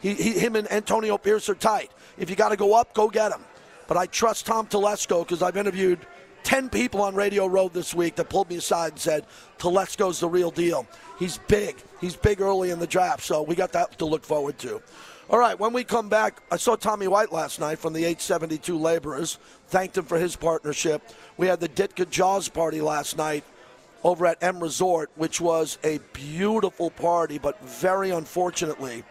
He, 0.00 0.14
he, 0.14 0.32
him 0.32 0.56
and 0.56 0.70
Antonio 0.70 1.18
Pierce 1.18 1.48
are 1.48 1.54
tight. 1.54 1.90
If 2.16 2.30
you 2.30 2.36
got 2.36 2.50
to 2.50 2.56
go 2.56 2.74
up, 2.74 2.94
go 2.94 3.08
get 3.08 3.32
him. 3.32 3.40
But 3.86 3.96
I 3.96 4.06
trust 4.06 4.46
Tom 4.46 4.66
Telesco 4.66 5.26
because 5.26 5.42
I've 5.42 5.56
interviewed 5.56 5.98
10 6.44 6.68
people 6.68 7.02
on 7.02 7.14
Radio 7.14 7.46
Row 7.46 7.68
this 7.68 7.94
week 7.94 8.16
that 8.16 8.28
pulled 8.28 8.50
me 8.50 8.56
aside 8.56 8.92
and 8.92 9.00
said, 9.00 9.26
Telesco's 9.58 10.20
the 10.20 10.28
real 10.28 10.50
deal. 10.50 10.86
He's 11.18 11.38
big. 11.48 11.76
He's 12.00 12.16
big 12.16 12.40
early 12.40 12.70
in 12.70 12.78
the 12.78 12.86
draft, 12.86 13.22
so 13.22 13.42
we 13.42 13.54
got 13.54 13.72
that 13.72 13.98
to 13.98 14.04
look 14.04 14.24
forward 14.24 14.58
to. 14.58 14.80
All 15.30 15.38
right, 15.38 15.58
when 15.58 15.74
we 15.74 15.84
come 15.84 16.08
back, 16.08 16.40
I 16.50 16.56
saw 16.56 16.74
Tommy 16.74 17.06
White 17.06 17.32
last 17.32 17.60
night 17.60 17.78
from 17.78 17.92
the 17.92 18.00
872 18.00 18.78
Laborers. 18.78 19.38
Thanked 19.66 19.98
him 19.98 20.04
for 20.04 20.18
his 20.18 20.36
partnership. 20.36 21.02
We 21.36 21.46
had 21.46 21.60
the 21.60 21.68
Ditka 21.68 22.08
Jaws 22.08 22.48
party 22.48 22.80
last 22.80 23.18
night 23.18 23.44
over 24.04 24.24
at 24.24 24.42
M 24.42 24.60
Resort, 24.60 25.10
which 25.16 25.40
was 25.40 25.76
a 25.84 25.98
beautiful 26.14 26.90
party, 26.90 27.36
but 27.36 27.62
very 27.62 28.10
unfortunately, 28.10 29.04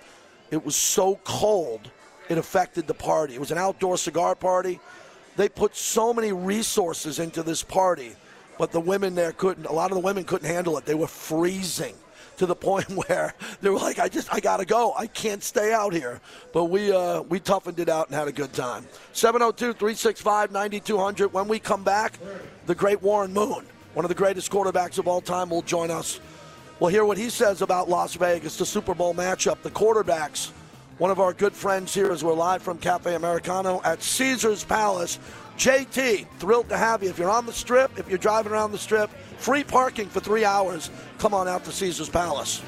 it 0.52 0.66
was 0.66 0.76
so 0.76 1.20
cold 1.24 1.90
it 2.30 2.38
affected 2.38 2.88
the 2.88 2.94
party. 2.94 3.36
It 3.36 3.40
was 3.40 3.52
an 3.52 3.58
outdoor 3.58 3.98
cigar 3.98 4.36
party. 4.36 4.80
They 5.36 5.50
put 5.50 5.76
so 5.76 6.14
many 6.14 6.32
resources 6.32 7.20
into 7.20 7.44
this 7.44 7.64
party, 7.64 8.16
but 8.58 8.72
the 8.72 8.80
women 8.80 9.16
there 9.16 9.32
couldn't. 9.32 9.66
A 9.66 9.72
lot 9.72 9.92
of 9.92 9.96
the 9.96 10.02
women 10.02 10.24
couldn't 10.24 10.48
handle 10.48 10.78
it. 10.78 10.86
They 10.86 10.96
were 10.96 11.08
freezing. 11.08 11.96
to 12.38 12.46
the 12.46 12.56
point 12.56 12.88
where 12.90 13.34
they 13.62 13.70
were 13.70 13.80
like, 13.80 14.00
"I 14.00 14.10
just, 14.10 14.34
I 14.34 14.40
gotta 14.40 14.66
go. 14.66 14.94
I 14.98 15.08
can't 15.08 15.44
stay 15.44 15.74
out 15.74 15.94
here." 15.94 16.22
But 16.54 16.66
we, 16.66 16.92
uh, 16.92 17.22
we 17.22 17.40
toughened 17.40 17.80
it 17.80 17.90
out 17.90 18.08
and 18.08 18.16
had 18.16 18.28
a 18.28 18.32
good 18.32 18.54
time. 18.54 18.86
702-365-9200. 19.14 21.32
When 21.32 21.48
we 21.48 21.60
come 21.60 21.84
back, 21.84 22.20
the 22.66 22.76
great 22.76 23.02
Warren 23.02 23.34
Moon, 23.34 23.66
one 23.94 24.06
of 24.06 24.10
the 24.10 24.16
greatest 24.16 24.52
quarterbacks 24.52 25.00
of 25.00 25.08
all 25.08 25.22
time, 25.22 25.50
will 25.50 25.64
join 25.64 25.90
us. 25.90 26.20
We'll 26.80 26.92
hear 26.92 27.06
what 27.06 27.18
he 27.18 27.32
says 27.32 27.64
about 27.64 27.90
Las 27.90 28.14
Vegas, 28.14 28.58
the 28.58 28.66
Super 28.66 28.94
Bowl 28.94 29.16
matchup, 29.16 29.64
the 29.64 29.72
quarterbacks. 29.72 30.52
One 31.00 31.10
of 31.10 31.20
our 31.20 31.34
good 31.34 31.54
friends 31.54 31.92
here 31.92 32.12
as 32.12 32.24
we're 32.24 32.34
live 32.34 32.62
from 32.62 32.78
Cafe 32.78 33.16
Americano 33.16 33.82
at 33.84 34.04
Caesar's 34.04 34.64
Palace. 34.64 35.18
JT, 35.58 36.28
thrilled 36.38 36.70
to 36.70 36.78
have 36.78 37.02
you. 37.02 37.10
If 37.10 37.18
you're 37.18 37.32
on 37.32 37.48
the 37.48 37.54
strip, 37.54 37.98
if 37.98 38.08
you're 38.08 38.20
driving 38.20 38.52
around 38.52 38.74
the 38.74 38.78
strip, 38.78 39.10
free 39.40 39.64
parking 39.64 40.08
for 40.08 40.20
three 40.20 40.46
hours. 40.46 40.92
Come 41.18 41.34
on 41.34 41.48
out 41.48 41.64
to 41.66 41.72
Caesar's 41.72 42.10
Palace. 42.10 42.62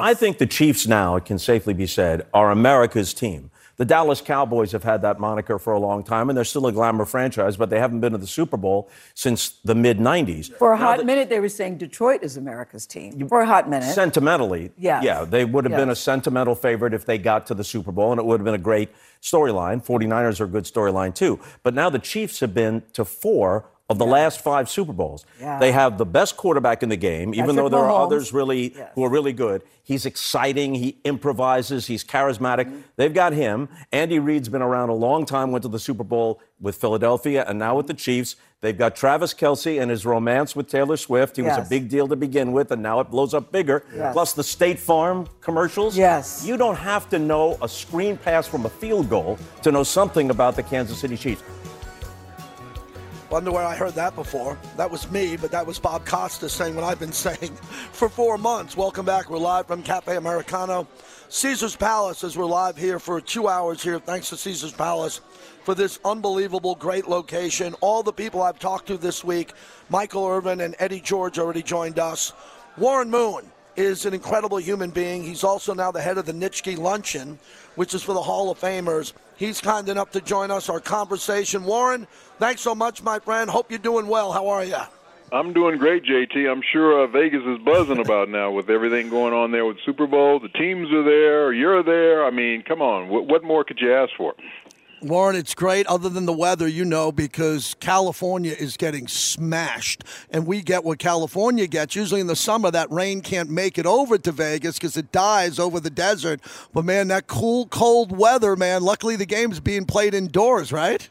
I 0.00 0.14
think 0.14 0.38
the 0.38 0.46
Chiefs 0.46 0.86
now, 0.86 1.16
it 1.16 1.24
can 1.24 1.38
safely 1.38 1.74
be 1.74 1.86
said, 1.86 2.26
are 2.32 2.50
America's 2.50 3.12
team. 3.14 3.50
The 3.76 3.84
Dallas 3.84 4.20
Cowboys 4.20 4.72
have 4.72 4.82
had 4.82 5.02
that 5.02 5.20
moniker 5.20 5.56
for 5.56 5.72
a 5.72 5.78
long 5.78 6.02
time, 6.02 6.28
and 6.28 6.36
they're 6.36 6.42
still 6.44 6.66
a 6.66 6.72
glamour 6.72 7.04
franchise, 7.04 7.56
but 7.56 7.70
they 7.70 7.78
haven't 7.78 8.00
been 8.00 8.10
to 8.10 8.18
the 8.18 8.26
Super 8.26 8.56
Bowl 8.56 8.90
since 9.14 9.50
the 9.64 9.76
mid 9.76 9.98
90s. 10.00 10.52
For 10.58 10.72
a 10.72 10.76
Now 10.78 10.84
hot 10.84 10.96
that- 10.98 11.06
minute, 11.06 11.28
they 11.28 11.38
were 11.38 11.48
saying 11.48 11.78
Detroit 11.78 12.24
is 12.24 12.36
America's 12.36 12.86
team. 12.88 13.28
For 13.28 13.40
a 13.42 13.46
hot 13.46 13.70
minute. 13.70 13.94
Sentimentally, 13.94 14.72
Yes. 14.76 15.04
yeah, 15.04 15.24
they 15.24 15.44
would 15.44 15.64
have 15.64 15.76
been 15.76 15.90
a 15.90 15.94
sentimental 15.94 16.56
favorite 16.56 16.92
if 16.92 17.06
they 17.06 17.18
got 17.18 17.46
to 17.46 17.54
the 17.54 17.62
Super 17.62 17.92
Bowl, 17.92 18.10
and 18.10 18.18
it 18.18 18.24
would 18.26 18.40
have 18.40 18.44
been 18.44 18.54
a 18.54 18.58
great 18.58 18.88
storyline. 19.22 19.80
49ers 19.84 20.40
are 20.40 20.44
a 20.44 20.48
good 20.48 20.64
storyline, 20.64 21.14
too. 21.14 21.38
But 21.62 21.72
now 21.74 21.88
the 21.88 22.00
Chiefs 22.00 22.40
have 22.40 22.52
been 22.52 22.82
to 22.94 23.04
four 23.04 23.66
of 23.88 23.96
the 23.96 24.04
last 24.04 24.42
five 24.42 24.68
Super 24.68 24.92
Bowls. 24.92 25.24
Yeah. 25.40 25.58
They 25.58 25.72
have 25.72 25.96
the 25.96 26.04
best 26.04 26.36
quarterback 26.36 26.82
in 26.82 26.90
the 26.90 26.96
game, 26.96 27.32
even 27.32 27.56
though 27.56 27.68
Patrick 27.68 27.70
there 27.70 27.90
are 27.90 28.02
others 28.04 28.32
really 28.32 28.74
who 28.94 29.04
are 29.04 29.08
really 29.08 29.32
good. 29.32 29.62
He's 29.82 30.04
exciting, 30.04 30.74
he 30.74 30.98
improvises, 31.04 31.86
he's 31.86 32.04
charismatic. 32.04 32.66
Mm-hmm. 32.66 32.80
They've 32.96 33.14
got 33.14 33.32
him. 33.32 33.70
Andy 33.90 34.18
Reid's 34.18 34.50
been 34.50 34.60
around 34.60 34.90
a 34.90 34.94
long 34.94 35.24
time, 35.24 35.52
went 35.52 35.62
to 35.62 35.68
the 35.68 35.78
Super 35.78 36.04
Bowl 36.04 36.40
with 36.60 36.76
Philadelphia, 36.76 37.44
and 37.48 37.58
now 37.58 37.76
with 37.76 37.86
the 37.86 37.94
Chiefs. 37.94 38.36
They've 38.60 38.76
got 38.76 38.96
Travis 38.96 39.32
Kelce 39.34 39.80
and 39.80 39.88
his 39.88 40.04
romance 40.04 40.56
with 40.56 40.68
Taylor 40.68 40.96
Swift. 40.96 41.36
He 41.36 41.42
was 41.42 41.56
a 41.56 41.66
big 41.70 41.88
deal 41.88 42.08
to 42.08 42.16
begin 42.16 42.50
with, 42.50 42.72
and 42.72 42.82
now 42.82 42.98
it 42.98 43.08
blows 43.08 43.32
up 43.32 43.52
bigger. 43.52 43.84
Yes. 43.94 44.12
Plus 44.12 44.32
the 44.32 44.42
State 44.42 44.80
Farm 44.80 45.28
commercials. 45.40 45.96
Yes. 45.96 46.44
You 46.44 46.56
don't 46.56 46.74
have 46.74 47.08
to 47.10 47.20
know 47.20 47.56
a 47.62 47.68
screen 47.68 48.16
pass 48.16 48.48
from 48.48 48.66
a 48.66 48.68
field 48.68 49.08
goal 49.08 49.38
to 49.62 49.70
know 49.70 49.84
something 49.84 50.30
about 50.30 50.56
the 50.56 50.64
Kansas 50.64 50.98
City 50.98 51.16
Chiefs. 51.16 51.44
Wonder 53.30 53.52
where 53.52 53.64
I 53.64 53.76
heard 53.76 53.92
that 53.92 54.14
before. 54.14 54.58
That 54.78 54.90
was 54.90 55.10
me, 55.10 55.36
but 55.36 55.50
that 55.50 55.66
was 55.66 55.78
Bob 55.78 56.06
Costas 56.06 56.50
saying 56.50 56.74
what 56.74 56.84
I've 56.84 56.98
been 56.98 57.12
saying 57.28 57.54
for 57.92 58.08
four 58.08 58.38
months. 58.38 58.74
Welcome 58.74 59.04
back. 59.04 59.28
We're 59.28 59.36
live 59.36 59.66
from 59.66 59.82
Cafe 59.82 60.16
Americano. 60.16 60.88
Caesar's 61.28 61.76
Palace, 61.76 62.24
as 62.24 62.38
we're 62.38 62.46
live 62.46 62.78
here 62.78 62.98
for 62.98 63.20
two 63.20 63.46
hours 63.46 63.82
here, 63.82 63.98
thanks 63.98 64.30
to 64.30 64.36
Caesar's 64.38 64.72
Palace 64.72 65.20
for 65.64 65.74
this 65.74 65.98
unbelievable, 66.06 66.74
great 66.76 67.06
location. 67.06 67.74
All 67.82 68.02
the 68.02 68.14
people 68.14 68.40
I've 68.40 68.58
talked 68.58 68.86
to 68.86 68.96
this 68.96 69.22
week, 69.22 69.52
Michael 69.90 70.26
Irvin 70.26 70.62
and 70.62 70.74
Eddie 70.78 71.02
George 71.02 71.38
already 71.38 71.62
joined 71.62 71.98
us. 71.98 72.32
Warren 72.78 73.10
Moon 73.10 73.42
is 73.76 74.06
an 74.06 74.14
incredible 74.14 74.56
human 74.56 74.90
being. 74.90 75.22
He's 75.22 75.44
also 75.44 75.74
now 75.74 75.92
the 75.92 76.00
head 76.00 76.16
of 76.16 76.24
the 76.24 76.32
Nitschke 76.32 76.78
Luncheon, 76.78 77.38
which 77.76 77.94
is 77.94 78.02
for 78.02 78.14
the 78.14 78.22
Hall 78.22 78.50
of 78.50 78.58
Famers. 78.58 79.12
He's 79.36 79.60
kind 79.60 79.88
enough 79.88 80.10
to 80.12 80.20
join 80.20 80.50
us, 80.50 80.68
our 80.68 80.80
conversation. 80.80 81.64
Warren, 81.64 82.08
thanks 82.38 82.60
so 82.60 82.74
much, 82.74 83.02
my 83.02 83.18
friend. 83.18 83.50
Hope 83.50 83.70
you're 83.70 83.78
doing 83.78 84.06
well. 84.06 84.32
How 84.32 84.48
are 84.48 84.64
you? 84.64 84.78
I'm 85.30 85.52
doing 85.52 85.78
great, 85.78 86.04
JT. 86.04 86.50
I'm 86.50 86.62
sure 86.72 87.04
uh, 87.04 87.06
Vegas 87.06 87.42
is 87.44 87.58
buzzing 87.58 87.98
about 88.04 88.28
now 88.28 88.50
with 88.50 88.70
everything 88.70 89.10
going 89.10 89.34
on 89.34 89.50
there 89.50 89.66
with 89.66 89.76
Super 89.84 90.06
Bowl. 90.06 90.40
The 90.40 90.48
teams 90.48 90.90
are 90.92 91.02
there. 91.02 91.52
You're 91.52 91.82
there. 91.82 92.24
I 92.24 92.30
mean, 92.30 92.62
come 92.62 92.80
on. 92.80 93.08
What, 93.08 93.26
what 93.26 93.44
more 93.44 93.64
could 93.64 93.78
you 93.80 93.92
ask 93.92 94.12
for? 94.16 94.34
Warren, 95.00 95.36
it's 95.36 95.54
great 95.54 95.86
other 95.86 96.08
than 96.08 96.26
the 96.26 96.32
weather, 96.32 96.66
you 96.66 96.84
know, 96.84 97.12
because 97.12 97.76
California 97.78 98.52
is 98.58 98.76
getting 98.76 99.06
smashed. 99.06 100.02
And 100.30 100.44
we 100.44 100.60
get 100.60 100.82
what 100.82 100.98
California 100.98 101.68
gets. 101.68 101.94
Usually 101.94 102.20
in 102.20 102.26
the 102.26 102.34
summer, 102.34 102.70
that 102.72 102.90
rain 102.90 103.20
can't 103.20 103.48
make 103.48 103.78
it 103.78 103.86
over 103.86 104.18
to 104.18 104.32
Vegas 104.32 104.76
because 104.76 104.96
it 104.96 105.12
dies 105.12 105.60
over 105.60 105.78
the 105.78 105.90
desert. 105.90 106.40
But 106.72 106.84
man, 106.84 107.08
that 107.08 107.28
cool, 107.28 107.66
cold 107.66 108.16
weather, 108.16 108.56
man, 108.56 108.82
luckily 108.82 109.14
the 109.14 109.26
game's 109.26 109.60
being 109.60 109.84
played 109.84 110.14
indoors, 110.14 110.72
right? 110.72 111.08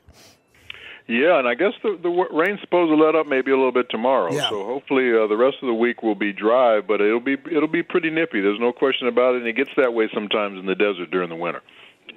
Yeah, 1.08 1.40
and 1.40 1.48
I 1.48 1.56
guess 1.56 1.72
the 1.84 1.98
the 2.02 2.10
rain's 2.10 2.60
supposed 2.60 2.92
to 2.92 2.96
let 2.96 3.16
up 3.16 3.28
maybe 3.28 3.52
a 3.52 3.56
little 3.56 3.72
bit 3.72 3.90
tomorrow. 3.90 4.34
Yeah. 4.34 4.50
So 4.50 4.66
hopefully 4.66 5.10
uh, 5.18 5.28
the 5.28 5.38
rest 5.38 5.58
of 5.62 5.68
the 5.68 5.74
week 5.74 6.04
will 6.04 6.16
be 6.16 6.34
dry, 6.34 6.82
but 6.82 7.00
it'll 7.00 7.22
be 7.22 7.38
it'll 7.50 7.70
be 7.70 7.84
pretty 7.84 8.10
nippy. 8.10 8.42
There's 8.42 8.60
no 8.60 8.74
question 8.74 9.08
about 9.08 9.36
it, 9.36 9.40
and 9.40 9.48
it 9.48 9.54
gets 9.54 9.72
that 9.78 9.94
way 9.94 10.10
sometimes 10.14 10.60
in 10.60 10.66
the 10.66 10.76
desert 10.76 11.10
during 11.10 11.30
the 11.30 11.36
winter. 11.36 11.62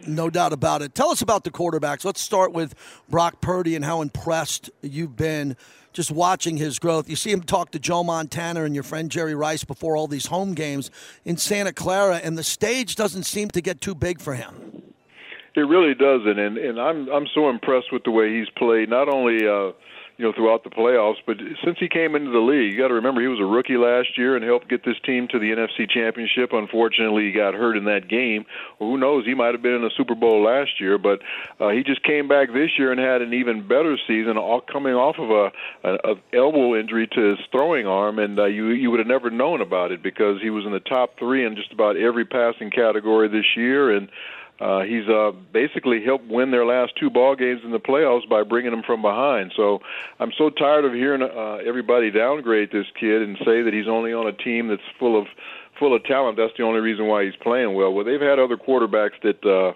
No 0.06 0.30
doubt 0.30 0.52
about 0.52 0.82
it. 0.82 0.94
Tell 0.94 1.10
us 1.10 1.22
about 1.22 1.44
the 1.44 1.50
quarterbacks. 1.50 2.04
Let's 2.04 2.20
start 2.20 2.52
with 2.52 2.74
Brock 3.08 3.40
Purdy 3.40 3.76
and 3.76 3.84
how 3.84 4.02
impressed 4.02 4.70
you've 4.82 5.16
been 5.16 5.56
just 5.92 6.10
watching 6.10 6.56
his 6.56 6.78
growth. 6.78 7.08
You 7.08 7.16
see 7.16 7.30
him 7.30 7.42
talk 7.42 7.72
to 7.72 7.78
Joe 7.78 8.02
Montana 8.02 8.64
and 8.64 8.74
your 8.74 8.84
friend 8.84 9.10
Jerry 9.10 9.34
Rice 9.34 9.64
before 9.64 9.96
all 9.96 10.06
these 10.06 10.26
home 10.26 10.54
games 10.54 10.90
in 11.24 11.36
Santa 11.36 11.72
Clara, 11.72 12.16
and 12.16 12.38
the 12.38 12.44
stage 12.44 12.96
doesn't 12.96 13.24
seem 13.24 13.50
to 13.50 13.60
get 13.60 13.80
too 13.80 13.94
big 13.94 14.20
for 14.20 14.34
him. 14.34 14.79
It 15.60 15.68
really 15.68 15.94
doesn't, 15.94 16.38
and 16.38 16.56
and 16.56 16.80
I'm 16.80 17.06
I'm 17.10 17.26
so 17.34 17.50
impressed 17.50 17.92
with 17.92 18.04
the 18.04 18.10
way 18.10 18.32
he's 18.32 18.48
played. 18.56 18.88
Not 18.88 19.12
only 19.12 19.46
uh, 19.46 19.76
you 20.16 20.24
know 20.24 20.32
throughout 20.32 20.64
the 20.64 20.70
playoffs, 20.70 21.20
but 21.26 21.36
since 21.62 21.76
he 21.78 21.86
came 21.86 22.14
into 22.14 22.30
the 22.30 22.38
league, 22.38 22.72
you 22.72 22.78
got 22.78 22.88
to 22.88 22.94
remember 22.94 23.20
he 23.20 23.26
was 23.26 23.40
a 23.40 23.44
rookie 23.44 23.76
last 23.76 24.16
year 24.16 24.36
and 24.36 24.42
helped 24.42 24.70
get 24.70 24.86
this 24.86 24.96
team 25.04 25.28
to 25.28 25.38
the 25.38 25.52
NFC 25.52 25.84
Championship. 25.86 26.54
Unfortunately, 26.54 27.24
he 27.24 27.32
got 27.32 27.52
hurt 27.52 27.76
in 27.76 27.84
that 27.84 28.08
game. 28.08 28.46
Well, 28.78 28.88
who 28.88 28.96
knows? 28.96 29.26
He 29.26 29.34
might 29.34 29.52
have 29.52 29.60
been 29.60 29.74
in 29.74 29.82
the 29.82 29.90
Super 29.98 30.14
Bowl 30.14 30.42
last 30.42 30.80
year, 30.80 30.96
but 30.96 31.20
uh, 31.60 31.68
he 31.68 31.82
just 31.82 32.02
came 32.04 32.26
back 32.26 32.48
this 32.54 32.70
year 32.78 32.90
and 32.90 32.98
had 32.98 33.20
an 33.20 33.34
even 33.34 33.68
better 33.68 33.98
season, 34.08 34.38
all 34.38 34.62
coming 34.62 34.94
off 34.94 35.16
of 35.18 35.28
a, 35.28 35.52
a, 35.86 36.12
a 36.12 36.36
elbow 36.36 36.74
injury 36.74 37.06
to 37.12 37.36
his 37.36 37.38
throwing 37.52 37.86
arm, 37.86 38.18
and 38.18 38.38
uh, 38.38 38.46
you 38.46 38.68
you 38.68 38.90
would 38.90 39.00
have 39.00 39.06
never 39.06 39.28
known 39.28 39.60
about 39.60 39.92
it 39.92 40.02
because 40.02 40.40
he 40.40 40.48
was 40.48 40.64
in 40.64 40.72
the 40.72 40.80
top 40.80 41.18
three 41.18 41.44
in 41.44 41.54
just 41.54 41.70
about 41.70 41.98
every 41.98 42.24
passing 42.24 42.70
category 42.70 43.28
this 43.28 43.56
year, 43.56 43.94
and. 43.94 44.08
Uh, 44.60 44.82
he's 44.82 45.08
uh, 45.08 45.32
basically 45.52 46.04
helped 46.04 46.26
win 46.26 46.50
their 46.50 46.66
last 46.66 46.92
two 47.00 47.08
ball 47.08 47.34
games 47.34 47.62
in 47.64 47.70
the 47.70 47.80
playoffs 47.80 48.28
by 48.28 48.42
bringing 48.42 48.70
them 48.70 48.82
from 48.82 49.00
behind. 49.00 49.52
So 49.56 49.80
I'm 50.18 50.32
so 50.36 50.50
tired 50.50 50.84
of 50.84 50.92
hearing 50.92 51.22
uh, 51.22 51.58
everybody 51.66 52.10
downgrade 52.10 52.70
this 52.70 52.86
kid 52.98 53.22
and 53.22 53.38
say 53.38 53.62
that 53.62 53.72
he's 53.72 53.88
only 53.88 54.12
on 54.12 54.26
a 54.26 54.32
team 54.32 54.68
that's 54.68 54.82
full 54.98 55.18
of 55.18 55.28
full 55.78 55.96
of 55.96 56.04
talent. 56.04 56.36
That's 56.36 56.52
the 56.58 56.64
only 56.64 56.80
reason 56.80 57.06
why 57.06 57.24
he's 57.24 57.36
playing 57.36 57.72
well. 57.74 57.90
Well, 57.90 58.04
they've 58.04 58.20
had 58.20 58.38
other 58.38 58.58
quarterbacks 58.58 59.18
that 59.22 59.42
uh, 59.46 59.72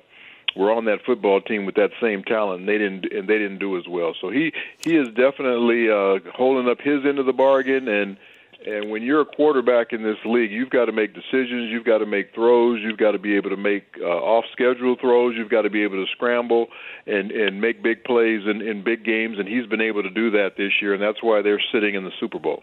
were 0.55 0.71
on 0.71 0.85
that 0.85 0.99
football 1.07 1.41
team 1.41 1.65
with 1.65 1.77
that 1.77 1.93
same 1.99 2.23
talent, 2.23 2.61
and 2.61 2.69
they 2.69 2.77
didn't 2.77 3.11
and 3.11 3.27
they 3.27 3.39
didn't 3.39 3.61
do 3.61 3.79
as 3.79 3.89
well. 3.89 4.15
So 4.21 4.29
he 4.29 4.53
he 4.85 4.97
is 4.97 5.09
definitely 5.09 5.89
uh, 5.91 6.19
holding 6.35 6.71
up 6.71 6.83
his 6.83 7.07
end 7.07 7.19
of 7.19 7.25
the 7.25 7.33
bargain 7.33 7.89
and. 7.89 8.19
And 8.67 8.91
when 8.91 9.03
you're 9.03 9.21
a 9.21 9.27
quarterback 9.27 9.93
in 9.93 10.03
this 10.03 10.17
league, 10.25 10.51
you've 10.51 10.71
got 10.71 10.87
to 10.87 10.93
make 10.93 11.13
decisions. 11.13 11.71
You've 11.71 11.85
got 11.85 11.99
to 11.99 12.07
make 12.07 12.35
throws. 12.35 12.81
You've 12.83 12.97
got 12.97 13.11
to 13.11 13.19
be 13.19 13.37
able 13.37 13.51
to 13.51 13.57
make 13.57 13.85
uh, 14.01 14.07
off-schedule 14.07 14.97
throws. 15.01 15.35
You've 15.37 15.51
got 15.51 15.63
to 15.63 15.71
be 15.71 15.83
able 15.83 16.05
to 16.05 16.11
scramble 16.13 16.69
and 17.07 17.31
and 17.31 17.61
make 17.61 17.83
big 17.83 18.05
plays 18.05 18.43
in, 18.47 18.63
in 18.63 18.83
big 18.83 19.05
games. 19.05 19.39
And 19.39 19.47
he's 19.47 19.67
been 19.67 19.83
able 19.83 20.03
to 20.03 20.11
do 20.11 20.31
that 20.31 20.57
this 20.57 20.73
year, 20.81 20.95
and 20.95 21.03
that's 21.03 21.23
why 21.23 21.43
they're 21.43 21.63
sitting 21.73 21.95
in 21.95 22.05
the 22.05 22.13
Super 22.19 22.39
Bowl. 22.39 22.63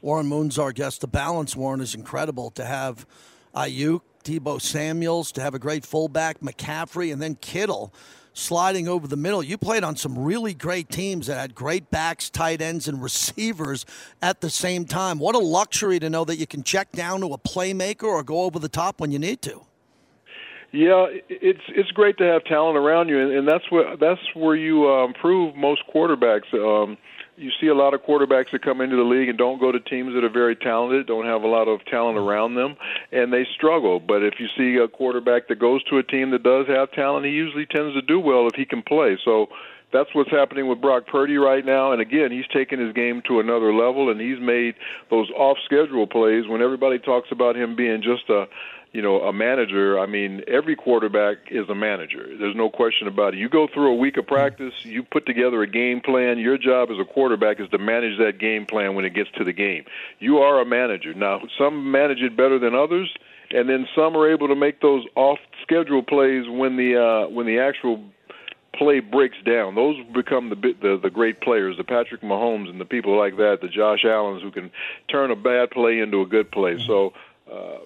Warren 0.00 0.26
Moon's 0.26 0.58
our 0.58 0.72
guest. 0.72 1.02
The 1.02 1.08
balance, 1.08 1.54
Warren, 1.54 1.82
is 1.82 1.94
incredible 1.94 2.50
to 2.52 2.64
have 2.64 3.06
Aiyuk, 3.54 4.00
Deebo 4.24 4.60
Samuels, 4.60 5.32
to 5.32 5.42
have 5.42 5.54
a 5.54 5.58
great 5.58 5.84
fullback, 5.84 6.40
McCaffrey, 6.40 7.12
and 7.12 7.20
then 7.20 7.34
Kittle 7.34 7.92
sliding 8.40 8.88
over 8.88 9.06
the 9.06 9.16
middle. 9.16 9.42
You 9.42 9.58
played 9.58 9.84
on 9.84 9.96
some 9.96 10.18
really 10.18 10.54
great 10.54 10.88
teams 10.88 11.26
that 11.26 11.36
had 11.36 11.54
great 11.54 11.90
backs, 11.90 12.30
tight 12.30 12.60
ends, 12.60 12.88
and 12.88 13.02
receivers 13.02 13.86
at 14.22 14.40
the 14.40 14.50
same 14.50 14.84
time. 14.84 15.18
What 15.18 15.34
a 15.34 15.38
luxury 15.38 15.98
to 16.00 16.10
know 16.10 16.24
that 16.24 16.36
you 16.36 16.46
can 16.46 16.62
check 16.62 16.92
down 16.92 17.20
to 17.20 17.28
a 17.28 17.38
playmaker 17.38 18.04
or 18.04 18.22
go 18.22 18.42
over 18.42 18.58
the 18.58 18.68
top 18.68 19.00
when 19.00 19.12
you 19.12 19.18
need 19.18 19.42
to. 19.42 19.62
Yeah, 20.72 21.06
it's 21.28 21.62
it's 21.68 21.90
great 21.90 22.16
to 22.18 22.24
have 22.24 22.44
talent 22.44 22.76
around 22.76 23.08
you, 23.08 23.20
and, 23.20 23.32
and 23.32 23.48
that's 23.48 23.68
what 23.70 23.98
that's 23.98 24.20
where 24.34 24.54
you 24.54 24.88
uh, 24.88 25.04
improve 25.04 25.56
most 25.56 25.82
quarterbacks. 25.92 26.54
Um, 26.54 26.96
you 27.40 27.50
see 27.60 27.68
a 27.68 27.74
lot 27.74 27.94
of 27.94 28.02
quarterbacks 28.02 28.50
that 28.52 28.62
come 28.62 28.80
into 28.80 28.96
the 28.96 29.02
league 29.02 29.28
and 29.28 29.38
don't 29.38 29.58
go 29.58 29.72
to 29.72 29.80
teams 29.80 30.12
that 30.14 30.22
are 30.22 30.28
very 30.28 30.54
talented, 30.54 31.06
don't 31.06 31.24
have 31.24 31.42
a 31.42 31.48
lot 31.48 31.68
of 31.68 31.84
talent 31.86 32.18
around 32.18 32.54
them, 32.54 32.76
and 33.10 33.32
they 33.32 33.46
struggle. 33.54 33.98
But 33.98 34.22
if 34.22 34.34
you 34.38 34.46
see 34.56 34.76
a 34.76 34.88
quarterback 34.88 35.48
that 35.48 35.58
goes 35.58 35.82
to 35.84 35.98
a 35.98 36.02
team 36.02 36.30
that 36.32 36.42
does 36.42 36.66
have 36.68 36.92
talent, 36.92 37.24
he 37.24 37.32
usually 37.32 37.66
tends 37.66 37.94
to 37.94 38.02
do 38.02 38.20
well 38.20 38.46
if 38.46 38.54
he 38.54 38.66
can 38.66 38.82
play. 38.82 39.18
So 39.24 39.48
that's 39.92 40.14
what's 40.14 40.30
happening 40.30 40.68
with 40.68 40.80
Brock 40.80 41.06
Purdy 41.06 41.36
right 41.38 41.64
now. 41.64 41.92
And 41.92 42.00
again, 42.00 42.30
he's 42.30 42.46
taken 42.52 42.78
his 42.78 42.92
game 42.92 43.22
to 43.26 43.40
another 43.40 43.72
level, 43.72 44.10
and 44.10 44.20
he's 44.20 44.38
made 44.38 44.74
those 45.08 45.30
off-schedule 45.30 46.06
plays. 46.08 46.46
When 46.46 46.62
everybody 46.62 46.98
talks 46.98 47.28
about 47.32 47.56
him 47.56 47.74
being 47.74 48.02
just 48.02 48.28
a 48.28 48.46
you 48.92 49.02
know, 49.02 49.20
a 49.20 49.32
manager, 49.32 50.00
I 50.00 50.06
mean, 50.06 50.42
every 50.48 50.74
quarterback 50.74 51.38
is 51.50 51.68
a 51.68 51.74
manager. 51.74 52.26
There's 52.38 52.56
no 52.56 52.70
question 52.70 53.06
about 53.06 53.34
it. 53.34 53.38
You 53.38 53.48
go 53.48 53.68
through 53.72 53.92
a 53.92 53.94
week 53.94 54.16
of 54.16 54.26
practice, 54.26 54.74
you 54.82 55.04
put 55.04 55.26
together 55.26 55.62
a 55.62 55.66
game 55.68 56.00
plan. 56.00 56.38
Your 56.38 56.58
job 56.58 56.90
as 56.90 56.98
a 56.98 57.04
quarterback 57.04 57.60
is 57.60 57.68
to 57.70 57.78
manage 57.78 58.18
that 58.18 58.38
game 58.38 58.66
plan 58.66 58.96
when 58.96 59.04
it 59.04 59.14
gets 59.14 59.30
to 59.38 59.44
the 59.44 59.52
game. 59.52 59.84
You 60.18 60.38
are 60.38 60.60
a 60.60 60.64
manager. 60.64 61.14
Now, 61.14 61.40
some 61.56 61.92
manage 61.92 62.20
it 62.20 62.36
better 62.36 62.58
than 62.58 62.74
others, 62.74 63.14
and 63.52 63.68
then 63.68 63.86
some 63.94 64.16
are 64.16 64.28
able 64.28 64.48
to 64.48 64.56
make 64.56 64.80
those 64.80 65.04
off-schedule 65.14 66.02
plays 66.02 66.48
when 66.48 66.76
the 66.76 66.96
uh, 67.00 67.28
when 67.28 67.46
the 67.46 67.60
actual 67.60 68.02
play 68.74 68.98
breaks 68.98 69.36
down. 69.44 69.76
Those 69.76 70.04
become 70.12 70.48
the 70.48 70.56
the 70.56 70.98
the 71.00 71.10
great 71.10 71.40
players, 71.40 71.76
the 71.76 71.84
Patrick 71.84 72.22
Mahomes 72.22 72.68
and 72.68 72.80
the 72.80 72.84
people 72.84 73.16
like 73.16 73.36
that, 73.36 73.58
the 73.62 73.68
Josh 73.68 74.04
Allen's 74.04 74.42
who 74.42 74.50
can 74.50 74.72
turn 75.08 75.30
a 75.30 75.36
bad 75.36 75.70
play 75.70 76.00
into 76.00 76.22
a 76.22 76.26
good 76.26 76.50
play. 76.50 76.84
So. 76.84 77.12
Uh, 77.50 77.78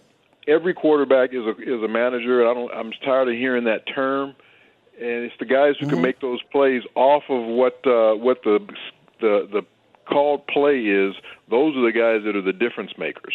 every 0.47 0.75
quarterback 0.75 1.31
is 1.33 1.45
a 1.45 1.57
is 1.61 1.83
a 1.83 1.89
manager. 1.89 2.49
I 2.49 2.55
don't. 2.55 2.73
I'm 2.73 2.93
tired 3.05 3.29
of 3.29 3.35
hearing 3.35 3.65
that 3.65 3.87
term, 3.87 4.35
and 4.99 5.25
it's 5.25 5.35
the 5.39 5.47
guys 5.47 5.75
who 5.79 5.87
mm-hmm. 5.87 5.95
can 5.95 6.03
make 6.03 6.21
those 6.21 6.43
plays 6.53 6.83
off 6.95 7.25
of 7.29 7.47
what 7.47 7.75
uh, 7.87 8.15
what 8.15 8.43
the 8.45 8.61
the 9.21 9.49
the 9.51 9.63
called 10.09 10.47
play 10.47 10.81
is. 10.81 11.15
Those 11.51 11.77
are 11.77 11.83
the 11.83 11.93
guys 11.93 12.25
that 12.25 12.37
are 12.37 12.43
the 12.43 12.53
difference 12.53 12.93
makers. 12.99 13.35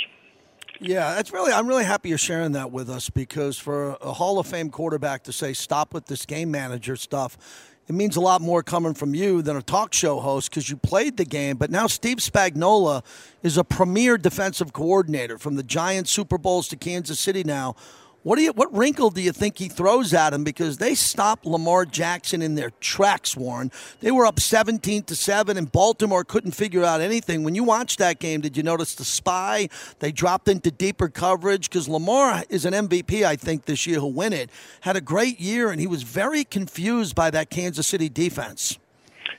Yeah, 0.81 1.13
that's 1.13 1.33
really. 1.33 1.51
I'm 1.51 1.67
really 1.67 1.83
happy 1.83 2.09
you're 2.09 2.17
sharing 2.17 2.53
that 2.53 2.71
with 2.71 2.89
us 2.89 3.09
because 3.09 3.57
for 3.57 3.97
a 4.01 4.13
Hall 4.13 4.39
of 4.39 4.47
Fame 4.47 4.69
quarterback 4.69 5.23
to 5.23 5.33
say 5.33 5.53
stop 5.53 5.93
with 5.93 6.05
this 6.05 6.25
game 6.25 6.51
manager 6.51 6.95
stuff 6.95 7.37
it 7.89 7.95
means 7.95 8.15
a 8.15 8.21
lot 8.21 8.39
more 8.39 8.61
coming 8.61 8.93
from 8.93 9.15
you 9.15 9.41
than 9.41 9.57
a 9.57 9.63
talk 9.63 9.95
show 9.95 10.19
host 10.19 10.51
because 10.51 10.69
you 10.69 10.77
played 10.77 11.17
the 11.17 11.25
game. 11.25 11.57
But 11.57 11.71
now 11.71 11.87
Steve 11.87 12.17
Spagnuolo 12.17 13.03
is 13.41 13.57
a 13.57 13.63
premier 13.63 14.15
defensive 14.15 14.73
coordinator 14.73 15.39
from 15.39 15.55
the 15.55 15.63
Giants 15.63 16.11
Super 16.11 16.37
Bowls 16.37 16.67
to 16.67 16.75
Kansas 16.75 17.19
City 17.19 17.43
now. 17.43 17.75
What 18.23 18.35
do 18.35 18.41
you 18.41 18.51
what 18.51 18.75
wrinkle 18.75 19.11
do 19.11 19.21
you 19.21 19.31
think 19.31 19.57
he 19.57 19.69
throws 19.69 20.13
at 20.13 20.33
him? 20.33 20.43
Because 20.43 20.77
they 20.77 20.93
stopped 20.93 21.45
Lamar 21.45 21.85
Jackson 21.85 22.41
in 22.41 22.55
their 22.55 22.71
tracks, 22.81 23.37
Warren. 23.37 23.71
They 24.01 24.11
were 24.11 24.25
up 24.25 24.41
17 24.41 25.03
to 25.03 25.15
7 25.15 25.55
and 25.55 25.71
Baltimore 25.71 26.25
couldn't 26.25 26.51
figure 26.51 26.83
out 26.83 26.99
anything. 26.99 27.43
When 27.43 27.55
you 27.55 27.63
watched 27.63 27.97
that 27.99 28.19
game, 28.19 28.41
did 28.41 28.57
you 28.57 28.63
notice 28.63 28.93
the 28.95 29.05
spy? 29.05 29.69
They 29.99 30.11
dropped 30.11 30.49
into 30.49 30.69
deeper 30.69 31.07
coverage 31.07 31.69
because 31.69 31.87
Lamar 31.87 32.43
is 32.49 32.65
an 32.65 32.73
MVP, 32.73 33.23
I 33.23 33.37
think, 33.37 33.65
this 33.65 33.87
year 33.87 33.99
who'll 33.99 34.11
win 34.11 34.33
it. 34.33 34.49
Had 34.81 34.97
a 34.97 35.01
great 35.01 35.39
year 35.39 35.69
and 35.69 35.79
he 35.79 35.87
was 35.87 36.03
very 36.03 36.43
confused 36.43 37.15
by 37.15 37.29
that 37.29 37.49
Kansas 37.49 37.87
City 37.87 38.09
defense. 38.09 38.78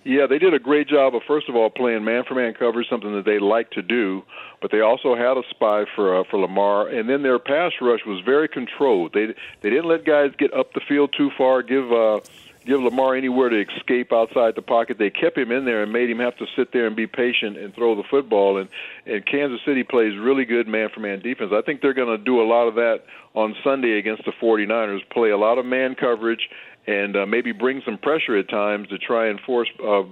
Yeah, 0.05 0.27
they 0.27 0.39
did 0.39 0.55
a 0.55 0.59
great 0.59 0.89
job 0.89 1.15
of 1.15 1.23
first 1.27 1.49
of 1.49 1.57
all 1.57 1.71
playing 1.71 2.05
man 2.05 2.25
for 2.27 2.35
man 2.35 2.55
coverage, 2.55 2.89
something 2.89 3.15
that 3.15 3.25
they 3.25 3.39
like 3.39 3.71
to 3.73 3.83
do. 3.83 4.23
But 4.61 4.71
they 4.71 4.81
also 4.81 5.15
had 5.15 5.37
a 5.37 5.43
spy 5.51 5.85
for 5.95 6.21
uh, 6.21 6.25
for 6.31 6.39
Lamar, 6.39 6.89
and 6.89 7.09
then 7.09 7.23
their 7.23 7.39
pass 7.39 7.73
rush 7.81 8.01
was 8.07 8.21
very 8.25 8.49
controlled. 8.49 9.13
They 9.13 9.27
they 9.61 9.71
didn't 9.71 9.89
let 9.89 10.05
guys 10.05 10.33
get 10.39 10.53
up 10.53 10.73
the 10.73 10.81
field 10.87 11.15
too 11.17 11.31
far, 11.37 11.63
give 11.63 11.91
uh, 11.93 12.21
give 12.65 12.81
Lamar 12.81 13.15
anywhere 13.15 13.49
to 13.49 13.61
escape 13.61 14.13
outside 14.13 14.55
the 14.55 14.63
pocket. 14.63 14.99
They 14.99 15.11
kept 15.11 15.37
him 15.37 15.51
in 15.51 15.65
there 15.65 15.83
and 15.83 15.93
made 15.93 16.11
him 16.11 16.19
have 16.19 16.37
to 16.39 16.47
sit 16.57 16.73
there 16.73 16.87
and 16.87 16.95
be 16.95 17.07
patient 17.07 17.57
and 17.57 17.75
throw 17.75 17.95
the 17.95 18.05
football. 18.05 18.59
And 18.59 18.69
and 19.07 19.25
Kansas 19.25 19.61
City 19.65 19.83
plays 19.83 20.19
really 20.19 20.45
good 20.45 20.69
man 20.69 20.89
for 20.93 21.01
man 21.01 21.21
defense. 21.21 21.53
I 21.55 21.63
think 21.63 21.81
they're 21.81 21.95
going 21.95 22.17
to 22.17 22.23
do 22.23 22.41
a 22.41 22.47
lot 22.47 22.69
of 22.69 22.75
that 22.77 23.05
on 23.35 23.55
Sunday 23.65 23.99
against 23.99 24.25
the 24.25 24.33
49ers. 24.33 25.09
Play 25.11 25.31
a 25.31 25.39
lot 25.39 25.59
of 25.59 25.67
man 25.67 25.95
coverage 25.95 26.49
and 26.87 27.17
uh, 27.17 27.27
maybe 27.27 27.53
bring 27.53 27.83
some 27.85 27.99
pressure 27.99 28.37
at 28.37 28.49
times 28.49 28.89
to 28.89 28.99
try 28.99 29.29
and 29.29 29.41
force 29.41 29.69
uh, 29.85 30.03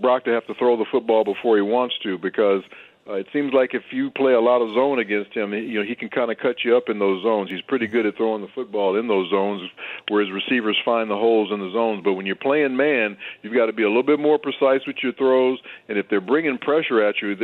Brock 0.00 0.24
to 0.24 0.30
have 0.30 0.46
to 0.46 0.54
throw 0.54 0.76
the 0.76 0.86
football 0.90 1.24
before 1.24 1.56
he 1.56 1.62
wants 1.62 1.96
to 2.02 2.18
because 2.18 2.62
uh, 3.06 3.14
it 3.14 3.26
seems 3.32 3.52
like 3.52 3.74
if 3.74 3.82
you 3.90 4.10
play 4.10 4.32
a 4.32 4.40
lot 4.40 4.62
of 4.62 4.72
zone 4.74 4.98
against 4.98 5.32
him, 5.34 5.52
you 5.52 5.78
know 5.78 5.84
he 5.84 5.94
can 5.94 6.08
kind 6.08 6.30
of 6.30 6.38
cut 6.38 6.64
you 6.64 6.74
up 6.74 6.88
in 6.88 6.98
those 6.98 7.22
zones. 7.22 7.50
He's 7.50 7.60
pretty 7.60 7.86
good 7.86 8.06
at 8.06 8.16
throwing 8.16 8.40
the 8.40 8.48
football 8.54 8.96
in 8.98 9.08
those 9.08 9.28
zones, 9.30 9.68
whereas 10.08 10.30
receivers 10.30 10.78
find 10.84 11.10
the 11.10 11.16
holes 11.16 11.52
in 11.52 11.60
the 11.60 11.70
zones. 11.70 12.02
But 12.02 12.14
when 12.14 12.24
you're 12.24 12.34
playing 12.34 12.76
man, 12.76 13.18
you've 13.42 13.52
got 13.52 13.66
to 13.66 13.74
be 13.74 13.82
a 13.82 13.88
little 13.88 14.02
bit 14.02 14.18
more 14.18 14.38
precise 14.38 14.86
with 14.86 14.96
your 15.02 15.12
throws. 15.12 15.58
And 15.88 15.98
if 15.98 16.08
they're 16.08 16.22
bringing 16.22 16.56
pressure 16.56 17.02
at 17.02 17.20
you, 17.20 17.34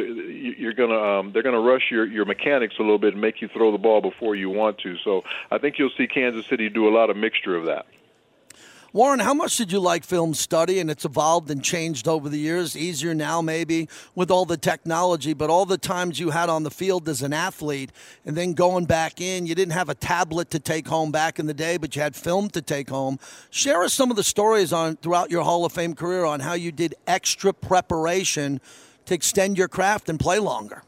you're 0.57 0.73
gonna 0.73 0.99
um, 0.99 1.33
they're 1.33 1.43
gonna 1.43 1.61
rush 1.61 1.91
your 1.91 2.07
your 2.07 2.25
mechanics 2.25 2.77
a 2.79 2.83
little 2.83 2.99
bit 2.99 3.13
and 3.13 3.21
make 3.21 3.43
you 3.43 3.49
throw 3.49 3.71
the 3.71 3.79
ball 3.79 4.01
before 4.01 4.35
you 4.35 4.49
want 4.49 4.79
to. 4.79 4.97
So 5.05 5.25
I 5.51 5.59
think 5.59 5.79
you'll 5.79 5.91
see 5.97 6.07
Kansas 6.07 6.47
City 6.47 6.71
do 6.71 6.89
a 6.89 6.93
lot 6.95 7.11
of 7.11 7.19
mixture 7.19 7.55
of 7.55 7.67
that. 7.67 7.85
Warren, 8.93 9.21
how 9.21 9.35
much 9.35 9.57
did 9.57 9.71
you 9.71 9.79
like 9.79 10.03
film 10.03 10.35
study? 10.35 10.81
And 10.81 10.91
it's 10.91 11.05
evolved 11.05 11.49
and 11.49 11.63
changed 11.63 12.09
over 12.09 12.29
the 12.29 12.39
years. 12.39 12.77
Easier 12.77 13.15
now, 13.15 13.41
maybe, 13.41 13.89
with 14.17 14.33
all 14.33 14.45
the 14.45 14.57
technology, 14.57 15.33
but 15.33 15.49
all 15.49 15.65
the 15.65 15.79
times 15.79 16.19
you 16.19 16.31
had 16.31 16.49
on 16.49 16.65
the 16.65 16.73
field 16.73 17.09
as 17.09 17.23
an 17.23 17.33
athlete 17.33 17.93
and 18.27 18.37
then 18.37 18.53
going 18.53 18.87
back 18.87 19.21
in, 19.21 19.47
you 19.47 19.55
didn't 19.55 19.75
have 19.75 19.89
a 19.89 19.95
tablet 19.95 20.51
to 20.51 20.59
take 20.59 20.89
home 20.89 21.13
back 21.13 21.39
in 21.39 21.47
the 21.47 21.55
day, 21.55 21.77
but 21.77 21.95
you 21.95 22.03
had 22.03 22.17
film 22.17 22.49
to 22.51 22.61
take 22.61 22.91
home. 22.91 23.21
Share 23.51 23.85
us 23.85 23.95
some 23.95 24.11
of 24.11 24.17
the 24.17 24.25
stories 24.25 24.73
on 24.73 24.97
throughout 24.97 25.31
your 25.31 25.45
Hall 25.45 25.65
of 25.65 25.73
Fame 25.73 25.95
career 25.95 26.25
on 26.25 26.41
how 26.41 26.55
you 26.55 26.73
did 26.73 26.97
extra 27.07 27.53
preparation 27.53 28.61
to 29.07 29.15
extend 29.15 29.57
your 29.57 29.69
craft 29.69 30.09
and 30.09 30.19
play 30.19 30.41
longer. 30.41 30.83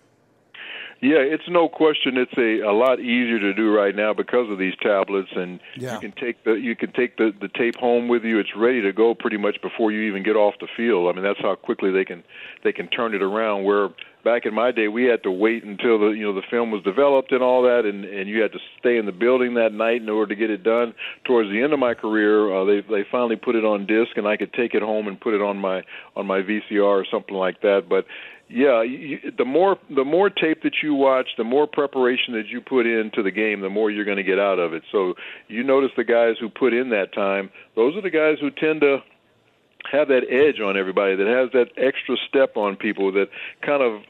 Yeah, 1.03 1.19
it's 1.19 1.49
no 1.49 1.69
question. 1.69 2.17
It's 2.17 2.33
a, 2.39 2.65
a 2.65 2.71
lot 2.71 3.01
easier 3.01 3.41
to 3.41 3.53
do 3.53 3.75
right 3.75 3.95
now 3.95 4.15
because 4.15 4.49
of 4.49 4.59
these 4.59 4.75
tablets, 4.81 5.31
and 5.35 5.59
yeah. 5.77 5.95
you 5.95 5.99
can 5.99 6.13
take 6.13 6.45
the 6.45 6.53
you 6.53 6.77
can 6.77 6.93
take 6.93 7.17
the 7.17 7.33
the 7.41 7.49
tape 7.49 7.75
home 7.75 8.07
with 8.07 8.23
you. 8.23 8.39
It's 8.39 8.55
ready 8.57 8.81
to 8.83 8.93
go 8.93 9.13
pretty 9.13 9.37
much 9.37 9.61
before 9.63 9.91
you 9.91 10.03
even 10.03 10.23
get 10.23 10.37
off 10.37 10.55
the 10.61 10.69
field. 10.77 11.11
I 11.11 11.13
mean, 11.13 11.25
that's 11.25 11.41
how 11.41 11.57
quickly 11.57 11.91
they 11.91 12.05
can 12.05 12.23
they 12.63 12.71
can 12.71 12.87
turn 12.87 13.17
it 13.17 13.23
around. 13.23 13.65
Where 13.65 13.89
back 14.25 14.47
in 14.47 14.55
my 14.55 14.71
day, 14.71 14.87
we 14.87 15.05
had 15.05 15.25
to 15.25 15.31
wait 15.33 15.65
until 15.65 15.99
the 15.99 16.11
you 16.11 16.23
know 16.23 16.35
the 16.35 16.47
film 16.49 16.71
was 16.71 16.85
developed 16.85 17.33
and 17.33 17.43
all 17.43 17.63
that, 17.63 17.85
and 17.85 18.05
and 18.05 18.29
you 18.29 18.41
had 18.41 18.53
to 18.53 18.61
stay 18.79 18.97
in 18.97 19.07
the 19.07 19.13
building 19.13 19.55
that 19.55 19.73
night 19.73 20.03
in 20.03 20.09
order 20.09 20.33
to 20.33 20.39
get 20.39 20.51
it 20.51 20.63
done. 20.63 20.95
Towards 21.25 21.51
the 21.51 21.63
end 21.63 21.73
of 21.73 21.81
my 21.81 21.95
career, 21.95 22.55
uh, 22.55 22.65
they 22.65 22.81
they 22.81 23.05
finally 23.11 23.35
put 23.35 23.57
it 23.57 23.65
on 23.65 23.87
disc, 23.87 24.17
and 24.17 24.29
I 24.29 24.37
could 24.37 24.53
take 24.53 24.75
it 24.75 24.83
home 24.83 25.09
and 25.09 25.21
put 25.21 25.35
it 25.35 25.43
on 25.43 25.59
my 25.59 25.83
on 26.15 26.27
my 26.27 26.43
VCR 26.43 26.81
or 26.81 27.05
something 27.11 27.35
like 27.35 27.61
that. 27.63 27.89
But 27.89 28.07
yeah, 28.53 28.83
you, 28.83 29.19
the 29.37 29.47
more 29.47 29.79
the 29.95 30.05
more 30.05 30.29
tape 30.29 30.63
that 30.63 30.83
you 30.83 30.95
watch, 30.95 31.29
the 31.39 31.45
more 31.45 31.67
preparation 31.67 32.35
that 32.35 32.49
you 32.49 32.61
put 32.61 32.87
into 32.87 33.23
the 33.23 33.31
game, 33.31 33.61
the 33.61 33.71
more 33.71 33.91
you're 33.91 34.05
going 34.05 34.19
to 34.19 34.23
get 34.23 34.39
out 34.39 34.59
of 34.59 34.75
it. 34.75 34.83
So 34.93 35.15
you 35.49 35.65
notice 35.65 35.91
the 35.97 36.05
guys 36.05 36.37
who 36.39 36.51
put 36.51 36.75
in 36.75 36.91
that 36.91 37.15
time; 37.15 37.51
those 37.77 37.97
are 37.97 38.03
the 38.03 38.11
guys 38.11 38.37
who 38.41 38.51
tend 38.51 38.83
to 38.83 38.99
have 39.91 40.09
that 40.09 40.25
edge 40.31 40.61
on 40.61 40.77
everybody, 40.77 41.17
that 41.17 41.27
has 41.27 41.51
that 41.53 41.73
extra 41.83 42.17
step 42.29 42.57
on 42.57 42.77
people, 42.77 43.11
that 43.13 43.29
kind 43.63 43.83
of 43.83 44.03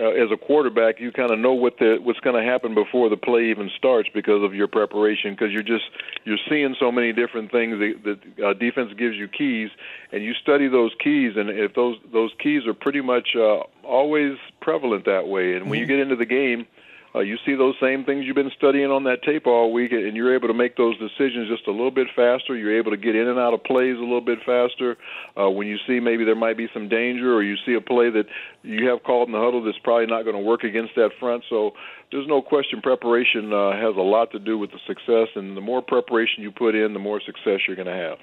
uh, 0.00 0.10
as 0.10 0.30
a 0.32 0.36
quarterback, 0.36 0.98
you 0.98 1.12
kind 1.12 1.30
of 1.30 1.38
know 1.38 1.52
what 1.52 1.78
the 1.78 1.98
what's 2.02 2.20
going 2.20 2.36
to 2.36 2.42
happen 2.42 2.74
before 2.74 3.08
the 3.10 3.16
play 3.16 3.50
even 3.50 3.70
starts 3.76 4.08
because 4.14 4.42
of 4.42 4.54
your 4.54 4.66
preparation. 4.66 5.34
Because 5.34 5.52
you're 5.52 5.62
just 5.62 5.84
you're 6.24 6.38
seeing 6.48 6.74
so 6.80 6.90
many 6.90 7.12
different 7.12 7.52
things 7.52 7.78
that, 7.78 8.18
that 8.36 8.44
uh, 8.44 8.54
defense 8.54 8.92
gives 8.96 9.16
you 9.16 9.28
keys, 9.28 9.70
and 10.12 10.24
you 10.24 10.32
study 10.34 10.68
those 10.68 10.92
keys. 11.02 11.34
And 11.36 11.50
if 11.50 11.74
those 11.74 11.98
those 12.12 12.32
keys 12.42 12.66
are 12.66 12.74
pretty 12.74 13.02
much 13.02 13.36
uh, 13.36 13.62
always 13.84 14.38
prevalent 14.60 15.04
that 15.04 15.28
way, 15.28 15.54
and 15.54 15.68
when 15.68 15.78
you 15.78 15.84
mm-hmm. 15.84 15.92
get 15.92 16.00
into 16.00 16.16
the 16.16 16.26
game, 16.26 16.66
uh, 17.14 17.20
you 17.20 17.36
see 17.44 17.54
those 17.56 17.74
same 17.80 18.04
things 18.04 18.24
you've 18.24 18.36
been 18.36 18.52
studying 18.56 18.90
on 18.90 19.04
that 19.04 19.22
tape 19.22 19.46
all 19.46 19.72
week, 19.72 19.90
and 19.90 20.16
you're 20.16 20.34
able 20.34 20.46
to 20.46 20.54
make 20.54 20.76
those 20.76 20.96
decisions 20.98 21.48
just 21.48 21.66
a 21.66 21.70
little 21.70 21.90
bit 21.90 22.06
faster. 22.14 22.56
You're 22.56 22.78
able 22.78 22.92
to 22.92 22.96
get 22.96 23.16
in 23.16 23.26
and 23.26 23.38
out 23.38 23.52
of 23.52 23.64
plays 23.64 23.96
a 23.96 24.00
little 24.00 24.20
bit 24.20 24.38
faster. 24.46 24.96
Uh, 25.36 25.50
when 25.50 25.66
you 25.66 25.76
see 25.86 25.98
maybe 25.98 26.24
there 26.24 26.36
might 26.36 26.56
be 26.56 26.68
some 26.72 26.88
danger, 26.88 27.34
or 27.34 27.42
you 27.42 27.56
see 27.66 27.74
a 27.74 27.80
play 27.80 28.10
that 28.10 28.26
you 28.62 28.86
have 28.88 29.02
called 29.02 29.28
in 29.28 29.32
the 29.32 29.40
huddle 29.40 29.62
that's 29.64 29.78
probably 29.78 30.06
not 30.06 30.22
going 30.22 30.36
to 30.36 30.42
work 30.42 30.62
against 30.62 30.94
that 30.94 31.10
front. 31.18 31.42
So 31.50 31.72
there's 32.12 32.28
no 32.28 32.42
question 32.42 32.80
preparation 32.80 33.52
uh, 33.52 33.72
has 33.72 33.96
a 33.96 34.06
lot 34.06 34.30
to 34.32 34.38
do 34.38 34.56
with 34.56 34.70
the 34.70 34.78
success, 34.86 35.28
and 35.34 35.56
the 35.56 35.60
more 35.60 35.82
preparation 35.82 36.44
you 36.44 36.52
put 36.52 36.76
in, 36.76 36.92
the 36.92 37.00
more 37.00 37.20
success 37.20 37.60
you're 37.66 37.76
going 37.76 37.88
to 37.88 37.92
have. 37.92 38.18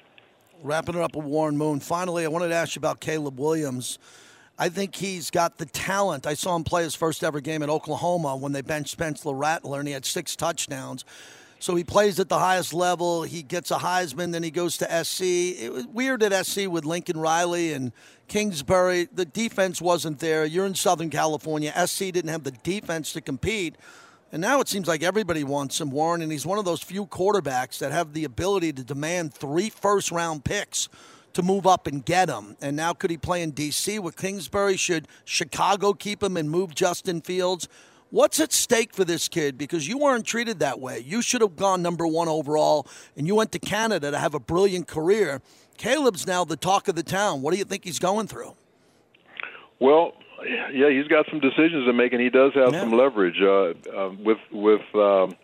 Wrapping 0.62 0.96
it 0.96 1.00
up 1.02 1.14
with 1.14 1.26
Warren 1.26 1.56
Moon. 1.56 1.78
Finally, 1.78 2.24
I 2.24 2.28
wanted 2.28 2.48
to 2.48 2.54
ask 2.54 2.74
you 2.74 2.80
about 2.80 3.00
Caleb 3.00 3.38
Williams. 3.38 3.98
I 4.58 4.68
think 4.68 4.96
he's 4.96 5.30
got 5.30 5.58
the 5.58 5.66
talent. 5.66 6.26
I 6.26 6.34
saw 6.34 6.56
him 6.56 6.64
play 6.64 6.82
his 6.82 6.94
first 6.94 7.22
ever 7.22 7.40
game 7.40 7.62
at 7.62 7.70
Oklahoma 7.70 8.36
when 8.36 8.52
they 8.52 8.60
benched 8.60 8.90
Spencer 8.90 9.30
Rattler, 9.30 9.78
and 9.78 9.86
he 9.86 9.94
had 9.94 10.04
six 10.04 10.34
touchdowns. 10.34 11.04
So 11.60 11.74
he 11.74 11.84
plays 11.84 12.20
at 12.20 12.28
the 12.28 12.38
highest 12.38 12.72
level. 12.72 13.22
He 13.22 13.42
gets 13.42 13.70
a 13.70 13.76
Heisman, 13.76 14.32
then 14.32 14.42
he 14.42 14.50
goes 14.50 14.76
to 14.78 15.04
SC. 15.04 15.22
It 15.22 15.72
was 15.72 15.86
weird 15.86 16.22
at 16.22 16.46
SC 16.46 16.68
with 16.68 16.84
Lincoln 16.84 17.18
Riley 17.18 17.72
and 17.72 17.92
Kingsbury. 18.28 19.08
The 19.12 19.24
defense 19.24 19.80
wasn't 19.80 20.20
there. 20.20 20.44
You're 20.44 20.66
in 20.66 20.74
Southern 20.74 21.10
California. 21.10 21.72
SC 21.86 21.98
didn't 22.12 22.28
have 22.28 22.44
the 22.44 22.52
defense 22.52 23.12
to 23.12 23.20
compete. 23.20 23.76
And 24.30 24.42
now 24.42 24.60
it 24.60 24.68
seems 24.68 24.86
like 24.86 25.02
everybody 25.02 25.42
wants 25.42 25.80
him, 25.80 25.90
Warren, 25.90 26.20
and 26.20 26.30
he's 26.30 26.44
one 26.44 26.58
of 26.58 26.64
those 26.64 26.82
few 26.82 27.06
quarterbacks 27.06 27.78
that 27.78 27.92
have 27.92 28.12
the 28.12 28.24
ability 28.24 28.72
to 28.74 28.84
demand 28.84 29.34
three 29.34 29.70
first 29.70 30.12
round 30.12 30.44
picks 30.44 30.88
to 31.34 31.42
move 31.42 31.66
up 31.66 31.86
and 31.86 32.04
get 32.04 32.28
him. 32.28 32.56
And 32.60 32.76
now 32.76 32.92
could 32.92 33.10
he 33.10 33.16
play 33.16 33.42
in 33.42 33.50
D.C. 33.52 33.98
with 33.98 34.16
Kingsbury? 34.16 34.76
Should 34.76 35.08
Chicago 35.24 35.92
keep 35.92 36.22
him 36.22 36.36
and 36.36 36.50
move 36.50 36.74
Justin 36.74 37.20
Fields? 37.20 37.68
What's 38.10 38.40
at 38.40 38.52
stake 38.52 38.94
for 38.94 39.04
this 39.04 39.28
kid? 39.28 39.58
Because 39.58 39.86
you 39.86 39.98
weren't 39.98 40.24
treated 40.24 40.60
that 40.60 40.80
way. 40.80 40.98
You 41.00 41.20
should 41.20 41.42
have 41.42 41.56
gone 41.56 41.82
number 41.82 42.06
one 42.06 42.26
overall, 42.26 42.86
and 43.16 43.26
you 43.26 43.34
went 43.34 43.52
to 43.52 43.58
Canada 43.58 44.10
to 44.10 44.18
have 44.18 44.34
a 44.34 44.40
brilliant 44.40 44.86
career. 44.88 45.42
Caleb's 45.76 46.26
now 46.26 46.44
the 46.44 46.56
talk 46.56 46.88
of 46.88 46.94
the 46.94 47.02
town. 47.02 47.42
What 47.42 47.52
do 47.52 47.58
you 47.58 47.64
think 47.64 47.84
he's 47.84 47.98
going 47.98 48.26
through? 48.26 48.54
Well, 49.78 50.12
yeah, 50.72 50.88
he's 50.90 51.06
got 51.08 51.26
some 51.30 51.40
decisions 51.40 51.86
to 51.86 51.92
make, 51.92 52.12
and 52.12 52.22
he 52.22 52.30
does 52.30 52.52
have 52.54 52.72
Yeah. 52.72 52.80
some 52.80 52.92
leverage 52.92 53.40
uh, 53.42 53.74
uh, 53.94 54.10
with 54.24 54.38
with 54.52 54.80
um, 54.94 55.36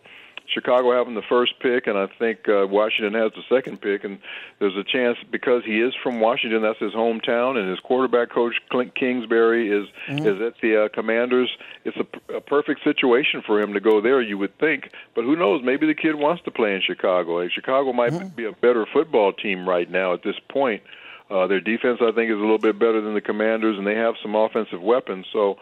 Chicago 0.47 0.95
having 0.95 1.15
the 1.15 1.21
first 1.21 1.59
pick, 1.59 1.87
and 1.87 1.97
I 1.97 2.07
think 2.07 2.47
uh, 2.47 2.67
Washington 2.67 3.13
has 3.13 3.31
the 3.33 3.43
second 3.49 3.81
pick. 3.81 4.03
And 4.03 4.19
there's 4.59 4.75
a 4.75 4.83
chance 4.83 5.17
because 5.31 5.63
he 5.65 5.81
is 5.81 5.93
from 6.03 6.19
Washington, 6.19 6.61
that's 6.61 6.79
his 6.79 6.93
hometown, 6.93 7.57
and 7.57 7.69
his 7.69 7.79
quarterback 7.79 8.29
coach 8.29 8.55
Kliff 8.71 8.93
Kingsbury 8.93 9.69
is 9.69 9.87
Mhm. 10.07 10.25
is 10.25 10.41
at 10.41 10.53
the 10.61 10.85
uh, 10.85 10.89
Commanders. 10.89 11.49
It's 11.83 11.97
a, 11.97 12.35
a 12.35 12.41
perfect 12.41 12.83
situation 12.83 13.41
for 13.41 13.59
him 13.59 13.73
to 13.73 13.79
go 13.79 14.01
there, 14.01 14.21
you 14.21 14.37
would 14.37 14.57
think. 14.59 14.91
But 15.15 15.23
who 15.23 15.35
knows? 15.35 15.61
Maybe 15.63 15.87
the 15.87 15.95
kid 15.95 16.15
wants 16.15 16.43
to 16.43 16.51
play 16.51 16.75
in 16.75 16.81
Chicago. 16.81 17.37
Like, 17.41 17.51
Chicago 17.51 17.91
might 17.93 18.35
be 18.35 18.45
a 18.45 18.51
better 18.51 18.85
football 18.85 19.33
team 19.33 19.67
right 19.67 19.89
now 19.89 20.13
at 20.13 20.23
this 20.23 20.35
point. 20.49 20.83
Uh, 21.29 21.47
their 21.47 21.59
defense, 21.59 21.99
I 22.01 22.11
think, 22.11 22.29
is 22.29 22.37
a 22.37 22.39
little 22.39 22.59
bit 22.59 22.77
better 22.77 23.01
than 23.01 23.15
the 23.15 23.21
Commanders, 23.21 23.77
and 23.79 23.87
they 23.87 23.95
have 23.95 24.13
some 24.21 24.35
offensive 24.35 24.81
weapons. 24.81 25.25
So 25.33 25.57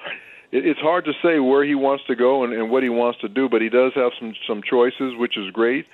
it, 0.54 0.66
it's 0.66 0.80
hard 0.80 1.06
to 1.06 1.14
say 1.22 1.40
where 1.40 1.66
he 1.66 1.76
wants 1.76 2.04
to 2.08 2.16
go 2.16 2.44
and, 2.44 2.54
and 2.54 2.70
what 2.70 2.84
he 2.84 2.90
wants 2.90 3.20
to 3.22 3.28
do, 3.28 3.50
but 3.50 3.62
he 3.62 3.70
does 3.70 3.92
have 3.96 4.12
some 4.20 4.34
some 4.48 4.62
choices, 4.62 5.16
which 5.18 5.38
is 5.38 5.52
great. 5.52 5.86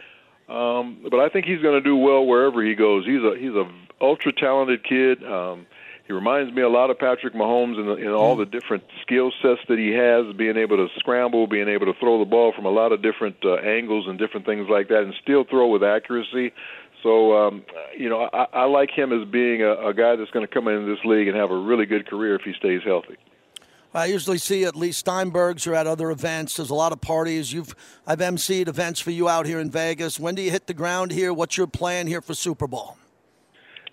Um, 0.50 1.06
but 1.10 1.20
I 1.20 1.30
think 1.30 1.46
he's 1.46 1.62
going 1.62 1.82
to 1.82 1.82
do 1.82 1.96
well 1.96 2.26
wherever 2.26 2.64
he 2.64 2.76
goes. 2.76 3.06
He's 3.06 3.24
a 3.24 3.36
he's 3.40 3.54
a 3.54 3.66
ultra 4.02 4.34
talented 4.34 4.84
kid. 4.84 5.24
Um, 5.24 5.66
he 6.08 6.14
reminds 6.14 6.52
me 6.52 6.64
a 6.64 6.70
lot 6.70 6.90
of 6.90 6.98
Patrick 6.98 7.36
Mahomes 7.36 7.80
in, 7.80 7.86
the, 7.86 7.96
in 7.98 8.08
all 8.08 8.36
the 8.36 8.46
different 8.46 8.84
skill 9.04 9.32
sets 9.44 9.62
that 9.68 9.78
he 9.78 9.92
has, 9.92 10.36
being 10.36 10.58
able 10.58 10.78
to 10.78 10.88
scramble, 10.98 11.46
being 11.46 11.68
able 11.68 11.86
to 11.86 11.94
throw 12.00 12.18
the 12.18 12.26
ball 12.26 12.52
from 12.52 12.66
a 12.66 12.72
lot 12.72 12.92
of 12.92 13.04
different 13.04 13.36
uh, 13.46 13.58
angles 13.58 14.08
and 14.08 14.18
different 14.18 14.48
things 14.48 14.68
like 14.68 14.88
that, 14.88 15.04
and 15.04 15.14
still 15.22 15.44
throw 15.44 15.68
with 15.68 15.84
accuracy. 15.84 16.52
So, 17.04 17.38
um, 17.38 17.64
you 17.96 18.10
know, 18.10 18.28
I, 18.34 18.48
I 18.52 18.66
like 18.66 18.90
him 18.90 19.14
as 19.14 19.28
being 19.30 19.62
a, 19.62 19.90
a 19.90 19.94
guy 19.94 20.16
that's 20.16 20.32
going 20.32 20.46
to 20.46 20.52
come 20.52 20.68
into 20.68 20.88
this 20.88 21.06
league 21.06 21.28
and 21.28 21.38
have 21.38 21.52
a 21.52 21.58
really 21.58 21.86
good 21.86 22.08
career 22.08 22.34
if 22.34 22.42
he 22.42 22.54
stays 22.54 22.82
healthy. 22.84 23.18
I 23.94 24.06
usually 24.06 24.38
see 24.38 24.66
at 24.66 24.76
Leigh 24.76 24.92
Steinberg's 24.92 25.66
or 25.66 25.74
at 25.74 25.88
other 25.88 26.12
events. 26.12 26.58
There's 26.58 26.70
a 26.70 26.76
lot 26.76 26.92
of 26.92 27.02
parties. 27.02 27.52
You've 27.52 27.76
I've 28.06 28.20
emceed 28.20 28.68
events 28.68 29.00
for 29.00 29.12
you 29.12 29.28
out 29.28 29.46
here 29.46 29.60
in 29.60 29.72
Vegas. 29.72 30.20
When 30.20 30.36
do 30.36 30.42
you 30.42 30.52
hit 30.52 30.68
the 30.68 30.76
ground 30.76 31.12
here? 31.12 31.34
What's 31.34 31.58
your 31.58 31.68
plan 31.68 32.06
here 32.06 32.22
for 32.22 32.36
Super 32.36 32.68
Bowl? 32.68 32.98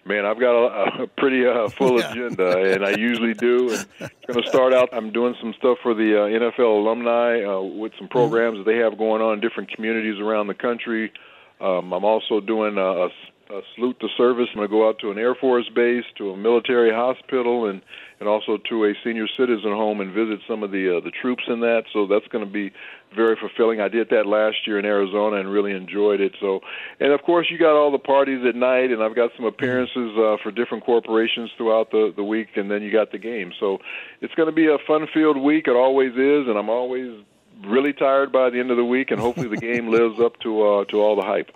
Man, 0.05 0.24
I've 0.24 0.38
got 0.38 0.55
a, 0.55 1.03
a 1.03 1.07
pretty 1.09 1.44
uh, 1.44 1.68
full 1.68 1.99
agenda, 1.99 2.74
and 2.74 2.84
I 2.84 2.90
usually 2.90 3.34
do. 3.34 3.70
And 3.70 3.86
it's 3.99 4.26
going 4.26 4.42
to 4.42 4.49
start 4.49 4.72
out. 4.72 4.90
I'm 4.92 5.11
doing 5.11 5.34
some 5.40 5.53
stuff 5.59 5.78
for 5.82 5.94
the 5.94 6.22
uh, 6.22 6.26
NFL 6.28 6.78
alumni 6.78 7.42
uh, 7.42 7.61
with 7.61 7.92
some 7.99 8.07
programs 8.07 8.59
that 8.59 8.66
they 8.70 8.76
have 8.76 8.97
going 8.99 9.20
on 9.20 9.34
in 9.34 9.40
different 9.40 9.72
communities 9.74 10.20
around 10.20 10.47
the 10.47 10.55
country. 10.55 11.12
Um, 11.61 11.92
I'm 11.92 12.05
also 12.05 12.38
doing 12.38 12.78
a, 12.78 13.07
a, 13.07 13.09
a 13.51 13.61
salute 13.74 13.99
to 14.01 14.09
service. 14.16 14.49
I'm 14.51 14.57
going 14.57 14.68
to 14.68 14.72
go 14.72 14.88
out 14.88 14.99
to 15.01 15.11
an 15.11 15.18
Air 15.18 15.34
Force 15.34 15.68
base, 15.74 16.05
to 16.18 16.30
a 16.30 16.36
military 16.36 16.92
hospital, 16.92 17.68
and 17.68 17.82
and 18.18 18.28
also 18.28 18.57
to 18.57 18.84
a 18.86 18.94
senior 19.05 19.26
citizen 19.36 19.72
home 19.72 20.01
and 20.01 20.12
visit 20.12 20.40
some 20.49 20.62
of 20.62 20.70
the 20.70 20.97
uh, 20.97 21.01
the 21.01 21.11
troops 21.11 21.44
in 21.49 21.61
that. 21.61 21.84
So 21.92 22.07
that's 22.07 22.26
going 22.28 22.44
to 22.44 22.51
be 22.51 22.72
very 23.14 23.36
fulfilling. 23.36 23.80
I 23.80 23.88
did 23.88 24.09
that 24.11 24.26
last 24.26 24.66
year 24.66 24.78
in 24.78 24.84
Arizona 24.84 25.36
and 25.36 25.51
really 25.51 25.72
enjoyed 25.72 26.20
it. 26.20 26.34
So, 26.40 26.61
and 26.99 27.12
of 27.12 27.22
course, 27.22 27.47
you 27.51 27.59
got 27.59 27.76
all 27.76 27.92
the 27.92 27.99
parties 27.99 28.44
at 28.47 28.57
night, 28.57 28.90
and 28.90 29.03
I've 29.03 29.14
got 29.14 29.30
some 29.36 29.44
appearances 29.47 30.16
uh, 30.16 30.36
for 30.42 30.51
different 30.51 30.84
corporations 30.84 31.51
throughout 31.57 31.90
the 31.90 32.12
the 32.16 32.24
week, 32.24 32.57
and 32.57 32.70
then 32.70 32.82
you 32.82 32.90
got 32.90 33.12
the 33.12 33.18
game. 33.18 33.53
So, 33.61 33.78
it's 34.20 34.34
going 34.34 34.49
to 34.49 34.55
be 34.55 34.66
a 34.66 34.78
fun-filled 34.86 35.38
week. 35.38 35.68
It 35.68 35.76
always 35.76 36.12
is, 36.12 36.49
and 36.49 36.59
I'm 36.59 36.70
always 36.70 37.22
really 37.64 37.92
tired 37.92 38.32
by 38.32 38.51
the 38.51 38.61
end 38.61 38.70
of 38.70 38.76
the 38.76 38.84
week, 38.84 39.11
and 39.11 39.20
hopefully 39.20 39.49
the 39.49 39.57
game 39.57 39.88
lives 39.90 40.20
up 40.20 40.38
to 40.40 40.62
uh, 40.62 40.84
to 40.86 41.01
all 41.01 41.16
the 41.16 41.26
hype. 41.26 41.51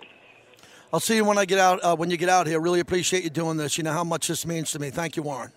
I'll 0.93 0.99
see 0.99 1.15
you 1.15 1.23
when 1.23 1.37
I 1.37 1.45
get 1.45 1.57
out. 1.57 1.79
Uh, 1.81 1.95
when 1.95 2.09
you 2.09 2.17
get 2.17 2.27
out 2.27 2.47
here, 2.47 2.59
really 2.59 2.81
appreciate 2.81 3.23
you 3.23 3.29
doing 3.29 3.55
this. 3.55 3.77
You 3.77 3.83
know 3.85 3.93
how 3.93 4.03
much 4.03 4.27
this 4.27 4.45
means 4.45 4.71
to 4.73 4.79
me. 4.79 4.89
Thank 4.89 5.15
you, 5.15 5.23
Warren. 5.23 5.51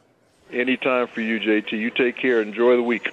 Anytime 0.53 1.09
for 1.09 1.23
you, 1.23 1.41
JT. 1.41 1.73
You 1.73 1.91
take 1.91 2.17
care. 2.17 2.41
Enjoy 2.41 2.77
the 2.77 2.83
week. 2.83 3.13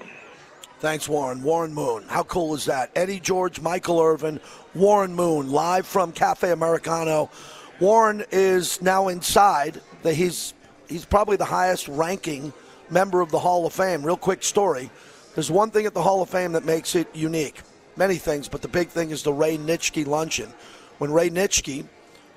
Thanks, 0.79 1.09
Warren. 1.09 1.41
Warren 1.41 1.73
Moon. 1.73 2.03
How 2.07 2.23
cool 2.23 2.53
is 2.53 2.65
that? 2.65 2.91
Eddie 2.95 3.19
George, 3.19 3.59
Michael 3.59 3.99
Irvin, 3.99 4.39
Warren 4.75 5.15
Moon, 5.15 5.51
live 5.51 5.87
from 5.87 6.11
Cafe 6.11 6.51
Americano. 6.51 7.31
Warren 7.79 8.23
is 8.31 8.81
now 8.81 9.07
inside. 9.07 9.81
The, 10.03 10.13
he's 10.13 10.53
he's 10.87 11.05
probably 11.05 11.37
the 11.37 11.45
highest 11.45 11.87
ranking 11.87 12.53
member 12.91 13.21
of 13.21 13.31
the 13.31 13.39
Hall 13.39 13.65
of 13.65 13.73
Fame. 13.73 14.03
Real 14.03 14.17
quick 14.17 14.43
story. 14.43 14.91
There's 15.33 15.49
one 15.49 15.71
thing 15.71 15.87
at 15.87 15.95
the 15.95 16.01
Hall 16.01 16.21
of 16.21 16.29
Fame 16.29 16.51
that 16.51 16.65
makes 16.65 16.93
it 16.93 17.07
unique. 17.15 17.61
Many 17.95 18.15
things, 18.15 18.47
but 18.47 18.61
the 18.61 18.67
big 18.67 18.89
thing 18.89 19.09
is 19.09 19.23
the 19.23 19.33
Ray 19.33 19.57
Nitschke 19.57 20.05
luncheon. 20.05 20.53
When 20.99 21.11
Ray 21.11 21.31
Nitschke 21.31 21.85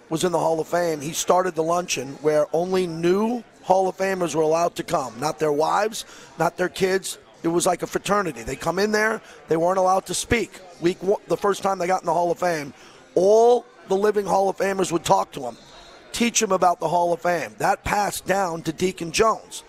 was 0.09 0.25
in 0.25 0.33
the 0.33 0.39
Hall 0.39 0.61
of 0.61 0.69
Fame, 0.69 1.01
he 1.01 1.13
started 1.13 1.55
the 1.55 1.63
luncheon 1.63 2.15
where 2.23 2.47
only 2.53 2.87
new 2.87 3.43
Hall 3.63 3.89
of 3.89 3.97
Famers 3.97 4.35
were 4.35 4.43
allowed 4.43 4.75
to 4.77 4.83
come, 4.83 5.19
not 5.19 5.39
their 5.39 5.53
wives, 5.53 6.05
not 6.39 6.57
their 6.57 6.69
kids. 6.69 7.19
It 7.43 7.49
was 7.49 7.67
like 7.67 7.83
a 7.83 7.87
fraternity. 7.87 8.43
They 8.43 8.57
come 8.57 8.79
in 8.79 8.93
there, 8.93 9.21
they 9.49 9.57
weren't 9.57 9.79
allowed 9.79 10.07
to 10.07 10.15
speak. 10.15 10.61
Week 10.81 11.03
one, 11.03 11.21
the 11.29 11.37
first 11.37 11.63
time 11.63 11.79
they 11.79 11.87
got 11.87 12.03
in 12.03 12.07
the 12.07 12.13
Hall 12.13 12.31
of 12.31 12.39
Fame, 12.39 12.73
all 13.15 13.65
the 13.89 13.97
living 13.97 14.27
Hall 14.27 14.49
of 14.49 14.57
Famers 14.57 14.93
would 14.93 15.05
talk 15.05 15.33
to 15.33 15.41
him, 15.41 15.57
teach 16.13 16.43
him 16.43 16.53
about 16.53 16.81
the 16.81 16.89
Hall 16.89 17.13
of 17.13 17.23
Fame. 17.23 17.55
That 17.59 17.85
passed 17.85 18.27
down 18.27 18.63
to 18.63 18.73
Deacon 18.73 19.13
Jones. 19.13 19.63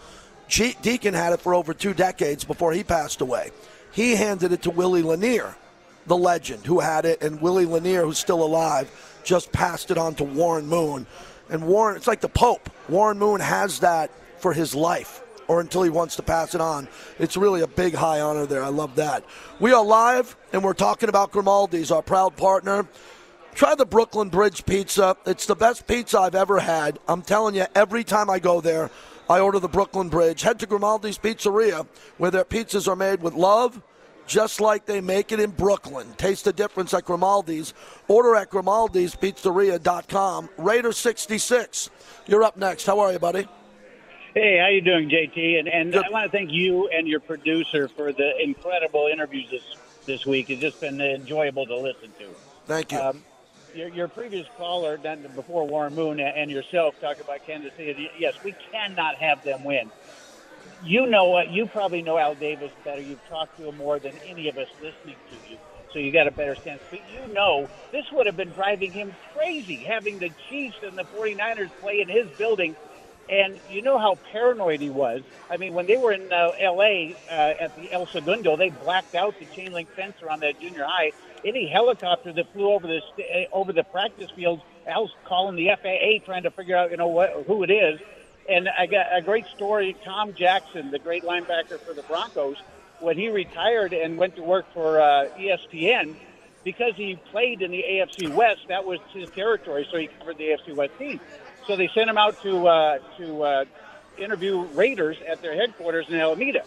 Deacon 0.47 1.13
had 1.13 1.33
it 1.33 1.41
for 1.41 1.55
over 1.55 1.73
two 1.73 1.93
decades 1.93 2.43
before 2.43 2.71
he 2.71 2.83
passed 2.83 3.21
away. 3.21 3.51
He 3.91 4.15
handed 4.15 4.51
it 4.51 4.61
to 4.63 4.69
Willie 4.69 5.01
Lanier, 5.01 5.55
the 6.05 6.17
legend 6.17 6.65
who 6.65 6.79
had 6.79 7.05
it, 7.05 7.23
and 7.23 7.41
Willie 7.41 7.65
Lanier, 7.65 8.03
who's 8.03 8.19
still 8.19 8.43
alive, 8.43 8.91
just 9.25 9.51
passed 9.51 9.91
it 9.91 9.97
on 9.97 10.15
to 10.15 10.23
Warren 10.23 10.67
Moon. 10.67 11.05
And 11.49 11.67
Warren, 11.67 11.97
it's 11.97 12.07
like 12.07 12.21
the 12.21 12.29
Pope. 12.29 12.69
Warren 12.87 13.19
Moon 13.19 13.41
has 13.41 13.79
that 13.79 14.11
for 14.39 14.53
his 14.53 14.73
life, 14.73 15.21
or 15.47 15.59
until 15.59 15.83
he 15.83 15.89
wants 15.89 16.15
to 16.15 16.23
pass 16.23 16.55
it 16.55 16.61
on. 16.61 16.87
It's 17.19 17.35
really 17.35 17.61
a 17.61 17.67
big 17.67 17.93
high 17.93 18.21
honor 18.21 18.45
there. 18.45 18.63
I 18.63 18.69
love 18.69 18.95
that. 18.95 19.25
We 19.59 19.73
are 19.73 19.83
live, 19.83 20.35
and 20.53 20.63
we're 20.63 20.73
talking 20.73 21.09
about 21.09 21.31
Grimaldi's, 21.31 21.91
our 21.91 22.01
proud 22.01 22.37
partner. 22.37 22.87
Try 23.53 23.73
the 23.75 23.85
Brooklyn 23.85 24.29
Bridge 24.29 24.65
pizza. 24.65 25.15
It's 25.25 25.45
the 25.45 25.55
best 25.55 25.87
pizza 25.87 26.19
I've 26.19 26.35
ever 26.35 26.59
had. 26.59 26.99
I'm 27.07 27.21
telling 27.21 27.55
you, 27.55 27.65
every 27.73 28.03
time 28.03 28.29
I 28.29 28.39
go 28.39 28.59
there, 28.59 28.91
I 29.29 29.39
order 29.39 29.59
the 29.59 29.69
Brooklyn 29.69 30.09
Bridge. 30.09 30.41
Head 30.41 30.59
to 30.59 30.67
Grimaldi's 30.67 31.17
Pizzeria, 31.17 31.87
where 32.17 32.31
their 32.31 32.43
pizzas 32.43 32.87
are 32.87 32.95
made 32.95 33.21
with 33.21 33.33
love, 33.33 33.81
just 34.27 34.61
like 34.61 34.85
they 34.85 35.01
make 35.01 35.31
it 35.31 35.39
in 35.39 35.51
Brooklyn. 35.51 36.13
Taste 36.17 36.45
the 36.45 36.53
difference 36.53 36.93
at 36.93 37.05
Grimaldi's. 37.05 37.73
Order 38.07 38.35
at 38.35 38.49
Grimaldi'sPizzeria.com. 38.51 40.49
Raider 40.57 40.91
66. 40.91 41.89
You're 42.27 42.43
up 42.43 42.57
next. 42.57 42.85
How 42.85 42.99
are 42.99 43.11
you, 43.11 43.19
buddy? 43.19 43.47
Hey, 44.33 44.57
how 44.59 44.67
you 44.67 44.81
doing, 44.81 45.09
JT? 45.09 45.59
And 45.59 45.69
and 45.69 45.95
I 45.95 46.09
want 46.09 46.29
to 46.29 46.37
thank 46.37 46.51
you 46.51 46.89
and 46.89 47.07
your 47.07 47.21
producer 47.21 47.87
for 47.87 48.11
the 48.11 48.33
incredible 48.43 49.07
interviews 49.11 49.49
this 49.49 49.63
this 50.05 50.25
week. 50.25 50.49
It's 50.49 50.59
just 50.61 50.81
been 50.81 50.99
enjoyable 50.99 51.65
to 51.65 51.77
listen 51.77 52.11
to. 52.19 52.27
Thank 52.65 52.91
you. 52.91 52.99
Um, 52.99 53.23
your, 53.73 53.89
your 53.89 54.07
previous 54.07 54.47
caller, 54.57 54.97
then 54.97 55.27
before 55.35 55.67
Warren 55.67 55.95
Moon 55.95 56.19
and 56.19 56.49
yourself, 56.49 56.99
talked 57.01 57.21
about 57.21 57.45
Kansas 57.45 57.73
City. 57.75 58.09
Yes, 58.17 58.35
we 58.43 58.55
cannot 58.71 59.15
have 59.15 59.43
them 59.43 59.63
win. 59.63 59.91
You 60.85 61.07
know 61.07 61.25
what? 61.29 61.49
You 61.49 61.67
probably 61.67 62.03
know 62.03 62.19
Al 62.19 62.35
Davis 62.35 62.71
better. 62.85 63.01
You've 63.01 63.25
talked 63.27 63.57
to 63.57 63.69
him 63.69 63.77
more 63.77 63.99
than 63.99 64.19
any 64.29 64.49
of 64.49 64.57
us 64.57 64.69
listening 64.79 65.19
to 65.29 65.35
you, 65.35 65.57
so 65.91 65.99
you 65.99 66.13
got 66.13 66.27
a 66.27 66.31
better 66.31 66.55
sense. 66.63 66.83
But 66.91 67.01
you 67.03 67.27
know 67.33 67.69
this 67.91 68.05
would 68.13 68.27
have 68.27 68.37
been 68.37 68.53
driving 68.53 68.93
him 68.93 69.17
crazy 69.33 69.85
having 69.89 70.19
the 70.19 70.31
Chiefs 70.49 70.77
and 70.83 70.97
the 70.97 71.05
49ers 71.13 71.71
play 71.81 72.01
in 72.01 72.09
his 72.09 72.31
building. 72.37 72.77
And 73.29 73.59
you 73.67 73.83
know 73.83 73.99
how 73.99 74.19
paranoid 74.31 74.81
he 74.81 74.91
was. 74.91 75.23
I 75.51 75.57
mean, 75.57 75.73
when 75.73 75.87
they 75.87 75.97
were 75.97 76.13
in 76.13 76.31
uh, 76.31 76.51
L.A. 76.63 77.17
Uh, 77.29 77.65
at 77.65 77.75
the 77.75 77.91
El 77.91 78.07
Segundo, 78.13 78.57
they 78.57 78.69
blacked 78.71 79.15
out 79.15 79.35
the 79.39 79.47
chain 79.47 79.73
link 79.73 79.89
fence 79.97 80.15
around 80.23 80.41
that 80.43 80.61
junior 80.61 80.85
high. 80.87 81.13
Any 81.45 81.69
helicopter 81.73 82.33
that 82.33 82.45
flew 82.53 82.71
over 82.73 82.87
the 82.87 83.03
st- 83.13 83.49
over 83.53 83.73
the 83.73 83.85
practice 83.91 84.29
field, 84.35 84.63
Al's 84.87 85.11
calling 85.27 85.57
the 85.57 85.69
FAA 85.83 86.23
trying 86.25 86.43
to 86.43 86.51
figure 86.51 86.77
out, 86.77 86.91
you 86.91 86.97
know, 86.97 87.09
what 87.09 87.31
who 87.47 87.63
it 87.63 87.71
is. 87.71 87.99
And 88.47 88.69
I 88.69 88.85
got 88.85 89.07
a 89.11 89.21
great 89.21 89.47
story. 89.55 89.95
Tom 90.03 90.33
Jackson, 90.33 90.91
the 90.91 90.99
great 90.99 91.23
linebacker 91.23 91.79
for 91.79 91.93
the 91.93 92.03
Broncos, 92.03 92.57
when 92.99 93.17
he 93.17 93.29
retired 93.29 93.93
and 93.93 94.17
went 94.17 94.35
to 94.35 94.43
work 94.43 94.65
for 94.73 95.01
uh, 95.01 95.29
ESPN, 95.37 96.15
because 96.63 96.95
he 96.95 97.15
played 97.31 97.61
in 97.61 97.71
the 97.71 97.83
AFC 97.83 98.33
West, 98.33 98.61
that 98.69 98.85
was 98.85 98.99
his 99.13 99.29
territory, 99.31 99.87
so 99.91 99.97
he 99.97 100.07
covered 100.07 100.37
the 100.37 100.45
AFC 100.45 100.75
West 100.75 100.97
team. 100.97 101.19
So 101.67 101.75
they 101.75 101.89
sent 101.93 102.09
him 102.09 102.17
out 102.17 102.41
to 102.43 102.67
uh, 102.67 102.99
to 103.17 103.43
uh, 103.43 103.65
interview 104.17 104.61
Raiders 104.73 105.17
at 105.27 105.41
their 105.41 105.55
headquarters 105.55 106.05
in 106.09 106.15
Alameda. 106.15 106.63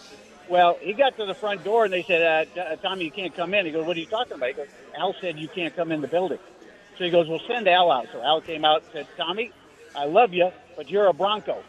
Well, 0.48 0.78
he 0.80 0.94
got 0.94 1.16
to 1.18 1.26
the 1.26 1.34
front 1.34 1.62
door 1.62 1.84
and 1.84 1.92
they 1.92 2.02
said, 2.02 2.48
uh, 2.56 2.60
uh, 2.60 2.76
"Tommy, 2.76 3.04
you 3.04 3.10
can't 3.10 3.34
come 3.34 3.54
in." 3.54 3.66
He 3.66 3.72
goes, 3.72 3.86
"What 3.86 3.96
are 3.96 4.00
you 4.00 4.06
talking 4.06 4.34
about?" 4.34 4.48
He 4.48 4.54
goes, 4.54 4.68
"Al 4.96 5.14
said 5.20 5.38
you 5.38 5.48
can't 5.48 5.74
come 5.76 5.92
in 5.92 6.00
the 6.00 6.08
building." 6.08 6.38
So 6.96 7.04
he 7.04 7.10
goes, 7.10 7.28
"Well, 7.28 7.40
send 7.46 7.68
Al 7.68 7.90
out." 7.90 8.08
So 8.12 8.22
Al 8.22 8.40
came 8.40 8.64
out 8.64 8.82
and 8.82 8.92
said, 8.92 9.06
"Tommy, 9.16 9.52
I 9.98 10.04
love 10.04 10.32
you, 10.32 10.50
but 10.76 10.90
you're 10.90 11.06
a 11.06 11.12
Bronco, 11.12 11.62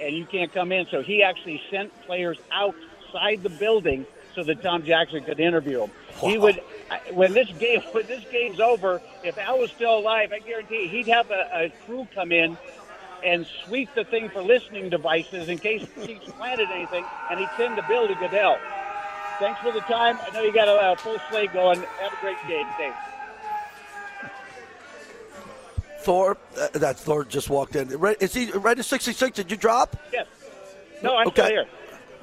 and 0.00 0.16
you 0.16 0.24
can't 0.24 0.52
come 0.52 0.72
in." 0.72 0.86
So 0.90 1.02
he 1.02 1.22
actually 1.22 1.60
sent 1.70 1.92
players 2.06 2.38
outside 2.50 3.42
the 3.42 3.50
building 3.50 4.06
so 4.34 4.42
that 4.44 4.62
Tom 4.62 4.84
Jackson 4.84 5.24
could 5.24 5.40
interview 5.40 5.82
him. 5.82 5.90
He 6.20 6.38
would 6.38 6.60
when 7.12 7.32
this 7.32 7.48
game 7.58 7.80
when 7.92 8.06
this 8.06 8.24
game's 8.30 8.60
over. 8.60 9.00
If 9.24 9.38
Al 9.38 9.58
was 9.58 9.70
still 9.70 9.98
alive, 9.98 10.32
I 10.32 10.38
guarantee 10.38 10.88
he'd 10.88 11.08
have 11.08 11.30
a, 11.30 11.50
a 11.52 11.72
crew 11.84 12.06
come 12.14 12.32
in 12.32 12.56
and 13.24 13.46
sweep 13.64 13.88
the 13.94 14.04
thing 14.04 14.28
for 14.28 14.42
listening 14.42 14.88
devices 14.90 15.48
in 15.48 15.58
case 15.58 15.86
Chiefs 16.04 16.30
planted 16.32 16.70
anything, 16.70 17.04
and 17.30 17.40
he'd 17.40 17.48
send 17.56 17.76
the 17.76 17.82
bill 17.88 18.06
to 18.06 18.14
Goodell. 18.14 18.58
Thanks 19.38 19.60
for 19.60 19.72
the 19.72 19.80
time. 19.80 20.18
I 20.22 20.30
know 20.30 20.42
you 20.42 20.52
got 20.52 20.68
a, 20.68 20.92
a 20.92 20.96
full 20.96 21.18
slate 21.30 21.52
going. 21.52 21.82
Have 22.00 22.12
a 22.12 22.20
great 22.20 22.38
game. 22.46 22.66
Thanks. 22.78 22.96
Thor, 26.06 26.36
uh, 26.56 26.68
that 26.74 26.96
Thor 27.00 27.24
just 27.24 27.50
walked 27.50 27.74
in. 27.74 27.88
Right- 27.98 28.16
Is 28.22 28.32
he 28.32 28.52
right 28.52 28.78
at 28.78 28.84
66? 28.84 29.34
Did 29.36 29.50
you 29.50 29.56
drop? 29.56 29.96
Yes. 30.12 30.28
No, 31.02 31.16
I'm 31.16 31.28
still 31.32 31.46
here. 31.46 31.66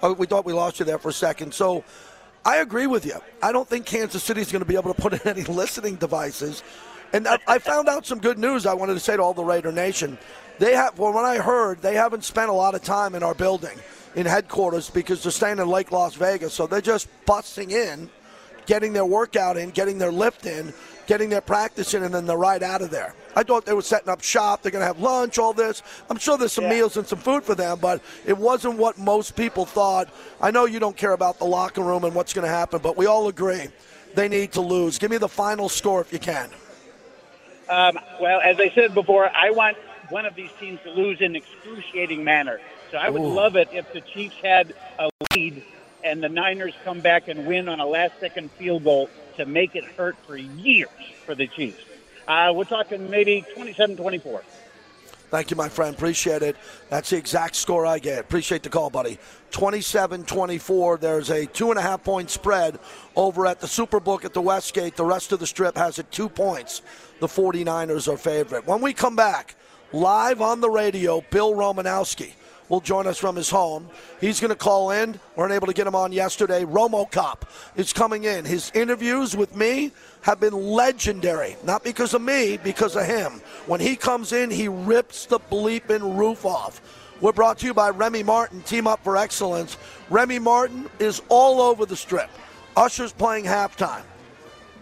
Oh, 0.01 0.13
we 0.13 0.25
thought 0.25 0.45
we 0.45 0.53
lost 0.53 0.79
you 0.79 0.86
there 0.86 0.97
for 0.97 1.09
a 1.09 1.13
second. 1.13 1.53
So 1.53 1.84
I 2.45 2.57
agree 2.57 2.88
with 2.88 3.05
you. 3.05 3.15
I 3.41 3.51
don't 3.51 3.67
think 3.67 3.86
Kansas 3.86 4.23
City 4.23 4.39
is 4.39 4.53
going 4.53 4.61
to 4.61 4.65
be 4.65 4.75
able 4.75 4.93
to 4.93 5.01
put 5.01 5.11
in 5.11 5.19
any 5.27 5.43
listening 5.61 5.95
devices. 5.95 6.63
And 7.11 7.27
I, 7.27 7.38
I 7.45 7.59
found 7.59 7.89
out 7.89 8.05
some 8.05 8.19
good 8.19 8.39
news 8.39 8.65
I 8.65 8.73
wanted 8.73 8.93
to 8.93 9.01
say 9.01 9.17
to 9.17 9.21
all 9.21 9.34
the 9.34 9.43
Raider 9.43 9.73
Nation. 9.73 10.17
They 10.59 10.75
have, 10.75 10.97
well, 10.97 11.11
when 11.11 11.25
I 11.25 11.39
heard, 11.39 11.81
they 11.81 11.95
haven't 11.95 12.23
spent 12.23 12.49
a 12.49 12.53
lot 12.53 12.75
of 12.75 12.84
time 12.84 13.15
in 13.15 13.21
our 13.21 13.36
building 13.36 13.77
in 14.15 14.25
headquarters 14.25 14.89
because 14.89 15.21
they're 15.23 15.31
staying 15.34 15.59
in 15.59 15.67
Lake 15.67 15.91
Las 15.91 16.15
Vegas. 16.15 16.53
So 16.53 16.67
they're 16.67 16.79
just 16.79 17.09
busting 17.25 17.71
in, 17.71 18.09
getting 18.65 18.93
their 18.93 19.05
workout 19.05 19.57
in, 19.57 19.71
getting 19.71 19.97
their 19.97 20.11
lift 20.11 20.45
in, 20.45 20.73
getting 21.07 21.29
their 21.29 21.41
practice 21.41 21.93
in, 21.93 22.03
and 22.03 22.13
then 22.13 22.25
they're 22.25 22.37
right 22.37 22.61
out 22.61 22.81
of 22.81 22.89
there. 22.89 23.13
I 23.35 23.43
thought 23.43 23.65
they 23.65 23.73
were 23.73 23.81
setting 23.81 24.09
up 24.09 24.21
shop. 24.21 24.61
They're 24.61 24.71
going 24.71 24.81
to 24.81 24.87
have 24.87 24.99
lunch, 24.99 25.37
all 25.37 25.53
this. 25.53 25.81
I'm 26.09 26.17
sure 26.17 26.37
there's 26.37 26.53
some 26.53 26.69
meals 26.69 26.97
and 26.97 27.07
some 27.07 27.19
food 27.19 27.43
for 27.43 27.55
them, 27.55 27.79
but 27.81 28.01
it 28.25 28.37
wasn't 28.37 28.77
what 28.77 28.97
most 28.97 29.35
people 29.35 29.65
thought. 29.65 30.09
I 30.41 30.51
know 30.51 30.65
you 30.65 30.79
don't 30.79 30.95
care 30.95 31.13
about 31.13 31.39
the 31.39 31.45
locker 31.45 31.81
room 31.81 32.03
and 32.03 32.13
what's 32.13 32.33
going 32.33 32.45
to 32.45 32.51
happen, 32.51 32.79
but 32.81 32.95
we 32.95 33.05
all 33.05 33.27
agree 33.27 33.67
they 34.15 34.27
need 34.27 34.51
to 34.53 34.61
lose. 34.61 34.99
Give 34.99 35.09
me 35.09 35.17
the 35.17 35.29
final 35.29 35.69
score 35.69 36.01
if 36.01 36.13
you 36.13 36.19
can. 36.19 36.49
Um, 37.69 37.97
well, 38.21 38.41
as 38.41 38.59
I 38.59 38.69
said 38.69 38.93
before, 38.93 39.29
I 39.33 39.51
want 39.51 39.77
one 40.09 40.25
of 40.25 40.35
these 40.35 40.51
teams 40.59 40.79
to 40.83 40.91
lose 40.91 41.21
in 41.21 41.35
excruciating 41.35 42.23
manner. 42.23 42.59
So 42.91 42.97
I 42.97 43.09
would 43.09 43.21
Ooh. 43.21 43.33
love 43.33 43.55
it 43.55 43.69
if 43.71 43.91
the 43.93 44.01
Chiefs 44.01 44.35
had 44.43 44.75
a 44.99 45.09
lead 45.33 45.63
and 46.03 46.21
the 46.21 46.29
Niners 46.29 46.73
come 46.83 46.99
back 46.99 47.27
and 47.27 47.47
win 47.47 47.69
on 47.69 47.79
a 47.79 47.85
last-second 47.85 48.51
field 48.51 48.83
goal 48.83 49.09
to 49.38 49.45
make 49.45 49.75
it 49.75 49.84
hurt 49.84 50.15
for 50.25 50.38
years 50.38 50.89
for 51.25 51.36
the 51.36 51.47
Chiefs. 51.47 51.84
Uh, 52.27 52.51
we're 52.55 52.63
talking 52.63 53.09
maybe 53.09 53.45
27-24. 53.55 54.41
Thank 55.29 55.49
you, 55.49 55.57
my 55.57 55.67
friend. 55.67 55.95
Appreciate 55.95 56.43
it. 56.43 56.55
That's 56.89 57.09
the 57.09 57.17
exact 57.17 57.55
score 57.55 57.88
I 57.88 57.97
get. 57.97 58.19
Appreciate 58.19 58.61
the 58.61 58.69
call, 58.69 58.91
buddy. 58.91 59.17
27 59.49 60.25
24. 60.25 60.97
There's 60.99 61.31
a 61.31 61.47
two 61.47 61.71
and 61.71 61.79
a 61.79 61.81
half 61.81 62.03
point 62.03 62.29
spread 62.29 62.77
over 63.15 63.47
at 63.47 63.59
the 63.59 63.65
Superbook 63.65 64.25
at 64.25 64.34
the 64.36 64.41
Westgate. 64.41 64.95
The 64.95 65.05
rest 65.05 65.31
of 65.31 65.39
the 65.39 65.47
strip 65.47 65.75
has 65.75 65.97
it 65.97 66.11
two 66.11 66.29
points. 66.29 66.84
The 67.19 67.25
49ers 67.25 68.07
are 68.13 68.17
favorite. 68.17 68.67
When 68.67 68.79
we 68.79 68.93
come 68.93 69.15
back, 69.15 69.55
live 69.91 70.39
on 70.39 70.61
the 70.61 70.69
radio, 70.69 71.21
Bill 71.31 71.53
Romanowski 71.53 72.34
will 72.74 72.82
join 72.82 73.05
us 73.05 73.19
from 73.19 73.36
his 73.36 73.51
home. 73.51 73.88
He's 74.19 74.39
going 74.39 74.49
to 74.49 74.55
call 74.55 74.89
in. 74.89 75.19
Weren't 75.36 75.53
able 75.53 75.67
to 75.67 75.74
get 75.74 75.86
him 75.86 75.93
on 75.93 76.11
yesterday. 76.11 76.63
Romo 76.63 77.09
Cop 77.09 77.45
is 77.76 77.93
coming 77.93 78.24
in. 78.24 78.45
His 78.45 78.71
interviews 78.74 79.38
with 79.38 79.55
me 79.55 79.91
have 80.21 80.39
been 80.39 80.53
legendary. 80.53 81.55
Not 81.63 81.84
because 81.84 82.15
of 82.15 82.24
me, 82.24 82.57
because 82.57 82.95
of 82.95 83.05
him. 83.05 83.41
When 83.67 83.80
he 83.80 83.95
comes 83.95 84.34
in, 84.34 84.49
he 84.49 84.67
rips 84.67 85.28
the 85.28 85.39
bleeping 85.39 86.17
roof 86.17 86.45
off. 86.45 86.82
We're 87.21 87.32
brought 87.32 87.59
to 87.59 87.67
you 87.67 87.76
by 87.76 87.91
Remy 87.91 88.24
Martin, 88.24 88.63
Team 88.63 88.88
Up 88.88 89.03
for 89.03 89.17
Excellence. 89.17 89.78
Remy 90.09 90.39
Martin 90.39 90.89
is 90.97 91.21
all 91.30 91.61
over 91.61 91.86
the 91.86 91.95
strip. 91.95 92.30
Usher's 92.76 93.13
playing 93.13 93.45
halftime. 93.45 94.01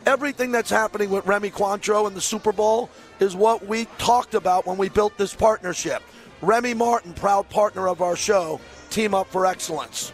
Everything 0.06 0.52
that's 0.52 0.70
happening 0.70 1.10
with 1.10 1.26
Remy 1.26 1.52
Cointreau 1.52 2.08
in 2.08 2.14
the 2.14 2.22
Super 2.22 2.54
Bowl 2.54 2.89
is 3.20 3.36
what 3.36 3.68
we 3.68 3.86
talked 3.98 4.34
about 4.34 4.66
when 4.66 4.78
we 4.78 4.88
built 4.88 5.16
this 5.18 5.36
partnership. 5.36 6.02
Remy 6.42 6.74
Martin, 6.74 7.14
proud 7.14 7.48
partner 7.50 7.88
of 7.88 8.02
our 8.02 8.16
show, 8.16 8.60
Team 8.89 9.14
Up 9.14 9.28
for 9.28 9.46
Excellence. 9.46 10.12